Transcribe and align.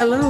Hello, 0.00 0.29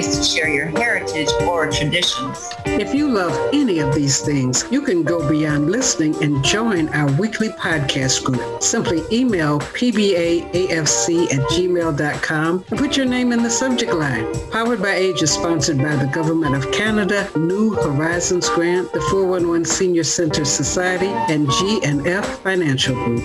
to 0.00 0.24
share 0.24 0.48
your 0.48 0.66
heritage 0.66 1.28
or 1.42 1.70
traditions. 1.70 2.48
If 2.64 2.94
you 2.94 3.08
love 3.08 3.50
any 3.52 3.80
of 3.80 3.94
these 3.94 4.22
things, 4.22 4.64
you 4.70 4.80
can 4.80 5.02
go 5.02 5.28
beyond 5.28 5.70
listening 5.70 6.14
and 6.22 6.42
join 6.42 6.88
our 6.90 7.12
weekly 7.20 7.50
podcast 7.50 8.24
group. 8.24 8.62
Simply 8.62 9.02
email 9.12 9.60
pbaafc 9.60 11.32
at 11.32 11.40
gmail.com 11.50 12.64
and 12.70 12.78
put 12.78 12.96
your 12.96 13.04
name 13.04 13.32
in 13.32 13.42
the 13.42 13.50
subject 13.50 13.92
line. 13.92 14.26
Powered 14.50 14.80
by 14.80 14.94
Age 14.94 15.20
is 15.20 15.30
sponsored 15.30 15.76
by 15.76 15.94
the 15.96 16.06
Government 16.06 16.54
of 16.54 16.72
Canada, 16.72 17.28
New 17.36 17.74
Horizons 17.74 18.48
Grant, 18.48 18.90
the 18.94 19.00
411 19.02 19.66
Senior 19.66 20.04
Center 20.04 20.46
Society, 20.46 21.08
and 21.08 21.50
G&F 21.50 22.38
Financial 22.38 22.94
Group. 22.94 23.20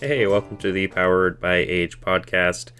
Hey, 0.00 0.26
welcome 0.26 0.56
to 0.56 0.72
the 0.72 0.88
Powered 0.88 1.40
by 1.40 1.58
Age 1.58 2.00
podcast. 2.00 2.72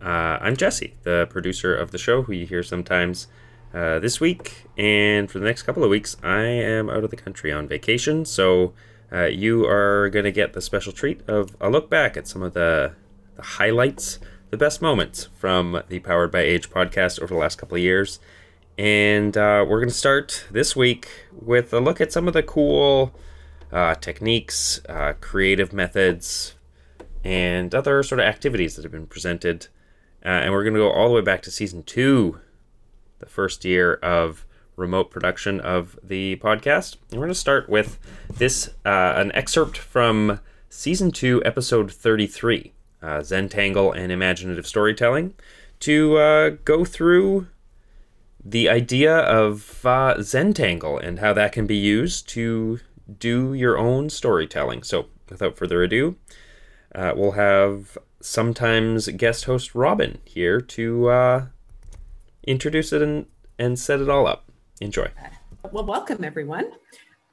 Uh, 0.00 0.38
I'm 0.40 0.56
Jesse, 0.56 0.94
the 1.02 1.26
producer 1.30 1.74
of 1.74 1.90
the 1.90 1.98
show, 1.98 2.22
who 2.22 2.32
you 2.32 2.46
hear 2.46 2.62
sometimes 2.62 3.28
uh, 3.72 3.98
this 3.98 4.20
week. 4.20 4.66
And 4.76 5.30
for 5.30 5.38
the 5.38 5.46
next 5.46 5.62
couple 5.62 5.82
of 5.82 5.90
weeks, 5.90 6.16
I 6.22 6.42
am 6.42 6.90
out 6.90 7.04
of 7.04 7.10
the 7.10 7.16
country 7.16 7.52
on 7.52 7.66
vacation. 7.66 8.24
So 8.24 8.74
uh, 9.12 9.24
you 9.24 9.64
are 9.66 10.08
going 10.10 10.24
to 10.24 10.32
get 10.32 10.52
the 10.52 10.60
special 10.60 10.92
treat 10.92 11.26
of 11.28 11.56
a 11.60 11.70
look 11.70 11.88
back 11.88 12.16
at 12.16 12.26
some 12.26 12.42
of 12.42 12.52
the, 12.52 12.92
the 13.36 13.42
highlights, 13.42 14.18
the 14.50 14.56
best 14.56 14.82
moments 14.82 15.28
from 15.34 15.82
the 15.88 16.00
Powered 16.00 16.30
by 16.30 16.40
Age 16.40 16.70
podcast 16.70 17.20
over 17.20 17.34
the 17.34 17.40
last 17.40 17.56
couple 17.56 17.76
of 17.76 17.82
years. 17.82 18.20
And 18.78 19.36
uh, 19.36 19.64
we're 19.66 19.80
going 19.80 19.88
to 19.88 19.94
start 19.94 20.44
this 20.50 20.76
week 20.76 21.08
with 21.32 21.72
a 21.72 21.80
look 21.80 22.00
at 22.00 22.12
some 22.12 22.28
of 22.28 22.34
the 22.34 22.42
cool 22.42 23.14
uh, 23.72 23.94
techniques, 23.94 24.80
uh, 24.88 25.14
creative 25.20 25.72
methods, 25.72 26.54
and 27.24 27.74
other 27.74 28.02
sort 28.02 28.20
of 28.20 28.26
activities 28.26 28.76
that 28.76 28.82
have 28.82 28.92
been 28.92 29.06
presented 29.06 29.68
uh, 30.26 30.30
and 30.30 30.52
we're 30.52 30.64
going 30.64 30.74
to 30.74 30.80
go 30.80 30.90
all 30.90 31.08
the 31.08 31.14
way 31.14 31.20
back 31.20 31.40
to 31.42 31.52
season 31.52 31.84
two, 31.84 32.40
the 33.20 33.26
first 33.26 33.64
year 33.64 33.94
of 33.94 34.44
remote 34.74 35.08
production 35.08 35.60
of 35.60 35.96
the 36.02 36.36
podcast. 36.42 36.96
And 37.10 37.20
we're 37.20 37.26
going 37.26 37.34
to 37.34 37.34
start 37.38 37.68
with 37.68 38.00
this 38.28 38.70
uh, 38.84 39.14
an 39.16 39.30
excerpt 39.36 39.78
from 39.78 40.40
season 40.68 41.12
two, 41.12 41.40
episode 41.44 41.92
33 41.92 42.72
uh, 43.00 43.06
Zentangle 43.20 43.96
and 43.96 44.10
Imaginative 44.10 44.66
Storytelling 44.66 45.34
to 45.80 46.16
uh, 46.18 46.50
go 46.64 46.84
through 46.84 47.46
the 48.44 48.68
idea 48.68 49.16
of 49.16 49.84
uh, 49.86 50.14
Zentangle 50.18 51.00
and 51.00 51.20
how 51.20 51.32
that 51.34 51.52
can 51.52 51.68
be 51.68 51.76
used 51.76 52.28
to 52.30 52.80
do 53.18 53.54
your 53.54 53.78
own 53.78 54.10
storytelling. 54.10 54.82
So, 54.82 55.06
without 55.28 55.56
further 55.56 55.84
ado, 55.84 56.16
uh, 56.94 57.12
we'll 57.14 57.32
have 57.32 57.96
sometimes 58.26 59.08
guest 59.08 59.44
host 59.44 59.74
Robin 59.74 60.18
here 60.24 60.60
to 60.60 61.08
uh, 61.08 61.46
introduce 62.46 62.92
it 62.92 63.00
and, 63.00 63.26
and 63.58 63.78
set 63.78 64.00
it 64.00 64.08
all 64.08 64.26
up. 64.26 64.50
Enjoy. 64.80 65.08
Well, 65.70 65.86
welcome 65.86 66.24
everyone. 66.24 66.72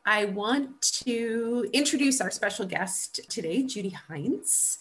I 0.05 0.25
want 0.25 0.81
to 1.03 1.67
introduce 1.73 2.21
our 2.21 2.29
special 2.29 2.65
guest 2.65 3.21
today, 3.29 3.63
Judy 3.63 3.89
Heinz, 3.89 4.77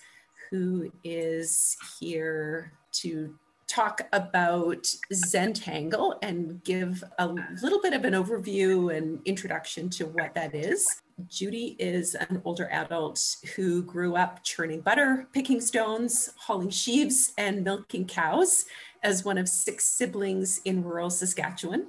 who 0.51 0.93
is 1.03 1.77
here 1.99 2.73
to 2.93 3.35
talk 3.67 4.03
about 4.13 4.83
Zentangle 5.13 6.19
and 6.21 6.63
give 6.63 7.03
a 7.19 7.27
little 7.63 7.81
bit 7.81 7.95
of 7.95 8.05
an 8.05 8.13
overview 8.13 8.95
and 8.95 9.21
introduction 9.25 9.89
to 9.91 10.05
what 10.05 10.35
that 10.35 10.55
is. 10.55 11.02
Judy 11.29 11.77
is 11.79 12.15
an 12.15 12.43
older 12.45 12.69
adult 12.71 13.37
who 13.57 13.83
grew 13.83 14.17
up 14.17 14.43
churning 14.43 14.81
butter, 14.81 15.27
picking 15.33 15.61
stones, 15.61 16.33
hauling 16.37 16.71
sheaves, 16.71 17.33
and 17.39 17.65
milking 17.65 18.07
cows 18.07 18.65
as 19.03 19.25
one 19.25 19.39
of 19.39 19.49
six 19.49 19.85
siblings 19.85 20.61
in 20.65 20.83
rural 20.83 21.11
Saskatchewan 21.11 21.89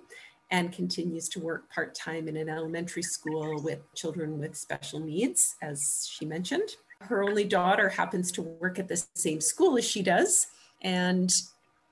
and 0.51 0.71
continues 0.71 1.29
to 1.29 1.39
work 1.39 1.69
part 1.73 1.95
time 1.95 2.27
in 2.27 2.37
an 2.37 2.49
elementary 2.49 3.01
school 3.01 3.61
with 3.61 3.79
children 3.95 4.39
with 4.39 4.55
special 4.55 4.99
needs, 4.99 5.55
as 5.61 6.07
she 6.11 6.25
mentioned. 6.25 6.75
Her 7.01 7.23
only 7.23 7.43
daughter 7.43 7.89
happens 7.89 8.31
to 8.33 8.41
work 8.41 8.79
at 8.79 8.87
the 8.87 9.03
same 9.15 9.41
school 9.41 9.77
as 9.77 9.85
she 9.85 10.03
does, 10.03 10.47
and 10.81 11.31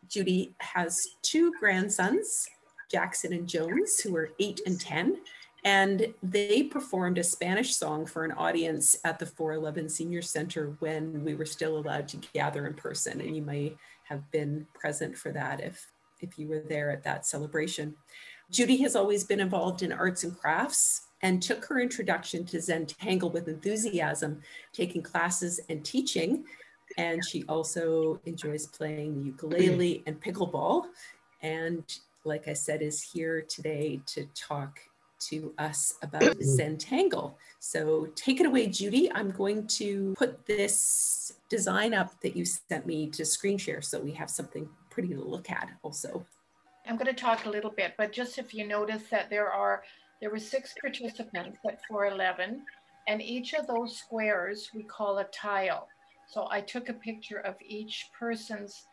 Judy 0.08 0.54
has 0.60 1.08
two 1.22 1.54
grandsons, 1.60 2.48
Jackson 2.92 3.34
and 3.34 3.48
Jones, 3.48 4.00
who 4.00 4.16
are 4.16 4.30
eight 4.40 4.62
and 4.66 4.80
10. 4.80 5.18
And 5.64 6.14
they 6.24 6.64
performed 6.64 7.18
a 7.18 7.24
Spanish 7.24 7.76
song 7.76 8.06
for 8.06 8.26
an 8.26 8.32
audience 8.32 8.96
at 9.04 9.20
the 9.20 9.26
411 9.26 9.90
Senior 9.90 10.22
Center 10.22 10.76
when 10.80 11.24
we 11.24 11.36
were 11.36 11.46
still 11.46 11.78
allowed 11.78 12.08
to 12.10 12.18
gather 12.34 12.66
in 12.66 12.74
person. 12.74 13.22
And 13.22 13.36
you 13.36 13.44
might 13.44 13.78
have 14.04 14.30
been 14.32 14.66
present 14.74 15.16
for 15.18 15.32
that 15.32 15.62
if, 15.62 15.92
if 16.20 16.40
you 16.40 16.48
were 16.48 16.64
there 16.68 16.90
at 16.90 17.04
that 17.04 17.26
celebration. 17.26 17.96
Judy 18.50 18.78
has 18.78 18.96
always 18.96 19.24
been 19.24 19.40
involved 19.40 19.84
in 19.84 19.92
arts 19.92 20.24
and 20.24 20.38
crafts 20.38 21.08
and 21.22 21.42
took 21.42 21.64
her 21.66 21.80
introduction 21.80 22.44
to 22.46 22.58
Zentangle 22.58 23.32
with 23.32 23.48
enthusiasm, 23.48 24.42
taking 24.74 25.04
classes 25.04 25.60
and 25.70 25.86
teaching 25.86 26.44
and 26.98 27.24
she 27.26 27.44
also 27.48 28.20
enjoys 28.26 28.68
playing 28.68 29.20
the 29.20 29.26
ukulele 29.28 30.04
and 30.06 30.22
pickleball. 30.22 30.86
And 31.42 31.84
like 32.24 32.48
I 32.48 32.54
said, 32.54 32.82
is 32.82 33.02
here 33.02 33.42
today 33.42 34.02
to 34.08 34.26
talk 34.36 34.80
to 35.30 35.54
us 35.58 35.96
about 36.02 36.38
Zentangle. 36.40 37.12
Mm-hmm. 37.12 37.36
So 37.60 38.08
take 38.16 38.40
it 38.40 38.46
away, 38.46 38.68
Judy. 38.68 39.12
I'm 39.14 39.32
going 39.32 39.68
to 39.68 40.14
put 40.18 40.46
this 40.46 41.34
design 41.50 41.94
up 41.94 42.20
that 42.22 42.36
you 42.36 42.46
sent 42.46 42.86
me 42.86 43.08
to 43.10 43.26
screen 43.26 43.58
share 43.58 43.82
so 43.82 44.00
we 44.00 44.12
have 44.14 44.30
something 44.30 44.68
pretty 44.90 45.10
to 45.10 45.22
look 45.22 45.50
at 45.50 45.70
also. 45.84 46.26
I'm 46.88 46.98
going 46.98 47.14
to 47.14 47.22
talk 47.22 47.46
a 47.46 47.50
little 47.50 47.72
bit, 47.72 47.94
but 47.98 48.12
just 48.12 48.38
if 48.38 48.54
you 48.54 48.68
notice 48.68 49.04
that 49.12 49.30
there 49.30 49.52
are, 49.52 49.84
there 50.20 50.32
were 50.32 50.40
six 50.40 50.74
participants 50.82 51.60
at 51.68 51.80
411 51.88 52.64
and 53.08 53.22
each 53.22 53.54
of 53.54 53.68
those 53.68 53.98
squares 53.98 54.70
we 54.74 54.84
call 54.84 55.20
a 55.20 55.26
tile. 55.26 55.88
So 56.28 56.48
I 56.50 56.62
took 56.62 56.90
a 56.90 56.94
picture 56.94 57.40
of 57.40 57.56
each 57.62 58.10
person's 58.18 58.86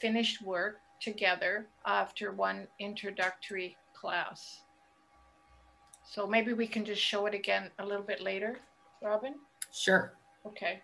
finished 0.00 0.42
work 0.42 0.80
together 1.00 1.66
after 1.86 2.32
one 2.32 2.66
introductory 2.78 3.76
class. 3.94 4.61
So 6.12 6.26
maybe 6.26 6.52
we 6.52 6.66
can 6.66 6.84
just 6.84 7.00
show 7.00 7.24
it 7.24 7.34
again 7.34 7.70
a 7.78 7.86
little 7.86 8.04
bit 8.04 8.20
later, 8.20 8.58
Robin? 9.02 9.34
Sure. 9.72 10.12
Okay. 10.46 10.80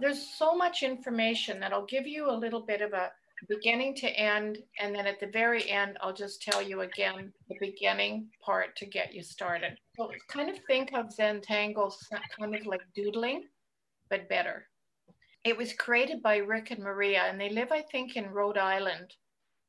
There's 0.00 0.30
so 0.38 0.54
much 0.54 0.82
information 0.82 1.60
that 1.60 1.74
I'll 1.74 1.84
give 1.84 2.06
you 2.06 2.30
a 2.30 2.32
little 2.32 2.62
bit 2.62 2.80
of 2.80 2.94
a 2.94 3.10
beginning 3.50 3.94
to 3.96 4.08
end. 4.08 4.56
And 4.80 4.94
then 4.94 5.06
at 5.06 5.20
the 5.20 5.26
very 5.26 5.68
end, 5.70 5.98
I'll 6.00 6.14
just 6.14 6.40
tell 6.40 6.62
you 6.62 6.80
again 6.80 7.34
the 7.50 7.56
beginning 7.60 8.28
part 8.42 8.76
to 8.76 8.86
get 8.86 9.12
you 9.12 9.22
started. 9.22 9.76
So 9.98 10.10
kind 10.28 10.48
of 10.48 10.58
think 10.66 10.94
of 10.94 11.14
Zentangle 11.14 11.92
kind 12.38 12.54
of 12.54 12.64
like 12.64 12.80
doodling, 12.94 13.44
but 14.08 14.26
better. 14.30 14.64
It 15.44 15.54
was 15.54 15.74
created 15.74 16.22
by 16.22 16.38
Rick 16.38 16.70
and 16.70 16.82
Maria, 16.82 17.24
and 17.24 17.38
they 17.38 17.50
live, 17.50 17.72
I 17.72 17.82
think, 17.82 18.16
in 18.16 18.30
Rhode 18.30 18.58
Island 18.58 19.16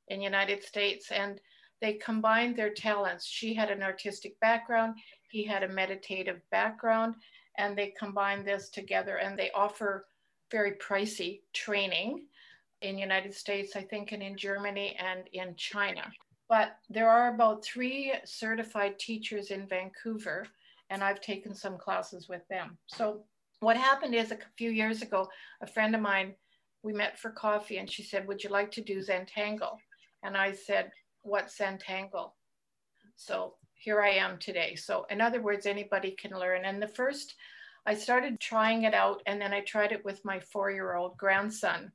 in 0.07 0.21
United 0.21 0.63
States. 0.63 1.11
And 1.11 1.41
they 1.81 1.93
combined 1.93 2.55
their 2.55 2.73
talents. 2.73 3.25
She 3.25 3.53
had 3.53 3.71
an 3.71 3.83
artistic 3.83 4.39
background, 4.39 4.95
he 5.29 5.43
had 5.43 5.63
a 5.63 5.67
meditative 5.67 6.41
background, 6.51 7.15
and 7.57 7.77
they 7.77 7.93
combined 7.97 8.45
this 8.45 8.69
together 8.69 9.17
and 9.17 9.37
they 9.37 9.51
offer 9.51 10.07
very 10.51 10.73
pricey 10.73 11.41
training 11.53 12.25
in 12.81 12.97
United 12.97 13.33
States, 13.33 13.75
I 13.75 13.81
think, 13.81 14.11
and 14.11 14.21
in 14.23 14.37
Germany 14.37 14.95
and 14.99 15.23
in 15.33 15.55
China. 15.55 16.03
But 16.49 16.77
there 16.89 17.09
are 17.09 17.33
about 17.33 17.63
three 17.63 18.13
certified 18.25 18.99
teachers 18.99 19.51
in 19.51 19.67
Vancouver, 19.67 20.45
and 20.89 21.03
I've 21.03 21.21
taken 21.21 21.55
some 21.55 21.77
classes 21.77 22.27
with 22.27 22.45
them. 22.49 22.77
So 22.87 23.23
what 23.61 23.77
happened 23.77 24.15
is 24.15 24.31
a 24.31 24.37
few 24.57 24.71
years 24.71 25.01
ago, 25.01 25.29
a 25.61 25.67
friend 25.67 25.95
of 25.95 26.01
mine, 26.01 26.35
we 26.83 26.93
met 26.93 27.17
for 27.17 27.29
coffee 27.29 27.77
and 27.77 27.89
she 27.89 28.03
said, 28.03 28.27
Would 28.27 28.43
you 28.43 28.49
like 28.49 28.71
to 28.71 28.81
do 28.81 28.99
Zentangle? 28.99 29.77
And 30.23 30.35
I 30.35 30.51
said, 30.51 30.91
What's 31.23 31.57
Zentangle? 31.57 32.31
So 33.15 33.55
here 33.75 34.01
I 34.01 34.09
am 34.09 34.37
today. 34.37 34.75
So, 34.75 35.05
in 35.09 35.21
other 35.21 35.41
words, 35.41 35.65
anybody 35.65 36.11
can 36.11 36.31
learn. 36.31 36.65
And 36.65 36.81
the 36.81 36.87
first, 36.87 37.35
I 37.85 37.93
started 37.93 38.39
trying 38.39 38.83
it 38.83 38.93
out 38.93 39.21
and 39.25 39.41
then 39.41 39.53
I 39.53 39.61
tried 39.61 39.91
it 39.91 40.05
with 40.05 40.23
my 40.25 40.39
four 40.39 40.71
year 40.71 40.95
old 40.95 41.17
grandson. 41.17 41.91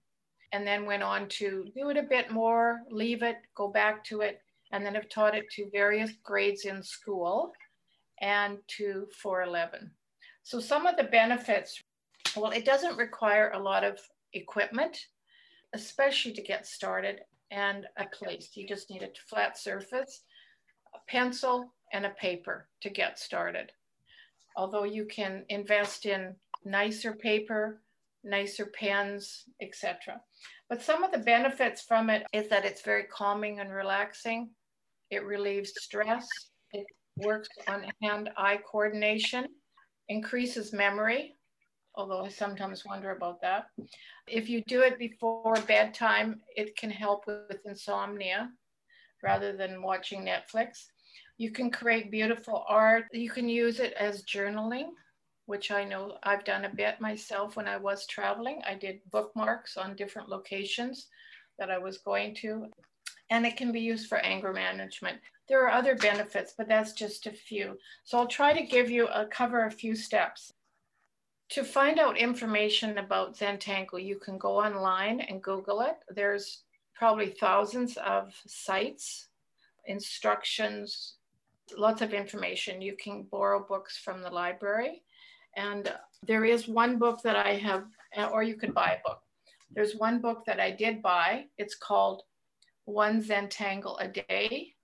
and 0.53 0.65
then 0.65 0.87
went 0.87 1.03
on 1.03 1.29
to 1.29 1.67
do 1.75 1.91
it 1.91 1.97
a 1.97 2.03
bit 2.03 2.31
more, 2.31 2.83
leave 2.89 3.25
it, 3.25 3.39
go 3.57 3.67
back 3.69 4.05
to 4.05 4.21
it, 4.21 4.41
and 4.71 4.87
then 4.87 4.95
have 4.95 5.09
taught 5.09 5.35
it 5.35 5.51
to 5.51 5.69
various 5.71 6.13
grades 6.23 6.65
in 6.65 6.83
school 6.83 7.53
and 8.21 8.59
to 8.69 9.09
411. 9.13 9.91
So 10.45 10.61
some 10.61 10.87
of 10.87 10.97
the 10.97 11.05
benefits, 11.05 11.83
well, 12.37 12.53
it 12.53 12.65
doesn't 12.65 12.97
require 12.97 13.51
a 13.51 13.59
lot 13.59 13.83
of 13.83 13.99
equipment, 14.33 15.07
especially 15.75 16.33
to 16.35 16.43
get 16.43 16.67
started 16.67 17.21
and 17.51 17.87
a 17.97 18.07
place. 18.07 18.51
You 18.55 18.67
just 18.67 18.91
need 18.91 19.03
a 19.03 19.09
flat 19.29 19.59
surface, 19.59 20.23
a 20.95 20.99
pencil, 21.11 21.73
and 21.93 22.07
a 22.07 22.11
paper 22.11 22.69
to 22.83 22.91
get 22.91 23.19
started. 23.19 23.73
Although 24.57 24.85
you 24.85 25.05
can 25.05 25.45
invest 25.49 26.07
in 26.07 26.35
nicer 26.65 27.13
paper, 27.13 27.83
nicer 28.25 28.67
pens, 28.67 29.45
etc. 29.61 30.21
But 30.69 30.83
some 30.83 31.05
of 31.05 31.13
the 31.13 31.19
benefits 31.19 31.83
from 31.83 32.11
it 32.11 32.27
is 32.33 32.49
that 32.49 32.65
it's 32.65 32.83
very 32.83 33.05
calming 33.05 33.61
and 33.61 33.73
relaxing. 33.73 34.51
It 35.11 35.25
relieves 35.25 35.73
stress. 35.81 36.27
It 36.73 36.87
works 37.19 37.49
on 37.69 37.87
hand-eye 38.03 38.61
coordination, 38.71 39.47
increases 40.09 40.73
memory, 40.73 41.37
although 41.97 42.25
I 42.25 42.29
sometimes 42.29 42.85
wonder 42.85 43.11
about 43.11 43.41
that. 43.41 43.67
If 44.27 44.49
you 44.49 44.63
do 44.63 44.83
it 44.83 44.99
before 44.99 45.55
bedtime, 45.67 46.41
it 46.55 46.77
can 46.77 46.91
help 46.91 47.27
with 47.27 47.65
insomnia 47.65 48.51
rather 49.23 49.57
than 49.57 49.83
watching 49.83 50.25
Netflix. 50.25 50.87
You 51.39 51.51
can 51.51 51.71
create 51.71 52.11
beautiful 52.11 52.65
art. 52.69 53.07
You 53.13 53.31
can 53.31 53.49
use 53.49 53.81
it 53.81 53.93
as 53.95 54.25
journaling, 54.25 54.89
which 55.47 55.71
I 55.71 55.85
know 55.85 56.19
I've 56.23 56.45
done 56.45 56.65
a 56.65 56.75
bit 56.75 57.01
myself 57.01 57.57
when 57.57 57.69
I 57.69 57.77
was 57.77 58.07
traveling. 58.07 58.63
I 58.67 58.75
did 58.75 59.01
bookmarks 59.11 59.77
on 59.77 59.97
different 59.97 60.29
locations 60.29 61.09
that 61.59 61.71
I 61.71 61.79
was 61.79 61.99
going 61.99 62.35
to, 62.37 62.67
and 63.31 63.47
it 63.47 63.57
can 63.57 63.73
be 63.73 63.81
used 63.81 64.09
for 64.09 64.19
anger 64.19 64.53
management. 64.53 65.19
There 65.49 65.65
are 65.65 65.71
other 65.71 65.95
benefits, 65.95 66.55
but 66.57 66.69
that's 66.69 66.93
just 66.93 67.27
a 67.27 67.31
few. 67.31 67.79
So 68.05 68.19
I'll 68.19 68.27
try 68.27 68.53
to 68.53 68.67
give 68.67 68.91
you 68.91 69.07
a 69.09 69.27
cover 69.27 69.65
a 69.65 69.71
few 69.71 69.95
steps. 69.95 70.53
To 71.51 71.65
find 71.65 71.99
out 71.99 72.19
information 72.19 72.99
about 72.99 73.37
Zentangle, 73.37 74.03
you 74.03 74.19
can 74.19 74.37
go 74.37 74.59
online 74.59 75.21
and 75.21 75.43
Google 75.43 75.81
it. 75.81 75.97
There's 76.09 76.63
probably 76.95 77.29
thousands 77.29 77.97
of 77.99 78.35
sites, 78.47 79.29
instructions, 79.87 81.15
lots 81.77 82.03
of 82.03 82.13
information. 82.13 82.83
You 82.83 82.97
can 82.97 83.23
borrow 83.31 83.65
books 83.65 83.97
from 83.97 84.23
the 84.23 84.31
library. 84.31 85.03
And 85.57 85.93
there 86.27 86.45
is 86.45 86.69
one 86.69 86.99
book 86.99 87.23
that 87.23 87.37
I 87.37 87.55
have, 87.55 87.85
or 88.33 88.43
you 88.43 88.57
could 88.57 88.75
buy 88.75 88.99
a 88.99 89.09
book. 89.09 89.21
There's 89.73 89.97
one 89.97 90.21
book 90.21 90.45
that 90.47 90.61
I 90.61 90.71
did 90.71 91.01
buy. 91.01 91.47
It's 91.59 91.77
called 91.77 92.23
One 92.85 93.23
Zentangle 93.23 94.01
a 94.01 94.09
Day. 94.09 94.75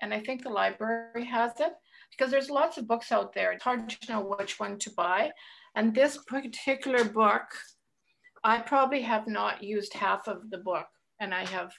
And 0.00 0.14
I 0.14 0.20
think 0.20 0.42
the 0.42 0.50
library 0.50 1.26
has 1.26 1.52
it 1.60 1.72
because 2.10 2.30
there's 2.30 2.50
lots 2.50 2.78
of 2.78 2.88
books 2.88 3.12
out 3.12 3.34
there. 3.34 3.52
It's 3.52 3.64
hard 3.64 3.88
to 3.88 4.12
know 4.12 4.20
which 4.20 4.58
one 4.58 4.78
to 4.78 4.90
buy. 4.90 5.30
And 5.74 5.94
this 5.94 6.18
particular 6.26 7.04
book, 7.04 7.42
I 8.42 8.58
probably 8.58 9.02
have 9.02 9.26
not 9.26 9.62
used 9.62 9.94
half 9.94 10.26
of 10.26 10.50
the 10.50 10.58
book 10.58 10.86
and 11.20 11.34
I 11.34 11.44
have, 11.46 11.72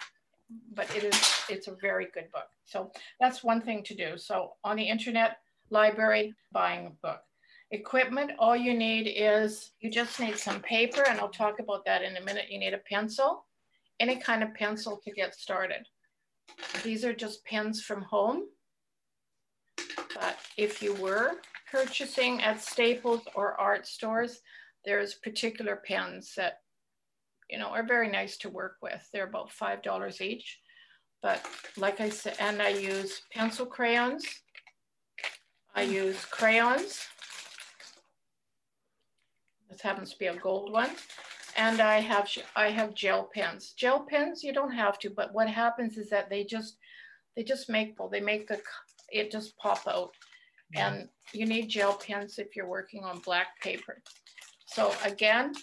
but 0.73 0.93
it 0.95 1.03
is, 1.03 1.43
it's 1.49 1.67
a 1.67 1.75
very 1.81 2.07
good 2.13 2.31
book. 2.31 2.47
So 2.65 2.91
that's 3.19 3.43
one 3.43 3.61
thing 3.61 3.83
to 3.83 3.95
do. 3.95 4.17
So 4.17 4.53
on 4.63 4.77
the 4.77 4.87
internet, 4.87 5.37
library, 5.69 6.33
buying 6.51 6.87
a 6.87 7.07
book. 7.07 7.21
Equipment, 7.71 8.31
all 8.37 8.55
you 8.55 8.77
need 8.77 9.07
is, 9.07 9.71
you 9.79 9.89
just 9.89 10.19
need 10.19 10.37
some 10.37 10.59
paper 10.61 11.03
and 11.07 11.19
I'll 11.19 11.29
talk 11.29 11.59
about 11.59 11.85
that 11.85 12.03
in 12.03 12.17
a 12.17 12.21
minute. 12.21 12.45
You 12.49 12.59
need 12.59 12.73
a 12.73 12.79
pencil, 12.89 13.45
any 13.99 14.17
kind 14.17 14.43
of 14.43 14.53
pencil 14.53 15.01
to 15.03 15.11
get 15.11 15.35
started. 15.35 15.87
These 16.83 17.05
are 17.05 17.13
just 17.13 17.45
pens 17.45 17.81
from 17.81 18.01
home. 18.03 18.43
But 20.13 20.37
if 20.57 20.81
you 20.83 20.93
were 20.95 21.35
purchasing 21.71 22.41
at 22.41 22.61
Staples 22.61 23.21
or 23.33 23.59
art 23.59 23.87
stores, 23.87 24.41
there's 24.83 25.13
particular 25.15 25.81
pens 25.87 26.33
that, 26.35 26.59
you 27.49 27.57
know, 27.57 27.69
are 27.69 27.85
very 27.85 28.09
nice 28.09 28.37
to 28.39 28.49
work 28.49 28.77
with. 28.81 29.07
They're 29.13 29.27
about 29.27 29.49
$5 29.51 30.21
each. 30.21 30.59
But 31.21 31.45
like 31.77 32.01
I 32.01 32.09
said, 32.09 32.35
and 32.39 32.61
I 32.61 32.69
use 32.69 33.21
pencil 33.31 33.65
crayons. 33.65 34.25
I 35.75 35.85
hmm. 35.85 35.93
use 35.93 36.25
crayons. 36.25 37.05
This 39.69 39.81
happens 39.81 40.11
to 40.11 40.19
be 40.19 40.25
a 40.25 40.35
gold 40.35 40.73
one. 40.73 40.89
And 41.57 41.81
I 41.81 41.99
have 41.99 42.29
I 42.55 42.69
have 42.69 42.93
gel 42.93 43.29
pens. 43.33 43.73
Gel 43.75 44.05
pens, 44.09 44.43
you 44.43 44.53
don't 44.53 44.71
have 44.71 44.97
to, 44.99 45.09
but 45.09 45.33
what 45.33 45.49
happens 45.49 45.97
is 45.97 46.09
that 46.09 46.29
they 46.29 46.45
just 46.45 46.77
they 47.35 47.43
just 47.43 47.69
make 47.69 47.99
well, 47.99 48.07
they 48.07 48.21
make 48.21 48.47
the 48.47 48.61
it 49.11 49.31
just 49.31 49.57
pop 49.57 49.85
out. 49.87 50.11
And 50.75 51.09
you 51.33 51.45
need 51.45 51.69
gel 51.69 51.95
pens 51.95 52.39
if 52.39 52.55
you're 52.55 52.67
working 52.67 53.03
on 53.03 53.19
black 53.19 53.59
paper. 53.61 54.01
So 54.65 54.93
again, 55.03 55.53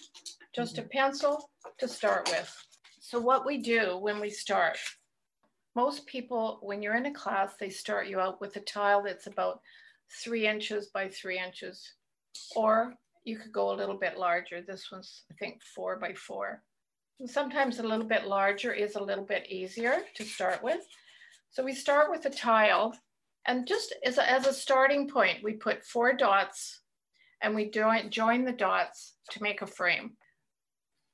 just 0.55 0.77
a 0.77 0.81
mm-hmm. 0.81 0.89
pencil 0.91 1.49
to 1.79 1.87
start 1.87 2.29
with. 2.29 2.55
So 2.99 3.19
what 3.19 3.45
we 3.45 3.57
do 3.57 3.97
when 3.97 4.19
we 4.19 4.29
start, 4.29 4.77
most 5.75 6.05
people, 6.05 6.59
when 6.61 6.83
you're 6.83 6.95
in 6.95 7.07
a 7.07 7.13
class, 7.13 7.53
they 7.59 7.69
start 7.69 8.07
you 8.07 8.19
out 8.19 8.39
with 8.39 8.55
a 8.55 8.61
tile 8.61 9.03
that's 9.03 9.27
about 9.27 9.61
three 10.23 10.47
inches 10.47 10.87
by 10.87 11.07
three 11.07 11.39
inches, 11.39 11.93
or 12.55 12.93
you 13.23 13.37
could 13.37 13.51
go 13.51 13.71
a 13.71 13.75
little 13.77 13.97
bit 13.97 14.17
larger. 14.17 14.61
This 14.61 14.91
one's, 14.91 15.23
I 15.31 15.35
think, 15.35 15.61
four 15.75 15.97
by 15.97 16.13
four. 16.13 16.61
And 17.19 17.29
sometimes 17.29 17.79
a 17.79 17.83
little 17.83 18.05
bit 18.05 18.27
larger 18.27 18.73
is 18.73 18.95
a 18.95 19.03
little 19.03 19.25
bit 19.25 19.49
easier 19.49 19.97
to 20.15 20.23
start 20.23 20.63
with. 20.63 20.81
So 21.51 21.63
we 21.63 21.73
start 21.73 22.11
with 22.11 22.25
a 22.25 22.29
tile 22.29 22.95
and 23.49 23.65
just 23.65 23.95
as 24.05 24.19
a, 24.19 24.29
as 24.29 24.45
a 24.45 24.53
starting 24.53 25.09
point, 25.09 25.43
we 25.43 25.53
put 25.53 25.83
four 25.83 26.13
dots 26.13 26.81
and 27.41 27.55
we 27.55 27.71
join, 27.71 28.11
join 28.11 28.45
the 28.45 28.51
dots 28.51 29.15
to 29.31 29.41
make 29.41 29.63
a 29.63 29.67
frame. 29.67 30.11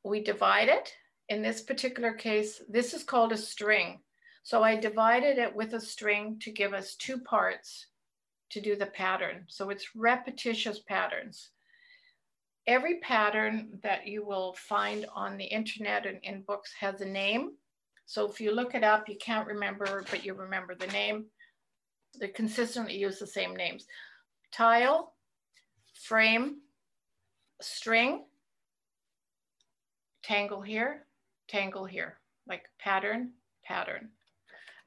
We 0.04 0.22
divide 0.22 0.68
it. 0.68 0.92
In 1.30 1.42
this 1.42 1.62
particular 1.62 2.12
case, 2.12 2.62
this 2.68 2.94
is 2.94 3.06
called 3.06 3.32
a 3.32 3.38
string. 3.38 4.02
So 4.44 4.64
I 4.64 4.76
divided 4.76 5.38
it 5.38 5.56
with 5.56 5.76
a 5.76 5.80
string 5.80 6.38
to 6.42 6.52
give 6.52 6.74
us 6.74 6.96
two 6.96 7.20
parts 7.20 7.88
to 8.50 8.60
do 8.60 8.76
the 8.76 8.88
pattern. 8.88 9.46
So 9.48 9.70
it's 9.70 9.96
repetitious 9.96 10.80
patterns. 10.80 11.52
Every 12.68 13.00
pattern 13.00 13.80
that 13.82 14.08
you 14.08 14.26
will 14.26 14.56
find 14.58 15.06
on 15.16 15.38
the 15.38 15.46
internet 15.46 16.06
and 16.06 16.20
in 16.22 16.42
books 16.42 16.74
has 16.82 17.00
a 17.00 17.06
name. 17.06 17.52
So 18.08 18.30
if 18.30 18.42
you 18.42 18.52
look 18.52 18.76
it 18.76 18.84
up, 18.84 19.08
you 19.08 19.16
can't 19.22 19.48
remember, 19.48 20.04
but 20.12 20.26
you 20.26 20.34
remember 20.34 20.76
the 20.76 20.88
name. 20.88 21.28
They 22.20 22.28
consistently 22.28 22.98
use 22.98 23.20
the 23.20 23.28
same 23.28 23.56
names. 23.56 23.86
Tile, 24.52 25.14
frame, 25.94 26.58
string, 27.62 28.26
tangle 30.24 30.62
here, 30.62 31.06
tangle 31.48 31.86
here, 31.86 32.18
like 32.48 32.64
pattern, 32.80 33.32
pattern. 33.64 34.10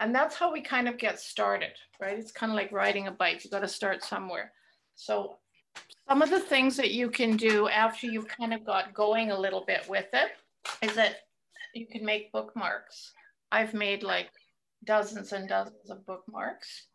And 0.00 0.14
that's 0.14 0.37
how 0.37 0.52
we 0.52 0.61
kind 0.61 0.88
of 0.88 0.99
get 0.99 1.18
started, 1.18 1.73
right? 2.00 2.18
It's 2.18 2.32
kind 2.32 2.52
of 2.52 2.56
like 2.56 2.73
riding 2.73 3.08
a 3.08 3.12
bike. 3.12 3.44
You 3.44 3.50
got 3.50 3.61
to 3.61 3.68
start 3.68 4.04
somewhere. 4.04 4.52
So 4.94 5.37
some 6.08 6.23
of 6.23 6.30
the 6.30 6.40
things 6.40 6.76
that 6.76 6.92
you 6.92 7.11
can 7.11 7.37
do 7.37 7.68
after 7.68 8.06
you've 8.06 8.28
kind 8.28 8.54
of 8.54 8.64
got 8.64 8.94
going 8.94 9.30
a 9.30 9.38
little 9.38 9.64
bit 9.66 9.88
with 9.88 10.06
it 10.12 10.30
is 10.82 10.94
that 10.94 11.16
you 11.75 11.87
can 11.87 12.04
make 12.04 12.32
bookmarks. 12.32 13.12
I've 13.50 13.75
made 13.75 14.02
like 14.02 14.30
dozens 14.85 15.32
and 15.32 15.49
dozens 15.49 15.90
of 15.90 16.06
bookmarks 16.06 16.87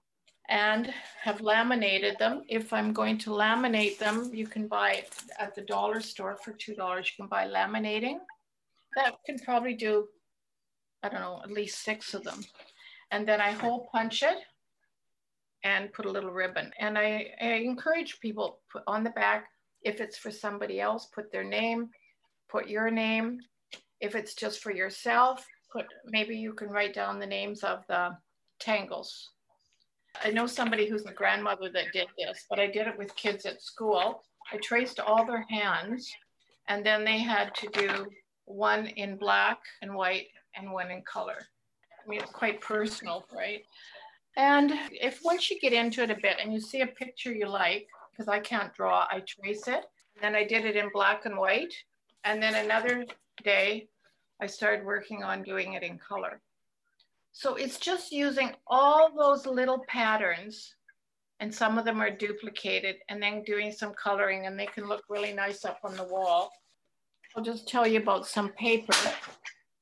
and 0.54 0.94
have 1.24 1.42
laminated 1.42 2.16
them. 2.20 2.44
If 2.48 2.74
I'm 2.74 2.94
going 2.94 3.18
to 3.20 3.32
laminate 3.32 3.98
them, 3.98 4.30
you 4.32 4.46
can 4.46 4.68
buy 4.68 5.04
at 5.40 5.56
the 5.56 5.64
dollar 5.64 6.00
store 6.00 6.36
for 6.36 6.54
$2. 6.54 6.68
You 6.68 7.04
can 7.18 7.28
buy 7.28 7.48
laminating. 7.48 8.20
That 8.96 9.16
can 9.26 9.40
probably 9.40 9.74
do, 9.74 10.08
I 11.02 11.10
don't 11.10 11.22
know, 11.22 11.42
at 11.44 11.52
least 11.52 11.84
six 11.84 12.14
of 12.14 12.24
them. 12.24 12.40
And 13.10 13.28
then 13.28 13.42
I 13.42 13.50
hole 13.50 13.90
punch 13.92 14.22
it 14.22 14.38
and 15.64 15.92
put 15.92 16.06
a 16.06 16.12
little 16.12 16.30
ribbon. 16.30 16.72
And 16.80 17.00
I, 17.00 17.32
I 17.42 17.54
encourage 17.66 18.20
people 18.20 18.60
put 18.72 18.84
on 18.86 19.04
the 19.04 19.10
back, 19.10 19.48
if 19.82 20.02
it's 20.02 20.18
for 20.20 20.30
somebody 20.30 20.80
else, 20.80 21.08
put 21.08 21.32
their 21.32 21.44
name, 21.44 21.90
put 22.48 22.68
your 22.68 22.92
name. 22.92 23.40
If 24.02 24.14
it's 24.14 24.36
just 24.36 24.62
for 24.62 24.72
yourself, 24.72 25.44
put 25.72 25.88
maybe 26.06 26.38
you 26.38 26.54
can 26.54 26.70
write 26.70 26.94
down 26.94 27.18
the 27.18 27.26
names 27.26 27.64
of 27.64 27.84
the 27.88 28.16
tangles 28.60 29.33
I 30.24 30.32
know 30.32 30.48
somebody 30.48 30.88
who's 30.88 31.06
a 31.06 31.14
grandmother 31.14 31.70
that 31.70 31.92
did 31.94 32.08
this, 32.18 32.46
but 32.50 32.60
I 32.60 32.68
did 32.68 32.88
it 32.88 32.98
with 32.98 33.16
kids 33.16 33.46
at 33.46 33.62
school. 33.62 34.24
I 34.52 34.58
traced 34.58 35.00
all 35.00 35.26
their 35.26 35.46
hands, 35.50 36.14
and 36.68 36.86
then 36.86 37.04
they 37.04 37.20
had 37.20 37.56
to 37.56 37.68
do 37.70 38.08
one 38.46 38.88
in 38.88 39.18
black 39.18 39.60
and 39.82 39.94
white 39.96 40.28
and 40.56 40.72
one 40.72 40.92
in 40.92 41.02
color. 41.04 41.38
I 42.04 42.10
mean, 42.10 42.20
it's 42.22 42.32
quite 42.32 42.62
personal, 42.62 43.26
right? 43.34 43.64
And 44.36 44.74
if 44.92 45.20
once 45.24 45.50
you 45.50 45.60
get 45.60 45.74
into 45.74 46.04
it 46.04 46.12
a 46.12 46.16
bit 46.16 46.38
and 46.42 46.54
you 46.54 46.60
see 46.60 46.82
a 46.82 46.88
picture 46.88 47.32
you 47.32 47.48
like, 47.48 47.88
because 48.12 48.28
I 48.28 48.40
can't 48.40 48.74
draw, 48.74 49.08
I 49.10 49.22
trace 49.26 49.68
it. 49.68 49.86
And 50.16 50.22
then 50.22 50.36
I 50.36 50.44
did 50.44 50.66
it 50.66 50.76
in 50.76 50.90
black 50.94 51.26
and 51.26 51.38
white. 51.38 51.74
And 52.24 52.42
then 52.42 52.56
another 52.56 53.06
day, 53.44 53.88
I 54.42 54.48
started 54.48 54.86
working 54.86 55.24
on 55.24 55.44
doing 55.44 55.74
it 55.74 55.84
in 55.84 55.98
color. 55.98 56.42
So 57.34 57.56
it's 57.56 57.80
just 57.80 58.12
using 58.12 58.52
all 58.68 59.12
those 59.18 59.48
little 59.48 59.84
patterns 59.88 60.76
and 61.40 61.54
some 61.54 61.80
of 61.80 61.84
them 61.84 62.00
are 62.00 62.16
duplicated 62.16 62.98
and 63.10 63.22
then 63.22 63.44
doing 63.44 63.72
some 63.72 63.92
coloring 63.96 64.46
and 64.46 64.58
they 64.58 64.68
can 64.68 64.88
look 64.88 65.04
really 65.10 65.34
nice 65.34 65.66
up 65.66 65.80
on 65.84 65.98
the 65.98 66.04
wall. 66.04 66.52
I'll 67.36 67.44
just 67.44 67.68
tell 67.68 67.88
you 67.88 68.00
about 68.00 68.28
some 68.28 68.50
paper 68.50 68.94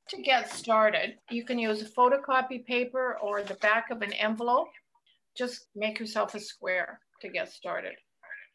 to 0.07 0.21
get 0.21 0.49
started. 0.49 1.17
You 1.29 1.43
can 1.43 1.59
use 1.59 1.81
a 1.81 1.89
photocopy 1.89 2.65
paper 2.65 3.17
or 3.21 3.43
the 3.43 3.55
back 3.55 3.91
of 3.91 4.01
an 4.01 4.13
envelope. 4.13 4.69
Just 5.37 5.67
make 5.75 5.99
yourself 5.99 6.33
a 6.35 6.39
square 6.39 7.01
to 7.19 7.27
get 7.27 7.51
started. 7.51 7.95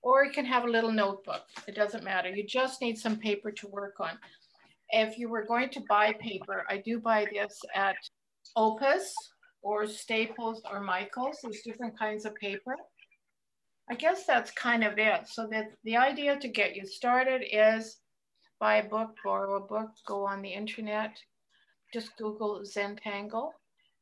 Or 0.02 0.24
you 0.24 0.32
can 0.32 0.46
have 0.46 0.64
a 0.64 0.70
little 0.70 0.90
notebook. 0.90 1.42
It 1.68 1.74
doesn't 1.74 2.02
matter. 2.02 2.30
You 2.30 2.46
just 2.46 2.80
need 2.80 2.96
some 2.96 3.18
paper 3.18 3.52
to 3.52 3.68
work 3.68 4.00
on. 4.00 4.18
If 4.88 5.18
you 5.18 5.28
were 5.28 5.44
going 5.44 5.68
to 5.70 5.80
buy 5.86 6.14
paper, 6.14 6.64
I 6.70 6.78
do 6.78 6.98
buy 6.98 7.26
this 7.30 7.60
at 7.74 7.96
Opus 8.56 9.14
or 9.62 9.86
Staples 9.86 10.62
or 10.70 10.80
Michaels. 10.80 11.38
There's 11.42 11.60
different 11.62 11.98
kinds 11.98 12.24
of 12.24 12.34
paper. 12.36 12.76
I 13.90 13.94
guess 13.94 14.26
that's 14.26 14.50
kind 14.52 14.82
of 14.82 14.98
it. 14.98 15.28
So 15.28 15.46
that 15.52 15.72
the 15.84 15.96
idea 15.96 16.38
to 16.38 16.48
get 16.48 16.74
you 16.74 16.86
started 16.86 17.44
is 17.50 17.98
buy 18.58 18.76
a 18.76 18.88
book, 18.88 19.10
borrow 19.24 19.56
a 19.56 19.66
book, 19.66 19.90
go 20.06 20.26
on 20.26 20.42
the 20.42 20.48
internet, 20.48 21.16
just 21.92 22.16
Google 22.16 22.62
Zentangle. 22.64 23.50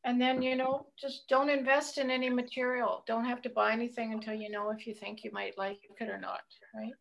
And 0.05 0.21
then, 0.21 0.43
you 0.43 0.55
know, 0.55 0.87
just 1.01 1.29
don't 1.29 1.49
invest 1.49 1.97
in 1.99 2.11
any 2.11 2.29
material. 2.29 3.05
Don't 3.07 3.25
have 3.25 3.41
to 3.43 3.51
buy 3.51 3.73
anything 3.73 4.13
until 4.13 4.35
you 4.35 4.51
know 4.51 4.71
if 4.71 4.87
you 4.87 4.95
think 4.95 5.25
you 5.25 5.31
might 5.33 5.57
like 5.57 5.79
it 5.99 6.09
or 6.11 6.19
not, 6.19 6.43
right? 6.75 6.93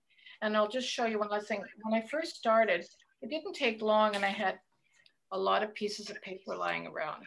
And 0.41 0.55
I'll 0.55 0.69
just 0.69 0.87
show 0.89 1.05
you 1.05 1.19
one 1.19 1.29
last 1.29 1.47
thing. 1.47 1.63
When 1.83 2.01
I 2.01 2.05
first 2.07 2.37
started, 2.37 2.85
it 3.21 3.29
didn't 3.29 3.53
take 3.53 3.81
long 3.81 4.15
and 4.15 4.23
I 4.23 4.29
had 4.29 4.57
a 5.33 5.37
lot 5.37 5.63
of 5.63 5.73
pieces 5.73 6.09
of 6.09 6.21
paper 6.21 6.55
lying 6.55 6.87
around. 6.87 7.25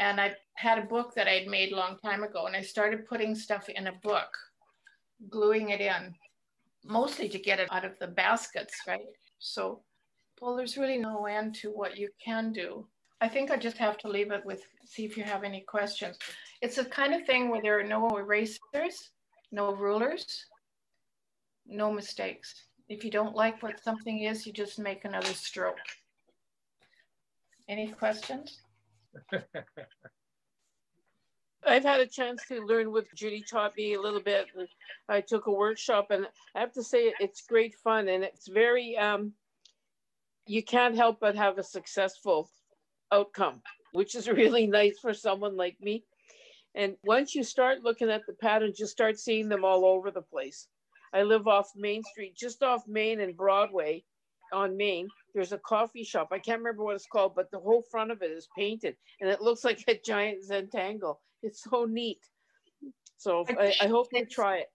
And 0.00 0.18
I 0.18 0.34
had 0.54 0.78
a 0.78 0.86
book 0.86 1.14
that 1.14 1.28
I'd 1.28 1.46
made 1.46 1.72
a 1.72 1.76
long 1.76 1.98
time 2.02 2.24
ago 2.24 2.46
and 2.46 2.56
I 2.56 2.62
started 2.62 3.06
putting 3.06 3.34
stuff 3.34 3.68
in 3.68 3.86
a 3.86 3.92
book 4.02 4.34
gluing 5.28 5.68
it 5.68 5.82
in, 5.82 6.14
mostly 6.84 7.28
to 7.28 7.38
get 7.38 7.60
it 7.60 7.68
out 7.70 7.84
of 7.84 7.98
the 7.98 8.06
baskets, 8.06 8.74
right? 8.88 9.04
So, 9.38 9.82
well, 10.40 10.56
there's 10.56 10.78
really 10.78 10.96
no 10.96 11.26
end 11.26 11.54
to 11.56 11.68
what 11.68 11.98
you 11.98 12.08
can 12.24 12.50
do. 12.50 12.86
I 13.20 13.28
think 13.28 13.50
I 13.50 13.58
just 13.58 13.76
have 13.76 13.98
to 13.98 14.08
leave 14.08 14.32
it 14.32 14.44
with 14.46 14.62
see 14.86 15.04
if 15.04 15.18
you 15.18 15.22
have 15.22 15.44
any 15.44 15.60
questions. 15.60 16.16
It's 16.62 16.78
a 16.78 16.84
kind 16.86 17.12
of 17.12 17.26
thing 17.26 17.50
where 17.50 17.60
there 17.60 17.78
are 17.78 17.84
no 17.84 18.08
erasers, 18.16 19.10
no 19.52 19.74
rulers, 19.74 20.46
no 21.66 21.92
mistakes. 21.92 22.54
If 22.88 23.04
you 23.04 23.10
don't 23.10 23.36
like 23.36 23.62
what 23.62 23.84
something 23.84 24.22
is, 24.22 24.46
you 24.46 24.54
just 24.54 24.78
make 24.78 25.04
another 25.04 25.34
stroke. 25.34 25.76
Any 27.68 27.88
questions? 27.88 28.62
I've 31.66 31.84
had 31.84 32.00
a 32.00 32.06
chance 32.06 32.42
to 32.48 32.64
learn 32.64 32.90
with 32.90 33.06
Judy 33.14 33.44
taught 33.48 33.76
me 33.76 33.94
a 33.94 34.00
little 34.00 34.20
bit. 34.20 34.46
And 34.56 34.66
I 35.08 35.20
took 35.20 35.46
a 35.46 35.52
workshop 35.52 36.10
and 36.10 36.26
I 36.54 36.60
have 36.60 36.72
to 36.72 36.82
say 36.82 37.12
it's 37.20 37.42
great 37.42 37.74
fun 37.74 38.08
and 38.08 38.24
it's 38.24 38.48
very 38.48 38.96
um 38.96 39.32
you 40.46 40.62
can't 40.62 40.96
help 40.96 41.20
but 41.20 41.36
have 41.36 41.58
a 41.58 41.62
successful 41.62 42.50
outcome, 43.12 43.62
which 43.92 44.14
is 44.14 44.28
really 44.40 44.66
nice 44.66 44.98
for 44.98 45.14
someone 45.14 45.56
like 45.56 45.76
me. 45.80 46.04
And 46.74 46.96
once 47.04 47.34
you 47.34 47.42
start 47.44 47.82
looking 47.82 48.10
at 48.10 48.22
the 48.26 48.32
patterns, 48.32 48.78
you 48.78 48.86
start 48.86 49.18
seeing 49.18 49.48
them 49.48 49.64
all 49.64 49.84
over 49.84 50.10
the 50.10 50.22
place. 50.22 50.68
I 51.12 51.22
live 51.22 51.48
off 51.48 51.70
Main 51.76 52.02
Street, 52.04 52.36
just 52.36 52.62
off 52.62 52.86
Main 52.86 53.20
and 53.20 53.36
Broadway 53.36 54.04
on 54.52 54.76
Main 54.76 55.08
there's 55.34 55.52
a 55.52 55.58
coffee 55.58 56.04
shop. 56.04 56.28
I 56.32 56.38
can't 56.38 56.58
remember 56.58 56.84
what 56.84 56.96
it's 56.96 57.06
called, 57.06 57.34
but 57.34 57.50
the 57.50 57.58
whole 57.58 57.84
front 57.90 58.10
of 58.10 58.22
it 58.22 58.30
is 58.30 58.48
painted 58.56 58.96
and 59.20 59.30
it 59.30 59.40
looks 59.40 59.64
like 59.64 59.82
a 59.88 59.98
giant 60.04 60.44
Zentangle. 60.48 61.16
It's 61.42 61.64
so 61.64 61.84
neat. 61.84 62.20
So 63.16 63.44
I, 63.48 63.74
I 63.82 63.86
hope 63.86 64.08
you 64.12 64.24
try 64.26 64.58
it. 64.58 64.70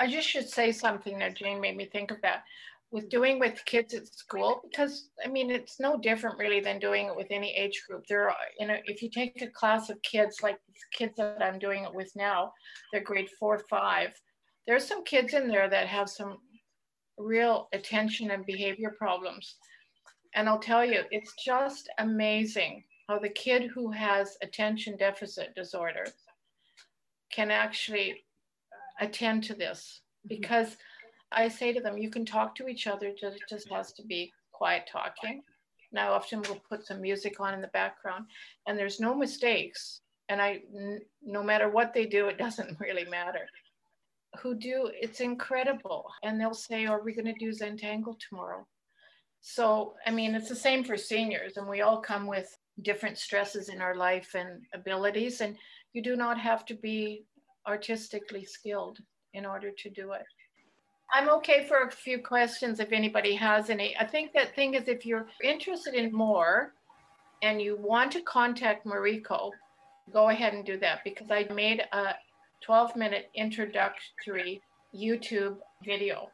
I 0.00 0.06
just 0.06 0.28
should 0.28 0.48
say 0.48 0.72
something 0.72 1.18
that 1.18 1.36
Jane 1.36 1.60
made 1.60 1.76
me 1.76 1.86
think 1.86 2.10
of 2.10 2.20
that 2.22 2.44
with 2.90 3.08
doing 3.10 3.38
with 3.38 3.62
kids 3.66 3.92
at 3.92 4.06
school 4.06 4.62
because 4.70 5.10
I 5.24 5.28
mean 5.28 5.50
it's 5.50 5.80
no 5.80 5.98
different 5.98 6.38
really 6.38 6.60
than 6.60 6.78
doing 6.78 7.06
it 7.06 7.16
with 7.16 7.26
any 7.30 7.54
age 7.54 7.82
group. 7.88 8.04
There 8.08 8.30
are 8.30 8.36
you 8.58 8.66
know 8.66 8.76
if 8.86 9.02
you 9.02 9.10
take 9.10 9.42
a 9.42 9.48
class 9.48 9.90
of 9.90 10.00
kids 10.02 10.38
like 10.42 10.58
kids 10.96 11.14
that 11.16 11.42
I'm 11.42 11.58
doing 11.58 11.84
it 11.84 11.94
with 11.94 12.10
now, 12.14 12.52
they're 12.92 13.02
grade 13.02 13.28
four, 13.38 13.58
five. 13.68 14.10
There's 14.66 14.86
some 14.86 15.04
kids 15.04 15.34
in 15.34 15.48
there 15.48 15.68
that 15.68 15.88
have 15.88 16.08
some 16.08 16.38
real 17.18 17.68
attention 17.72 18.30
and 18.30 18.46
behavior 18.46 18.94
problems. 18.96 19.56
And 20.34 20.48
I'll 20.48 20.58
tell 20.58 20.84
you, 20.84 21.02
it's 21.10 21.32
just 21.44 21.88
amazing 21.98 22.84
how 23.08 23.18
the 23.18 23.28
kid 23.28 23.70
who 23.74 23.90
has 23.90 24.36
attention 24.42 24.96
deficit 24.96 25.54
disorder 25.54 26.06
can 27.30 27.50
actually 27.50 28.24
attend 29.00 29.44
to 29.44 29.54
this 29.54 30.00
mm-hmm. 30.26 30.36
because 30.36 30.76
I 31.32 31.48
say 31.48 31.72
to 31.72 31.80
them, 31.80 31.98
you 31.98 32.10
can 32.10 32.24
talk 32.24 32.54
to 32.56 32.68
each 32.68 32.86
other, 32.86 33.08
it 33.08 33.18
just 33.48 33.68
has 33.70 33.92
to 33.94 34.02
be 34.04 34.32
quiet 34.52 34.88
talking. 34.90 35.42
Now, 35.92 36.12
often 36.12 36.42
we'll 36.42 36.62
put 36.68 36.86
some 36.86 37.00
music 37.00 37.40
on 37.40 37.54
in 37.54 37.60
the 37.60 37.68
background, 37.68 38.26
and 38.66 38.78
there's 38.78 39.00
no 39.00 39.14
mistakes. 39.14 40.00
And 40.28 40.40
I, 40.40 40.62
no 41.22 41.42
matter 41.42 41.68
what 41.68 41.92
they 41.92 42.06
do, 42.06 42.28
it 42.28 42.38
doesn't 42.44 42.78
really 42.80 43.04
matter. 43.04 43.46
Who 44.40 44.54
do, 44.54 44.90
it's 44.92 45.20
incredible. 45.20 46.06
And 46.22 46.40
they'll 46.40 46.54
say, 46.54 46.86
Are 46.86 47.02
we 47.02 47.14
going 47.14 47.26
to 47.26 47.34
do 47.34 47.50
Zentangle 47.50 48.18
tomorrow? 48.18 48.66
So, 49.40 49.94
I 50.06 50.10
mean, 50.10 50.34
it's 50.34 50.48
the 50.48 50.56
same 50.56 50.84
for 50.84 50.96
seniors, 50.96 51.58
and 51.58 51.68
we 51.68 51.82
all 51.82 52.00
come 52.00 52.26
with 52.26 52.56
different 52.82 53.18
stresses 53.18 53.68
in 53.68 53.82
our 53.82 53.94
life 53.94 54.34
and 54.34 54.62
abilities, 54.72 55.42
and 55.42 55.56
you 55.92 56.02
do 56.02 56.16
not 56.16 56.40
have 56.40 56.64
to 56.66 56.74
be 56.74 57.26
artistically 57.66 58.44
skilled 58.44 58.98
in 59.34 59.44
order 59.44 59.70
to 59.70 59.90
do 59.90 60.12
it. 60.12 60.24
I'm 61.12 61.28
okay 61.28 61.66
for 61.66 61.82
a 61.82 61.90
few 61.90 62.18
questions 62.18 62.80
if 62.80 62.90
anybody 62.90 63.34
has 63.34 63.70
any. 63.70 63.96
I 63.98 64.06
think 64.06 64.32
that 64.32 64.54
thing 64.54 64.74
is 64.74 64.88
if 64.88 65.04
you're 65.04 65.26
interested 65.42 65.94
in 65.94 66.12
more 66.12 66.72
and 67.42 67.60
you 67.60 67.76
want 67.76 68.12
to 68.12 68.22
contact 68.22 68.86
Mariko, 68.86 69.50
go 70.12 70.30
ahead 70.30 70.54
and 70.54 70.64
do 70.64 70.78
that 70.78 71.00
because 71.04 71.30
I 71.30 71.46
made 71.52 71.82
a 71.92 72.14
12 72.64 72.96
minute 72.96 73.30
introductory 73.34 74.62
YouTube 74.94 75.58
video 75.84 76.28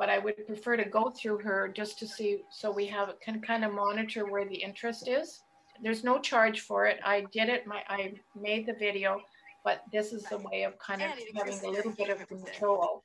but 0.00 0.08
I 0.08 0.18
would 0.18 0.46
prefer 0.46 0.78
to 0.78 0.84
go 0.86 1.10
through 1.10 1.40
her 1.40 1.68
just 1.68 1.98
to 1.98 2.08
see 2.08 2.38
so 2.50 2.72
we 2.72 2.86
have 2.86 3.12
can 3.20 3.42
kind 3.42 3.66
of 3.66 3.74
monitor 3.74 4.24
where 4.24 4.48
the 4.48 4.54
interest 4.54 5.06
is. 5.06 5.42
There's 5.82 6.02
no 6.02 6.18
charge 6.18 6.60
for 6.60 6.86
it. 6.86 6.98
I 7.04 7.26
did 7.32 7.50
it. 7.50 7.66
My 7.66 7.82
I 7.86 8.14
made 8.34 8.64
the 8.64 8.72
video, 8.72 9.20
but 9.62 9.82
this 9.92 10.14
is 10.14 10.22
the 10.24 10.38
way 10.38 10.62
of 10.62 10.78
kind 10.78 11.02
of 11.02 11.10
having 11.36 11.66
a 11.66 11.68
little 11.68 11.92
bit 11.92 12.08
of 12.08 12.26
control 12.26 13.04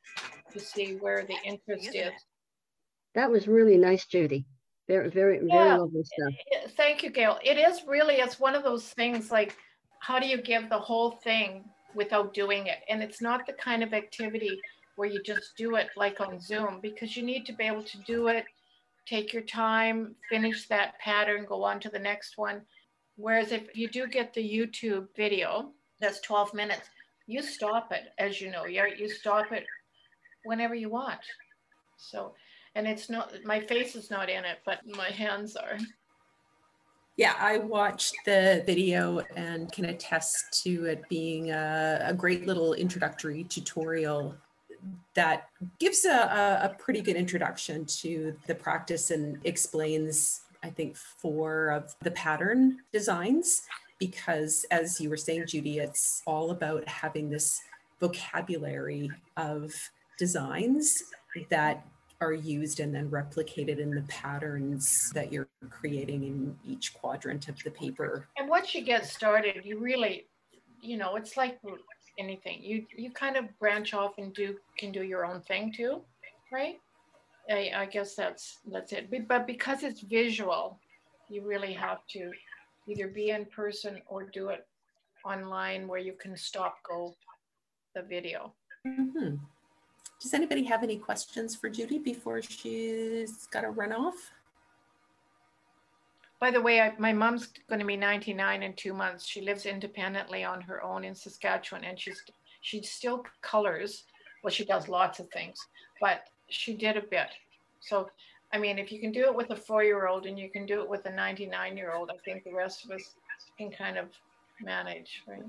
to 0.54 0.60
see 0.60 0.94
where 0.94 1.26
the 1.26 1.36
interest 1.44 1.94
is. 1.94 2.14
That 3.14 3.30
was 3.30 3.46
really 3.46 3.76
nice, 3.76 4.06
Judy. 4.06 4.46
Very, 4.88 5.10
very, 5.10 5.40
very 5.40 5.50
yeah. 5.50 5.76
lovely 5.76 6.04
stuff. 6.04 6.72
Thank 6.78 7.04
you, 7.04 7.10
Gail. 7.10 7.40
It 7.44 7.58
is 7.58 7.82
really, 7.86 8.16
it's 8.16 8.40
one 8.40 8.56
of 8.56 8.64
those 8.64 8.86
things 8.86 9.32
like, 9.32 9.58
how 10.00 10.18
do 10.18 10.28
you 10.28 10.42
give 10.42 10.70
the 10.70 10.80
whole 10.80 11.12
thing 11.12 11.66
without 11.96 12.34
doing 12.34 12.68
it? 12.68 12.80
And 12.90 13.02
it's 13.02 13.22
not 13.22 13.46
the 13.46 13.54
kind 13.54 13.84
of 13.84 13.94
activity 13.94 14.60
where 14.96 15.10
you 15.10 15.22
just 15.24 15.56
do 15.58 15.76
it 15.76 15.88
like 15.96 16.22
on 16.22 16.40
Zoom 16.40 16.80
because 16.82 17.18
you 17.18 17.24
need 17.24 17.46
to 17.46 17.54
be 17.54 17.66
able 17.66 17.84
to 17.84 17.98
do 18.00 18.28
it, 18.28 18.46
take 19.06 19.34
your 19.34 19.44
time, 19.44 20.16
finish 20.30 20.68
that 20.68 20.98
pattern, 21.00 21.46
go 21.46 21.64
on 21.64 21.80
to 21.82 21.90
the 21.90 22.00
next 22.00 22.38
one. 22.38 22.62
Whereas 23.18 23.52
if 23.52 23.76
you 23.76 23.88
do 23.88 24.08
get 24.08 24.34
the 24.34 24.42
YouTube 24.42 25.08
video, 25.16 25.72
that's 26.00 26.20
12 26.22 26.54
minutes, 26.54 26.90
you 27.28 27.42
stop 27.42 27.92
it, 27.92 28.14
as 28.18 28.40
you 28.40 28.52
know, 28.52 28.66
you 28.66 28.84
you 28.98 29.10
stop 29.10 29.52
it 29.52 29.66
whenever 30.44 30.76
you 30.76 30.90
want. 30.90 31.20
So, 31.98 32.34
and 32.76 32.88
it's 32.88 33.10
not, 33.10 33.32
my 33.44 33.60
face 33.60 33.96
is 33.96 34.12
not 34.12 34.30
in 34.30 34.46
it, 34.46 34.60
but 34.66 34.80
my 34.86 35.10
hands 35.10 35.56
are. 35.56 35.78
Yeah, 37.18 37.34
I 37.40 37.60
watched 37.60 38.16
the 38.26 38.62
video 38.66 39.22
and 39.38 39.72
can 39.72 39.86
attest 39.86 40.64
to 40.64 40.86
it 40.86 41.08
being 41.08 41.52
a, 41.52 42.08
a 42.08 42.14
great 42.14 42.46
little 42.46 42.74
introductory 42.74 43.46
tutorial 43.46 44.36
that 45.14 45.48
gives 45.80 46.04
a, 46.04 46.60
a, 46.62 46.76
pretty 46.78 47.02
good 47.02 47.16
introduction 47.16 47.86
to 47.86 48.36
the 48.48 48.54
practice 48.54 49.12
and 49.12 49.40
explains, 49.46 50.42
I 50.62 50.70
think, 50.70 50.98
four 50.98 51.70
of 51.70 51.96
the 52.02 52.12
pattern 52.12 52.80
designs. 52.92 53.64
Because 53.98 54.66
as 54.70 55.00
you 55.00 55.10
were 55.10 55.18
saying, 55.18 55.46
Judy, 55.48 55.80
it's 55.80 56.22
all 56.28 56.52
about 56.52 56.86
having 56.88 57.30
this 57.30 57.62
vocabulary 58.02 59.10
of 59.38 59.74
designs 60.20 61.02
that 61.50 61.86
are 62.22 62.34
used 62.34 62.80
and 62.80 62.94
then 62.94 63.10
replicated 63.10 63.80
in 63.80 63.92
the 63.92 64.04
patterns 64.04 65.12
that 65.14 65.32
you're 65.32 65.50
creating 65.70 66.24
in 66.24 66.58
each 66.66 66.94
quadrant 66.94 67.48
of 67.50 67.62
the 67.64 67.72
paper. 67.72 68.28
And 68.38 68.50
once 68.50 68.74
you 68.74 68.82
get 68.82 69.06
started, 69.06 69.66
you 69.66 69.80
really, 69.80 70.28
you 70.82 70.98
know, 70.98 71.16
it's 71.16 71.38
like 71.38 71.60
anything. 72.18 72.64
You 72.64 72.86
you 72.96 73.12
kind 73.12 73.36
of 73.36 73.46
branch 73.60 73.94
off 73.94 74.14
and 74.18 74.34
do 74.34 74.56
can 74.78 74.92
do 74.92 75.04
your 75.04 75.26
own 75.26 75.42
thing 75.42 75.74
too, 75.76 76.02
right? 76.52 76.80
I, 77.50 77.72
I 77.76 77.86
guess 77.86 78.16
that's 78.16 78.60
that's 78.72 78.92
it. 78.94 79.10
But 79.28 79.46
because 79.46 79.84
it's 79.84 80.02
visual, 80.02 80.80
you 81.30 81.46
really 81.46 81.74
have 81.74 82.00
to 82.12 82.32
either 82.88 83.08
be 83.08 83.30
in 83.30 83.46
person 83.46 84.02
or 84.08 84.24
do 84.24 84.50
it 84.50 84.66
online 85.26 85.88
where 85.88 86.00
you 86.00 86.14
can 86.14 86.38
stop 86.38 86.78
go 86.88 87.16
the 87.96 88.04
video. 88.04 88.54
Mm-hmm. 88.88 89.36
Does 90.22 90.34
anybody 90.34 90.64
have 90.64 90.84
any 90.84 90.98
questions 90.98 91.56
for 91.56 91.70
Judy 91.70 92.00
before 92.00 92.42
she's 92.42 93.48
got 93.48 93.62
to 93.62 93.70
run 93.70 93.92
off? 93.92 94.32
By 96.40 96.52
the 96.52 96.62
way, 96.62 96.82
I, 96.82 96.94
my 96.98 97.14
mom's 97.14 97.50
going 97.70 97.80
to 97.80 97.86
be 97.86 97.98
99 97.98 98.64
in 98.64 98.74
two 98.74 98.94
months. 98.94 99.26
She 99.26 99.42
lives 99.42 99.66
independently 99.66 100.44
on 100.44 100.62
her 100.62 100.84
own 100.84 101.04
in 101.04 101.16
Saskatchewan, 101.16 101.84
and 101.84 102.00
she's 102.00 102.22
she 102.62 102.82
still 102.82 103.24
colors. 103.42 104.04
Well, 104.44 104.52
she 104.52 104.66
does 104.66 104.88
lots 104.88 105.20
of 105.20 105.30
things, 105.30 105.60
but 106.02 106.28
she 106.50 106.74
did 106.74 106.98
a 106.98 107.02
bit. 107.02 107.28
So, 107.80 108.10
I 108.54 108.58
mean, 108.58 108.80
if 108.80 108.92
you 108.92 109.00
can 109.00 109.12
do 109.12 109.26
it 109.26 109.36
with 109.36 109.52
a 109.52 109.56
four-year-old 109.56 110.26
and 110.26 110.38
you 110.38 110.50
can 110.50 110.66
do 110.66 110.82
it 110.82 110.90
with 110.90 111.06
a 111.06 111.12
99-year-old, 111.12 112.10
I 112.10 112.18
think 112.24 112.44
the 112.44 112.54
rest 112.54 112.86
of 112.86 112.92
us 112.92 113.16
can 113.58 113.72
kind 113.72 113.98
of 113.98 114.08
manage, 114.62 115.24
right? 115.28 115.44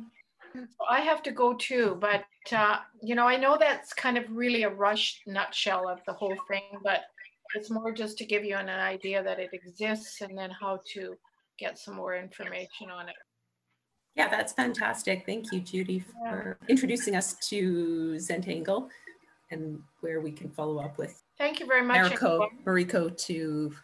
I 0.88 1.00
have 1.00 1.22
to 1.24 1.30
go 1.30 1.54
too, 1.54 1.96
but 2.00 2.24
uh, 2.52 2.78
you 3.02 3.14
know, 3.14 3.26
I 3.26 3.36
know 3.36 3.56
that's 3.58 3.92
kind 3.92 4.16
of 4.16 4.24
really 4.30 4.62
a 4.62 4.70
rush 4.70 5.20
nutshell 5.26 5.88
of 5.88 6.00
the 6.06 6.12
whole 6.12 6.36
thing, 6.48 6.80
but 6.82 7.02
it's 7.54 7.70
more 7.70 7.92
just 7.92 8.18
to 8.18 8.24
give 8.24 8.44
you 8.44 8.56
an 8.56 8.68
idea 8.68 9.22
that 9.22 9.38
it 9.38 9.50
exists 9.52 10.20
and 10.20 10.36
then 10.36 10.50
how 10.50 10.80
to 10.94 11.16
get 11.58 11.78
some 11.78 11.94
more 11.94 12.16
information 12.16 12.90
on 12.90 13.08
it. 13.08 13.16
Yeah, 14.14 14.28
that's 14.28 14.52
fantastic. 14.52 15.24
Thank 15.26 15.52
you, 15.52 15.60
Judy, 15.60 16.00
for 16.00 16.58
yeah. 16.60 16.68
introducing 16.68 17.16
us 17.16 17.34
to 17.48 18.14
Zentangle 18.14 18.88
and 19.50 19.80
where 20.00 20.20
we 20.20 20.32
can 20.32 20.48
follow 20.50 20.78
up 20.82 20.96
with. 20.98 21.22
Thank 21.38 21.60
you 21.60 21.66
very 21.66 21.84
much, 21.84 22.12
Mariko, 22.12 22.48
Mariko, 22.64 23.16
to 23.26 23.74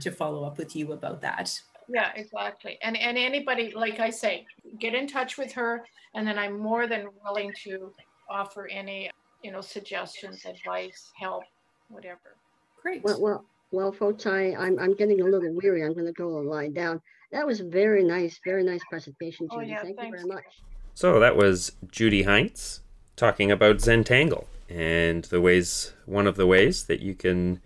to 0.00 0.10
follow 0.12 0.44
up 0.44 0.56
with 0.58 0.76
you 0.76 0.92
about 0.92 1.20
that. 1.22 1.60
Yeah, 1.92 2.12
exactly. 2.14 2.78
And 2.82 2.96
and 2.96 3.18
anybody, 3.18 3.72
like 3.74 3.98
I 3.98 4.10
say, 4.10 4.46
get 4.78 4.94
in 4.94 5.06
touch 5.06 5.36
with 5.36 5.52
her, 5.52 5.84
and 6.14 6.26
then 6.26 6.38
I'm 6.38 6.58
more 6.58 6.86
than 6.86 7.08
willing 7.24 7.52
to 7.64 7.92
offer 8.28 8.68
any, 8.68 9.10
you 9.42 9.50
know, 9.50 9.60
suggestions, 9.60 10.44
advice, 10.44 11.10
help, 11.18 11.42
whatever. 11.88 12.36
Great. 12.80 13.02
Well, 13.02 13.20
well, 13.20 13.44
well, 13.72 13.92
folks, 13.92 14.26
I 14.26 14.54
I'm 14.56 14.78
I'm 14.78 14.94
getting 14.94 15.20
a 15.20 15.24
little 15.24 15.52
weary. 15.52 15.84
I'm 15.84 15.94
going 15.94 16.06
to 16.06 16.12
go 16.12 16.38
and 16.38 16.48
lie 16.48 16.68
down. 16.68 17.00
That 17.32 17.46
was 17.46 17.60
very 17.60 18.04
nice, 18.04 18.40
very 18.44 18.62
nice 18.62 18.82
presentation, 18.88 19.48
oh, 19.50 19.60
Judy. 19.60 19.72
Oh, 19.72 19.74
yeah, 19.74 19.82
Thank 19.82 19.98
thanks. 19.98 20.22
you 20.22 20.28
very 20.28 20.34
much. 20.36 20.62
So 20.94 21.18
that 21.20 21.36
was 21.36 21.72
Judy 21.90 22.22
Heinz 22.22 22.82
talking 23.16 23.50
about 23.50 23.76
Zentangle 23.76 24.46
and 24.68 25.24
the 25.24 25.40
ways, 25.40 25.92
one 26.06 26.26
of 26.26 26.36
the 26.36 26.46
ways 26.46 26.84
that 26.84 27.00
you 27.00 27.14
can 27.14 27.60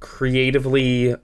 creatively 0.00 1.14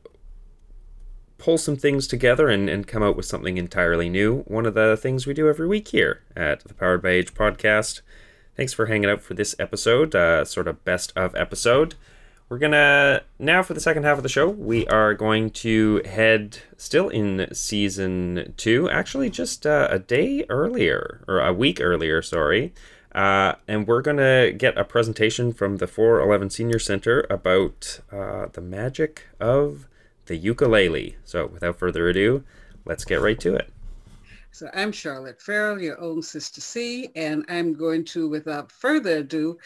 pull 1.41 1.59
some 1.59 1.77
things 1.77 2.07
together 2.07 2.49
and, 2.49 2.69
and 2.69 2.87
come 2.87 3.03
out 3.03 3.17
with 3.17 3.25
something 3.25 3.57
entirely 3.57 4.09
new. 4.09 4.41
One 4.43 4.67
of 4.67 4.75
the 4.75 4.97
things 4.97 5.27
we 5.27 5.35
do 5.35 5.49
every 5.49 5.67
week 5.67 5.89
here 5.89 6.21
at 6.37 6.61
the 6.65 6.75
Powered 6.75 7.03
by 7.03 7.11
Age 7.11 7.35
podcast. 7.35 8.03
Thanks 8.57 8.75
for 8.75 8.87
hanging 8.87 9.09
out 9.09 9.23
for 9.23 9.33
this 9.33 9.57
episode, 9.59 10.15
uh, 10.15 10.45
sort 10.45 10.69
of 10.69 10.85
best 10.85 11.13
of 11.17 11.35
episode. 11.35 11.95
We're 12.51 12.59
gonna 12.59 13.23
now 13.39 13.63
for 13.63 13.75
the 13.75 13.81
second 13.81 14.03
half 14.03 14.19
of 14.19 14.23
the 14.23 14.29
show. 14.29 14.49
We 14.49 14.87
are 14.89 15.15
going 15.15 15.51
to 15.51 16.03
head 16.05 16.59
still 16.77 17.09
in 17.09 17.49
season 17.55 18.53
two, 18.57 18.91
actually 18.91 19.31
just 19.31 19.67
uh, 19.67 19.89
a 19.91 19.99
day 19.99 20.45
earlier 20.51 21.25
or 21.27 21.41
a 21.41 21.55
week 21.55 21.81
earlier, 21.81 22.21
sorry. 22.21 22.75
Uh, 23.15 23.55
and 23.67 23.87
we're 23.87 24.03
gonna 24.03 24.53
get 24.53 24.77
a 24.77 24.85
presentation 24.85 25.53
from 25.53 25.79
the 25.79 25.87
411 25.87 26.51
Senior 26.51 26.79
Center 26.79 27.27
about 27.31 28.01
uh, 28.13 28.47
the 28.53 28.61
magic 28.61 29.29
of 29.41 29.87
the 30.31 30.37
ukulele. 30.37 31.17
So 31.25 31.47
without 31.47 31.77
further 31.77 32.09
ado, 32.09 32.45
let's 32.85 33.05
get 33.05 33.21
right 33.21 33.39
to 33.41 33.57
it. 33.57 33.69
So 34.53 34.71
I'm 34.73 34.93
Charlotte 34.93 35.43
Farrell, 35.43 35.81
your 35.81 36.01
own 36.01 36.23
Sister 36.23 36.61
C, 36.61 37.11
and 37.17 37.45
I'm 37.49 37.75
going 37.75 38.05
to, 38.07 38.29
without 38.29 38.71
further 38.71 39.19
ado, 39.19 39.59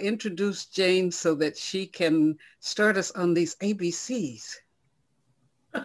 introduce 0.00 0.64
Jane 0.64 1.10
so 1.10 1.34
that 1.34 1.54
she 1.54 1.86
can 1.86 2.38
start 2.60 2.96
us 2.96 3.10
on 3.10 3.34
these 3.34 3.56
ABCs. 3.56 4.56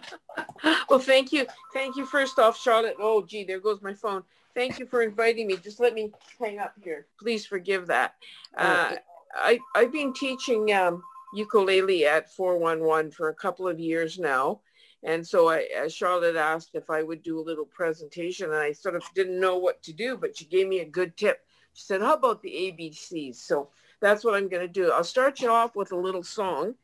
well, 0.88 0.98
thank 0.98 1.30
you. 1.30 1.46
Thank 1.74 1.96
you 1.96 2.06
first 2.06 2.38
off, 2.38 2.58
Charlotte. 2.58 2.96
Oh, 2.98 3.20
gee, 3.20 3.44
there 3.44 3.60
goes 3.60 3.82
my 3.82 3.92
phone. 3.92 4.22
Thank 4.54 4.78
you 4.78 4.86
for 4.86 5.02
inviting 5.02 5.46
me. 5.46 5.58
Just 5.58 5.78
let 5.78 5.92
me 5.92 6.10
hang 6.40 6.58
up 6.58 6.72
here. 6.82 7.06
Please 7.20 7.44
forgive 7.44 7.86
that. 7.88 8.14
Uh, 8.56 8.94
I, 9.34 9.58
I've 9.74 9.92
been 9.92 10.14
teaching 10.14 10.72
um, 10.72 11.02
ukulele 11.34 12.06
at 12.06 12.32
411 12.34 13.10
for 13.10 13.28
a 13.28 13.34
couple 13.34 13.68
of 13.68 13.80
years 13.80 14.18
now. 14.18 14.60
And 15.04 15.26
so 15.26 15.48
I, 15.48 15.68
as 15.76 15.92
Charlotte 15.92 16.36
asked 16.36 16.70
if 16.74 16.88
I 16.88 17.02
would 17.02 17.22
do 17.22 17.40
a 17.40 17.42
little 17.42 17.64
presentation 17.64 18.46
and 18.46 18.58
I 18.58 18.72
sort 18.72 18.94
of 18.94 19.02
didn't 19.14 19.40
know 19.40 19.58
what 19.58 19.82
to 19.82 19.92
do, 19.92 20.16
but 20.16 20.36
she 20.36 20.44
gave 20.44 20.68
me 20.68 20.80
a 20.80 20.84
good 20.84 21.16
tip. 21.16 21.40
She 21.74 21.84
said, 21.84 22.02
how 22.02 22.14
about 22.14 22.42
the 22.42 22.50
ABCs? 22.50 23.36
So 23.36 23.70
that's 24.00 24.24
what 24.24 24.34
I'm 24.34 24.48
going 24.48 24.66
to 24.66 24.72
do. 24.72 24.92
I'll 24.92 25.02
start 25.02 25.40
you 25.40 25.50
off 25.50 25.74
with 25.74 25.92
a 25.92 25.96
little 25.96 26.22
song. 26.22 26.74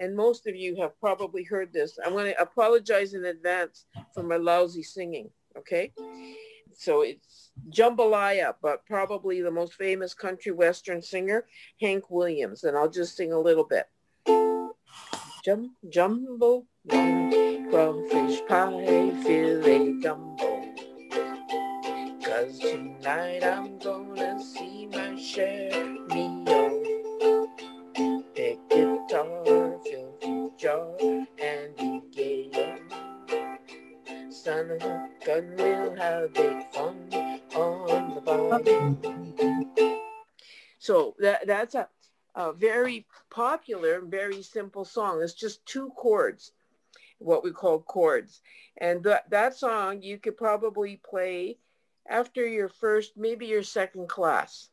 And 0.00 0.16
most 0.16 0.46
of 0.46 0.56
you 0.56 0.76
have 0.76 0.98
probably 1.00 1.42
heard 1.42 1.72
this. 1.72 1.98
I'm 2.04 2.12
going 2.12 2.32
to 2.32 2.40
apologize 2.40 3.14
in 3.14 3.24
advance 3.24 3.86
for 4.14 4.22
my 4.22 4.36
lousy 4.36 4.82
singing. 4.82 5.30
Okay. 5.56 5.92
So 6.74 7.02
it's 7.02 7.50
jambalaya, 7.70 8.54
but 8.62 8.86
probably 8.86 9.40
the 9.42 9.50
most 9.50 9.74
famous 9.74 10.14
country 10.14 10.52
western 10.52 11.02
singer, 11.02 11.46
Hank 11.80 12.10
Williams. 12.10 12.64
And 12.64 12.76
I'll 12.76 12.90
just 12.90 13.16
sing 13.16 13.32
a 13.32 13.38
little 13.38 13.64
bit. 13.64 13.86
Jum, 15.44 15.76
jumbo, 15.88 16.66
crawfish 16.88 18.40
pie, 18.48 19.12
filet 19.22 19.92
gumbo. 20.02 20.74
Cause 22.24 22.58
tonight 22.58 23.44
I'm 23.44 23.78
gonna 23.78 24.42
see 24.42 24.86
my 24.86 25.16
share 25.16 25.84
meal. 26.08 26.74
Pick 28.34 28.58
guitar, 28.68 29.78
filthy 29.84 30.50
jar, 30.56 30.96
and 31.40 32.02
be. 32.16 32.50
Son 34.30 34.70
of 34.70 34.82
a 34.82 35.08
gun, 35.24 35.54
we'll 35.56 35.94
have 35.96 36.34
big 36.34 36.72
fun 36.72 37.08
on 37.54 38.14
the 38.14 38.20
bar. 38.20 38.60
So 40.80 41.14
that, 41.20 41.46
that's 41.46 41.74
a 41.74 41.88
a 42.38 42.52
very 42.52 43.04
popular, 43.30 44.00
very 44.00 44.42
simple 44.42 44.84
song. 44.84 45.20
It's 45.20 45.34
just 45.34 45.66
two 45.66 45.90
chords, 45.96 46.52
what 47.18 47.42
we 47.42 47.50
call 47.50 47.80
chords. 47.80 48.40
And 48.76 49.02
th- 49.02 49.26
that 49.30 49.56
song 49.56 50.02
you 50.02 50.18
could 50.18 50.36
probably 50.36 51.00
play 51.04 51.58
after 52.08 52.46
your 52.46 52.68
first, 52.68 53.16
maybe 53.16 53.46
your 53.46 53.64
second 53.64 54.08
class. 54.08 54.70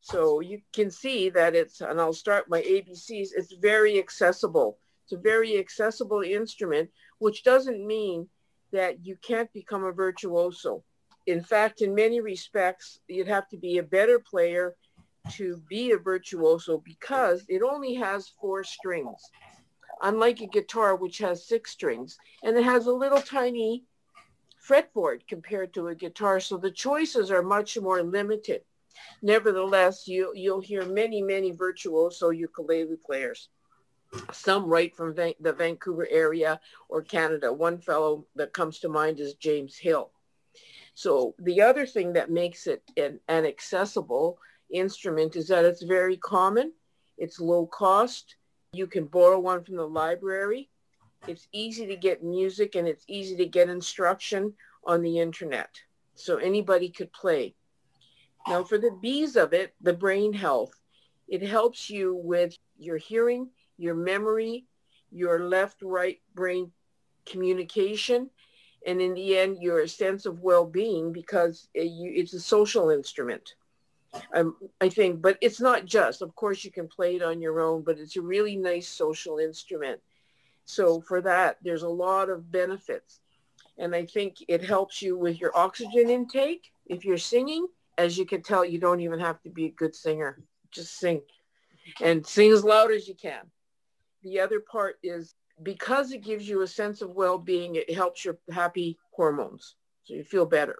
So 0.00 0.40
you 0.40 0.60
can 0.72 0.90
see 0.90 1.30
that 1.30 1.54
it's, 1.54 1.80
and 1.80 2.00
I'll 2.00 2.12
start 2.12 2.50
my 2.50 2.62
ABCs, 2.62 3.28
it's 3.36 3.54
very 3.54 3.96
accessible. 4.00 4.78
It's 5.04 5.12
a 5.12 5.18
very 5.18 5.58
accessible 5.58 6.22
instrument, 6.22 6.90
which 7.18 7.44
doesn't 7.44 7.86
mean 7.86 8.28
that 8.72 9.06
you 9.06 9.16
can't 9.22 9.52
become 9.52 9.84
a 9.84 9.92
virtuoso. 9.92 10.82
In 11.26 11.44
fact, 11.44 11.80
in 11.80 11.94
many 11.94 12.20
respects, 12.20 12.98
you'd 13.06 13.28
have 13.28 13.48
to 13.50 13.56
be 13.56 13.78
a 13.78 13.84
better 13.84 14.18
player 14.18 14.74
to 15.30 15.62
be 15.68 15.92
a 15.92 15.98
virtuoso 15.98 16.78
because 16.78 17.44
it 17.48 17.62
only 17.62 17.94
has 17.94 18.28
four 18.40 18.64
strings, 18.64 19.30
unlike 20.02 20.40
a 20.40 20.46
guitar, 20.46 20.96
which 20.96 21.18
has 21.18 21.46
six 21.46 21.72
strings, 21.72 22.18
and 22.42 22.56
it 22.56 22.64
has 22.64 22.86
a 22.86 22.92
little 22.92 23.20
tiny 23.20 23.84
fretboard 24.66 25.26
compared 25.28 25.72
to 25.74 25.88
a 25.88 25.94
guitar. 25.94 26.40
So 26.40 26.56
the 26.56 26.70
choices 26.70 27.30
are 27.30 27.42
much 27.42 27.78
more 27.78 28.02
limited. 28.02 28.62
Nevertheless, 29.22 30.08
you, 30.08 30.32
you'll 30.34 30.60
hear 30.60 30.84
many, 30.84 31.22
many 31.22 31.50
virtuoso 31.52 32.30
ukulele 32.30 32.96
players. 32.96 33.48
Some 34.32 34.66
right 34.66 34.94
from 34.94 35.14
Van- 35.14 35.34
the 35.40 35.52
Vancouver 35.52 36.06
area 36.10 36.60
or 36.88 37.02
Canada. 37.02 37.52
One 37.52 37.78
fellow 37.78 38.26
that 38.36 38.52
comes 38.52 38.78
to 38.80 38.88
mind 38.88 39.20
is 39.20 39.34
James 39.34 39.76
Hill. 39.76 40.10
So 40.94 41.34
the 41.38 41.60
other 41.60 41.84
thing 41.84 42.14
that 42.14 42.30
makes 42.30 42.66
it 42.66 42.82
an, 42.96 43.20
an 43.28 43.44
accessible 43.44 44.38
instrument 44.70 45.36
is 45.36 45.48
that 45.48 45.64
it's 45.64 45.82
very 45.82 46.16
common, 46.16 46.72
it's 47.18 47.40
low 47.40 47.66
cost, 47.66 48.36
you 48.72 48.86
can 48.86 49.06
borrow 49.06 49.38
one 49.38 49.62
from 49.62 49.76
the 49.76 49.86
library, 49.86 50.68
it's 51.26 51.48
easy 51.52 51.86
to 51.86 51.96
get 51.96 52.22
music 52.22 52.74
and 52.74 52.86
it's 52.86 53.04
easy 53.08 53.36
to 53.36 53.46
get 53.46 53.68
instruction 53.68 54.52
on 54.84 55.02
the 55.02 55.18
internet. 55.18 55.70
So 56.14 56.36
anybody 56.36 56.88
could 56.88 57.12
play. 57.12 57.54
Now 58.46 58.62
for 58.62 58.78
the 58.78 58.96
B's 59.02 59.36
of 59.36 59.52
it, 59.52 59.74
the 59.80 59.92
brain 59.92 60.32
health, 60.32 60.72
it 61.28 61.42
helps 61.42 61.90
you 61.90 62.14
with 62.14 62.56
your 62.78 62.96
hearing, 62.96 63.50
your 63.76 63.94
memory, 63.94 64.66
your 65.10 65.40
left-right 65.48 66.20
brain 66.34 66.70
communication, 67.24 68.30
and 68.86 69.00
in 69.00 69.14
the 69.14 69.36
end, 69.36 69.58
your 69.60 69.84
sense 69.88 70.26
of 70.26 70.40
well-being 70.40 71.12
because 71.12 71.68
it's 71.74 72.34
a 72.34 72.40
social 72.40 72.90
instrument 72.90 73.54
um, 74.34 74.56
I 74.80 74.88
think, 74.88 75.22
but 75.22 75.38
it's 75.40 75.60
not 75.60 75.84
just. 75.84 76.22
Of 76.22 76.34
course, 76.34 76.64
you 76.64 76.70
can 76.70 76.88
play 76.88 77.16
it 77.16 77.22
on 77.22 77.40
your 77.40 77.60
own, 77.60 77.82
but 77.82 77.98
it's 77.98 78.16
a 78.16 78.22
really 78.22 78.56
nice 78.56 78.88
social 78.88 79.38
instrument. 79.38 80.00
So 80.64 81.00
for 81.00 81.20
that, 81.22 81.58
there's 81.62 81.82
a 81.82 81.88
lot 81.88 82.28
of 82.28 82.50
benefits. 82.50 83.20
And 83.78 83.94
I 83.94 84.06
think 84.06 84.36
it 84.48 84.64
helps 84.64 85.02
you 85.02 85.16
with 85.18 85.40
your 85.40 85.56
oxygen 85.56 86.10
intake. 86.10 86.72
If 86.86 87.04
you're 87.04 87.18
singing, 87.18 87.66
as 87.98 88.16
you 88.16 88.26
can 88.26 88.42
tell, 88.42 88.64
you 88.64 88.78
don't 88.78 89.00
even 89.00 89.20
have 89.20 89.42
to 89.42 89.50
be 89.50 89.66
a 89.66 89.70
good 89.70 89.94
singer. 89.94 90.42
Just 90.70 90.98
sing 90.98 91.22
and 92.00 92.26
sing 92.26 92.50
as 92.50 92.64
loud 92.64 92.90
as 92.90 93.06
you 93.06 93.14
can. 93.14 93.44
The 94.22 94.40
other 94.40 94.60
part 94.60 94.98
is 95.02 95.34
because 95.62 96.12
it 96.12 96.24
gives 96.24 96.48
you 96.48 96.62
a 96.62 96.66
sense 96.66 97.00
of 97.00 97.10
well-being, 97.10 97.76
it 97.76 97.94
helps 97.94 98.24
your 98.24 98.38
happy 98.50 98.98
hormones. 99.12 99.76
So 100.04 100.14
you 100.14 100.24
feel 100.24 100.46
better. 100.46 100.76